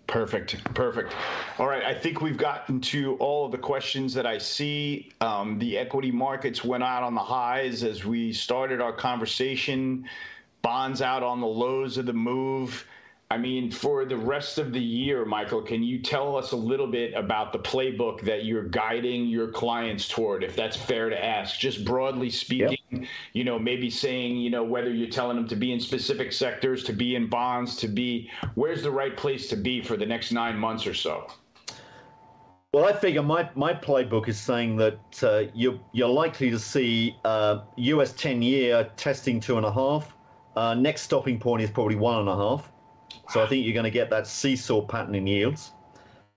Perfect. 0.07 0.63
Perfect. 0.73 1.13
All 1.59 1.67
right. 1.67 1.83
I 1.83 1.93
think 1.93 2.21
we've 2.21 2.37
gotten 2.37 2.79
to 2.81 3.15
all 3.15 3.45
of 3.45 3.51
the 3.51 3.57
questions 3.57 4.13
that 4.13 4.25
I 4.25 4.37
see. 4.37 5.11
Um, 5.19 5.59
the 5.59 5.77
equity 5.77 6.11
markets 6.11 6.63
went 6.63 6.83
out 6.83 7.03
on 7.03 7.13
the 7.13 7.21
highs 7.21 7.83
as 7.83 8.05
we 8.05 8.31
started 8.31 8.79
our 8.79 8.93
conversation, 8.93 10.07
bonds 10.61 11.01
out 11.01 11.23
on 11.23 11.41
the 11.41 11.47
lows 11.47 11.97
of 11.97 12.05
the 12.05 12.13
move. 12.13 12.87
I 13.29 13.37
mean, 13.37 13.69
for 13.71 14.05
the 14.05 14.15
rest 14.15 14.57
of 14.57 14.71
the 14.71 14.79
year, 14.79 15.25
Michael, 15.25 15.61
can 15.61 15.83
you 15.83 15.99
tell 15.99 16.37
us 16.37 16.53
a 16.53 16.55
little 16.55 16.87
bit 16.87 17.13
about 17.13 17.51
the 17.51 17.59
playbook 17.59 18.21
that 18.21 18.45
you're 18.45 18.63
guiding 18.63 19.27
your 19.27 19.49
clients 19.49 20.07
toward, 20.07 20.45
if 20.45 20.55
that's 20.55 20.77
fair 20.77 21.09
to 21.09 21.25
ask? 21.25 21.59
Just 21.59 21.83
broadly 21.83 22.29
speaking, 22.29 22.77
yep. 22.89 23.03
you 23.33 23.43
know, 23.43 23.59
maybe 23.59 23.89
saying, 23.89 24.37
you 24.37 24.49
know, 24.49 24.63
whether 24.63 24.93
you're 24.93 25.09
telling 25.09 25.35
them 25.35 25.47
to 25.49 25.57
be 25.57 25.73
in 25.73 25.79
specific 25.81 26.31
sectors, 26.31 26.85
to 26.85 26.93
be 26.93 27.15
in 27.15 27.27
bonds, 27.27 27.75
to 27.77 27.89
be 27.89 28.29
where's 28.55 28.81
the 28.81 28.91
right 28.91 29.17
place 29.17 29.49
to 29.49 29.57
be 29.57 29.81
for 29.81 29.97
the 29.97 30.05
next 30.05 30.31
nine 30.31 30.57
months 30.57 30.87
or 30.87 30.93
so? 30.93 31.27
Well, 32.73 32.85
I 32.85 32.93
figure 32.93 33.23
my, 33.23 33.49
my 33.55 33.73
playbook 33.73 34.29
is 34.29 34.39
saying 34.39 34.77
that 34.77 35.23
uh, 35.23 35.43
you're, 35.53 35.79
you're 35.91 36.07
likely 36.07 36.49
to 36.49 36.59
see 36.59 37.17
uh, 37.25 37.59
US 37.75 38.13
10 38.13 38.41
year 38.41 38.89
testing 38.95 39.41
two 39.41 39.57
and 39.57 39.65
a 39.65 39.71
half. 39.71 40.15
Uh, 40.55 40.75
next 40.75 41.01
stopping 41.01 41.39
point 41.39 41.61
is 41.61 41.69
probably 41.69 41.95
one 41.95 42.19
and 42.19 42.29
a 42.29 42.35
half. 42.35 42.71
So 43.29 43.43
I 43.43 43.47
think 43.47 43.65
you're 43.65 43.73
going 43.73 43.83
to 43.83 43.91
get 43.91 44.09
that 44.09 44.27
seesaw 44.27 44.81
pattern 44.81 45.15
in 45.15 45.27
yields. 45.27 45.71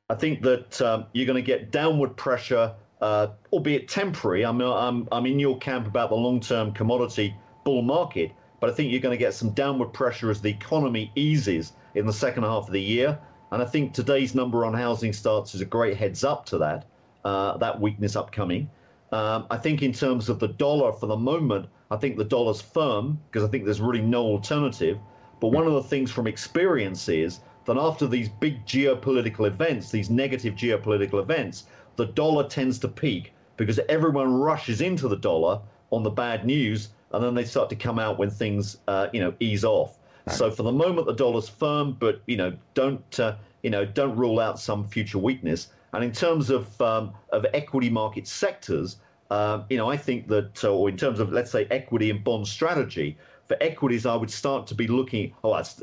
I 0.08 0.14
think 0.14 0.42
that 0.42 0.80
um, 0.82 1.06
you're 1.12 1.26
going 1.26 1.36
to 1.36 1.42
get 1.42 1.70
downward 1.70 2.16
pressure, 2.16 2.74
uh, 3.00 3.28
albeit 3.52 3.88
temporary. 3.88 4.44
I'm, 4.44 4.60
I'm, 4.60 5.06
I'm 5.12 5.26
in 5.26 5.38
your 5.38 5.56
camp 5.58 5.86
about 5.86 6.10
the 6.10 6.16
long 6.16 6.40
term 6.40 6.72
commodity 6.72 7.34
bull 7.64 7.82
market, 7.82 8.32
but 8.60 8.68
I 8.70 8.72
think 8.72 8.90
you're 8.90 9.00
going 9.00 9.16
to 9.16 9.24
get 9.24 9.34
some 9.34 9.50
downward 9.50 9.92
pressure 9.92 10.30
as 10.30 10.40
the 10.40 10.50
economy 10.50 11.12
eases 11.14 11.74
in 11.94 12.06
the 12.06 12.12
second 12.12 12.42
half 12.42 12.66
of 12.66 12.72
the 12.72 12.80
year. 12.80 13.18
And 13.52 13.62
I 13.62 13.64
think 13.64 13.94
today's 13.94 14.34
number 14.34 14.64
on 14.64 14.74
housing 14.74 15.12
starts 15.12 15.54
is 15.54 15.60
a 15.60 15.64
great 15.64 15.96
heads 15.96 16.24
up 16.24 16.44
to 16.46 16.58
that, 16.58 16.86
uh, 17.24 17.56
that 17.58 17.80
weakness 17.80 18.16
upcoming. 18.16 18.68
Um, 19.12 19.46
I 19.50 19.56
think 19.56 19.82
in 19.82 19.92
terms 19.92 20.28
of 20.28 20.38
the 20.38 20.48
dollar 20.48 20.92
for 20.92 21.06
the 21.06 21.16
moment, 21.16 21.66
I 21.90 21.96
think 21.96 22.16
the 22.16 22.24
dollar's 22.24 22.60
firm 22.60 23.20
because 23.30 23.46
I 23.46 23.50
think 23.50 23.64
there's 23.64 23.80
really 23.80 24.02
no 24.02 24.22
alternative. 24.24 24.98
But 25.40 25.48
one 25.48 25.66
of 25.66 25.72
the 25.72 25.82
things 25.82 26.10
from 26.10 26.26
experience 26.26 27.08
is 27.08 27.40
that 27.64 27.76
after 27.76 28.06
these 28.06 28.28
big 28.28 28.64
geopolitical 28.66 29.46
events, 29.46 29.90
these 29.90 30.10
negative 30.10 30.54
geopolitical 30.54 31.20
events, 31.20 31.64
the 31.96 32.06
dollar 32.06 32.48
tends 32.48 32.78
to 32.80 32.88
peak 32.88 33.32
because 33.56 33.80
everyone 33.88 34.32
rushes 34.32 34.80
into 34.80 35.08
the 35.08 35.16
dollar 35.16 35.60
on 35.90 36.02
the 36.02 36.10
bad 36.10 36.46
news, 36.46 36.90
and 37.12 37.22
then 37.22 37.34
they 37.34 37.44
start 37.44 37.68
to 37.70 37.76
come 37.76 37.98
out 37.98 38.18
when 38.18 38.30
things, 38.30 38.78
uh, 38.88 39.08
you 39.12 39.20
know, 39.20 39.34
ease 39.40 39.64
off. 39.64 39.98
Right. 40.26 40.36
So 40.36 40.50
for 40.50 40.62
the 40.62 40.72
moment, 40.72 41.06
the 41.06 41.14
dollar's 41.14 41.48
firm, 41.48 41.96
but 41.98 42.22
you 42.26 42.36
know, 42.36 42.56
don't 42.74 43.20
uh, 43.20 43.36
you 43.62 43.70
know, 43.70 43.84
don't 43.84 44.16
rule 44.16 44.40
out 44.40 44.58
some 44.58 44.86
future 44.86 45.18
weakness. 45.18 45.68
And 45.92 46.04
in 46.04 46.12
terms 46.12 46.50
of 46.50 46.80
um, 46.80 47.12
of 47.30 47.44
equity 47.52 47.90
market 47.90 48.26
sectors, 48.26 48.96
uh, 49.30 49.64
you 49.68 49.76
know, 49.76 49.90
I 49.90 49.96
think 49.96 50.28
that, 50.28 50.64
uh, 50.64 50.72
or 50.72 50.88
in 50.88 50.96
terms 50.96 51.20
of 51.20 51.32
let's 51.32 51.50
say 51.50 51.66
equity 51.70 52.10
and 52.10 52.22
bond 52.22 52.46
strategy, 52.46 53.18
for 53.50 53.56
equities, 53.60 54.06
I 54.06 54.14
would 54.14 54.30
start 54.30 54.68
to 54.68 54.76
be 54.76 54.86
looking, 54.86 55.34
oh, 55.42 55.56
that's, 55.56 55.82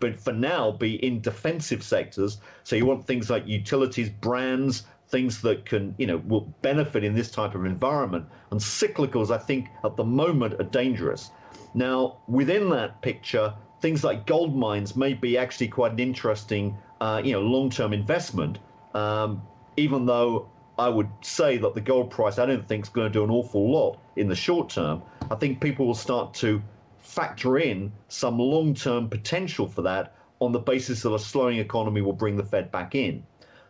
but 0.00 0.18
for 0.18 0.32
now, 0.32 0.70
be 0.70 0.94
in 1.04 1.20
defensive 1.20 1.82
sectors. 1.82 2.38
So 2.62 2.76
you 2.76 2.86
want 2.86 3.06
things 3.06 3.28
like 3.28 3.46
utilities, 3.46 4.08
brands, 4.08 4.84
things 5.10 5.42
that 5.42 5.66
can, 5.66 5.94
you 5.98 6.06
know, 6.06 6.16
will 6.26 6.54
benefit 6.62 7.04
in 7.04 7.14
this 7.14 7.30
type 7.30 7.54
of 7.54 7.66
environment. 7.66 8.24
And 8.50 8.58
cyclicals, 8.58 9.30
I 9.30 9.36
think, 9.36 9.68
at 9.84 9.98
the 9.98 10.04
moment 10.04 10.54
are 10.54 10.64
dangerous. 10.64 11.30
Now, 11.74 12.20
within 12.26 12.70
that 12.70 13.02
picture, 13.02 13.52
things 13.82 14.02
like 14.02 14.24
gold 14.24 14.56
mines 14.56 14.96
may 14.96 15.12
be 15.12 15.36
actually 15.36 15.68
quite 15.68 15.92
an 15.92 15.98
interesting, 15.98 16.74
uh, 17.02 17.20
you 17.22 17.32
know, 17.32 17.42
long-term 17.42 17.92
investment. 17.92 18.60
Um, 18.94 19.42
even 19.76 20.06
though 20.06 20.48
I 20.78 20.88
would 20.88 21.10
say 21.20 21.58
that 21.58 21.74
the 21.74 21.82
gold 21.82 22.10
price, 22.10 22.38
I 22.38 22.46
don't 22.46 22.66
think 22.66 22.86
is 22.86 22.88
going 22.88 23.08
to 23.08 23.12
do 23.12 23.24
an 23.24 23.30
awful 23.30 23.70
lot 23.70 23.98
in 24.16 24.26
the 24.26 24.34
short 24.34 24.70
term. 24.70 25.02
I 25.30 25.34
think 25.34 25.60
people 25.60 25.86
will 25.86 25.94
start 25.94 26.32
to 26.34 26.62
factor 27.04 27.58
in 27.58 27.92
some 28.08 28.38
long 28.38 28.74
term 28.74 29.08
potential 29.08 29.68
for 29.68 29.82
that 29.82 30.14
on 30.40 30.52
the 30.52 30.58
basis 30.58 31.02
that 31.02 31.12
a 31.12 31.18
slowing 31.18 31.58
economy 31.58 32.00
will 32.00 32.12
bring 32.12 32.36
the 32.36 32.44
Fed 32.44 32.72
back 32.72 32.94
in. 32.94 33.22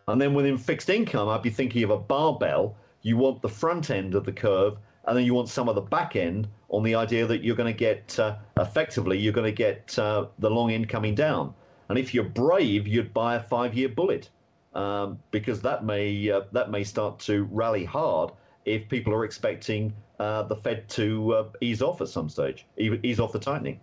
And 0.08 0.20
then 0.20 0.34
within 0.34 0.56
fixed 0.56 0.88
income, 0.88 1.28
I'd 1.28 1.42
be 1.42 1.50
thinking 1.50 1.82
of 1.82 1.90
a 1.90 1.98
barbell. 1.98 2.76
You 3.02 3.16
want 3.16 3.42
the 3.42 3.48
front 3.48 3.90
end 3.90 4.14
of 4.14 4.24
the 4.24 4.32
curve, 4.32 4.78
and 5.06 5.16
then 5.16 5.24
you 5.24 5.34
want 5.34 5.48
some 5.48 5.68
of 5.68 5.74
the 5.74 5.80
back 5.80 6.16
end 6.16 6.48
on 6.70 6.82
the 6.82 6.94
idea 6.94 7.26
that 7.26 7.42
you're 7.42 7.56
going 7.56 7.72
to 7.72 7.78
get 7.78 8.18
uh, 8.18 8.36
effectively, 8.58 9.18
you're 9.18 9.32
going 9.32 9.46
to 9.46 9.52
get 9.52 9.98
uh, 9.98 10.26
the 10.38 10.50
long 10.50 10.72
end 10.72 10.88
coming 10.88 11.14
down. 11.14 11.54
And 11.88 11.98
if 11.98 12.14
you're 12.14 12.24
brave, 12.24 12.86
you'd 12.86 13.12
buy 13.12 13.36
a 13.36 13.40
five 13.40 13.74
year 13.74 13.88
bullet 13.88 14.30
um, 14.74 15.18
because 15.30 15.60
that 15.62 15.84
may, 15.84 16.30
uh, 16.30 16.42
that 16.52 16.70
may 16.70 16.82
start 16.82 17.18
to 17.20 17.44
rally 17.50 17.84
hard 17.84 18.30
if 18.64 18.88
people 18.88 19.12
are 19.12 19.24
expecting 19.24 19.92
uh, 20.18 20.42
the 20.44 20.56
Fed 20.56 20.88
to 20.90 21.34
uh, 21.34 21.48
ease 21.60 21.82
off 21.82 22.00
at 22.00 22.08
some 22.08 22.28
stage, 22.28 22.66
ease 22.76 23.20
off 23.20 23.32
the 23.32 23.38
tightening. 23.38 23.80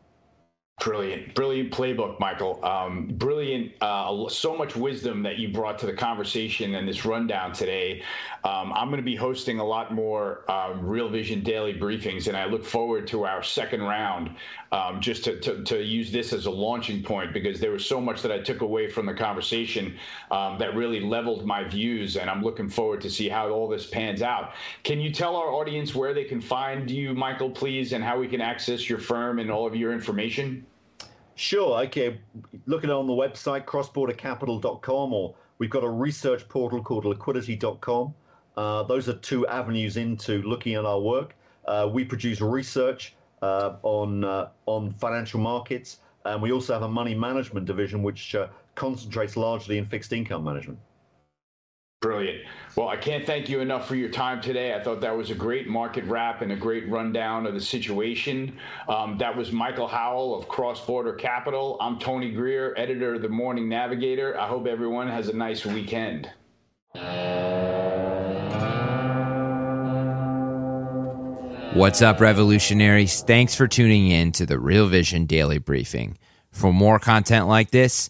Brilliant, 0.84 1.36
brilliant 1.36 1.72
playbook, 1.72 2.20
Michael. 2.20 2.60
Um, 2.66 3.06
brilliant. 3.14 3.72
Uh, 3.82 4.28
so 4.30 4.58
much 4.58 4.76
wisdom 4.76 5.22
that 5.22 5.38
you 5.38 5.54
brought 5.54 5.78
to 5.78 5.86
the 5.86 5.94
conversation 5.94 6.74
and 6.74 6.88
this 6.88 7.06
rundown 7.06 7.54
today. 7.54 8.02
Um, 8.44 8.74
I'm 8.74 8.88
going 8.88 8.98
to 8.98 9.06
be 9.06 9.16
hosting 9.16 9.60
a 9.60 9.64
lot 9.64 9.94
more 9.94 10.44
uh, 10.50 10.74
Real 10.80 11.08
Vision 11.08 11.44
daily 11.44 11.76
briefings, 11.76 12.28
and 12.28 12.36
I 12.36 12.46
look 12.46 12.66
forward 12.66 13.06
to 13.10 13.26
our 13.26 13.44
second 13.44 13.84
round 13.84 14.36
um, 14.72 15.00
just 15.00 15.24
to, 15.26 15.40
to, 15.42 15.64
to, 15.66 15.84
use 15.84 16.12
this 16.12 16.34
as 16.34 16.48
a 16.48 16.52
launching 16.52 17.04
point 17.04 17.32
because 17.32 17.60
there 17.60 17.72
was 17.72 17.86
so 17.86 18.02
much 18.02 18.24
that 18.24 18.32
I 18.32 18.40
took 18.40 18.62
away 18.62 18.90
from 18.90 19.06
the 19.06 19.14
conversation 19.14 19.96
um, 20.32 20.58
that 20.58 20.76
really 20.76 21.00
leveled 21.00 21.46
my 21.46 21.64
views, 21.64 22.18
and 22.18 22.28
I'm 22.28 22.42
looking 22.42 22.70
forward 22.70 23.02
to 23.02 23.10
see 23.10 23.30
how 23.30 23.50
all 23.50 23.68
this 23.68 23.86
pans 23.86 24.24
out. 24.24 24.54
Can 24.84 25.00
you 25.00 25.12
tell 25.12 25.36
our 25.36 25.50
audience 25.50 25.94
where 25.94 26.16
they 26.16 26.24
can 26.24 26.42
find 26.42 26.90
you, 26.90 27.14
Michael, 27.14 27.52
please, 27.52 27.94
and 27.94 28.04
how 28.04 28.18
we 28.18 28.28
can 28.28 28.42
access 28.42 28.90
your 28.90 29.00
firm 29.00 29.38
and 29.38 29.52
all 29.52 29.68
of 29.68 29.76
your 29.76 29.94
information? 29.94 30.66
Sure. 31.36 31.82
Okay. 31.84 32.20
Look 32.66 32.84
at 32.84 32.90
it 32.90 32.94
on 32.94 33.08
the 33.08 33.14
website, 33.14 33.66
crossbordercapital.com, 33.66 35.14
or 35.14 35.36
we've 35.58 35.70
got 35.70 35.84
a 35.84 35.90
research 35.90 36.48
portal 36.50 36.82
called 36.84 37.06
liquidity.com. 37.06 38.14
Uh, 38.58 38.84
those 38.84 39.08
are 39.08 39.14
two 39.14 39.48
avenues 39.48 39.98
into 39.98 40.42
looking 40.42 40.76
at 40.76 40.86
our 40.86 41.00
work. 41.00 41.36
Uh, 41.66 41.90
we 41.92 42.04
produce 42.04 42.42
research 42.42 43.16
uh, 43.42 43.76
on 43.84 44.24
uh, 44.24 44.50
on 44.66 44.92
financial 44.94 45.40
markets, 45.40 46.00
and 46.26 46.42
we 46.42 46.52
also 46.52 46.74
have 46.74 46.84
a 46.84 46.88
money 46.88 47.16
management 47.16 47.66
division 47.66 48.04
which 48.04 48.36
uh, 48.36 48.48
concentrates 48.76 49.38
largely 49.38 49.78
in 49.78 49.86
fixed 49.86 50.14
income 50.14 50.44
management. 50.44 50.80
Brilliant. 52.02 52.42
Well, 52.76 52.88
I 52.88 52.98
can't 52.98 53.28
thank 53.28 53.48
you 53.48 53.60
enough 53.60 53.88
for 53.88 53.94
your 53.94 54.10
time 54.10 54.42
today. 54.42 54.74
I 54.74 54.82
thought 54.84 55.02
that 55.02 55.16
was 55.16 55.30
a 55.30 55.36
great 55.36 55.68
market 55.68 56.04
wrap 56.06 56.42
and 56.42 56.52
a 56.52 56.56
great 56.56 56.90
rundown 56.90 57.46
of 57.46 57.54
the 57.54 57.62
situation. 57.62 58.58
Um, 58.90 59.20
that 59.20 59.38
was 59.38 59.52
Michael 59.52 59.88
Howell 59.88 60.34
of 60.34 60.48
Cross 60.48 60.84
Border 60.88 61.14
Capital. 61.14 61.78
I'm 61.80 62.00
Tony 62.00 62.32
Greer, 62.32 62.74
editor 62.76 63.14
of 63.14 63.22
the 63.22 63.30
Morning 63.30 63.70
Navigator. 63.70 64.36
I 64.40 64.48
hope 64.48 64.66
everyone 64.66 65.10
has 65.10 65.28
a 65.28 65.34
nice 65.34 65.64
weekend. 65.64 66.28
What's 71.76 72.02
up, 72.02 72.20
revolutionaries? 72.20 73.22
Thanks 73.22 73.54
for 73.54 73.68
tuning 73.68 74.08
in 74.08 74.32
to 74.32 74.48
the 74.48 74.58
Real 74.58 74.88
Vision 74.88 75.28
Daily 75.28 75.60
Briefing. 75.60 76.18
For 76.52 76.74
more 76.74 76.98
content 76.98 77.48
like 77.48 77.70
this, 77.70 78.10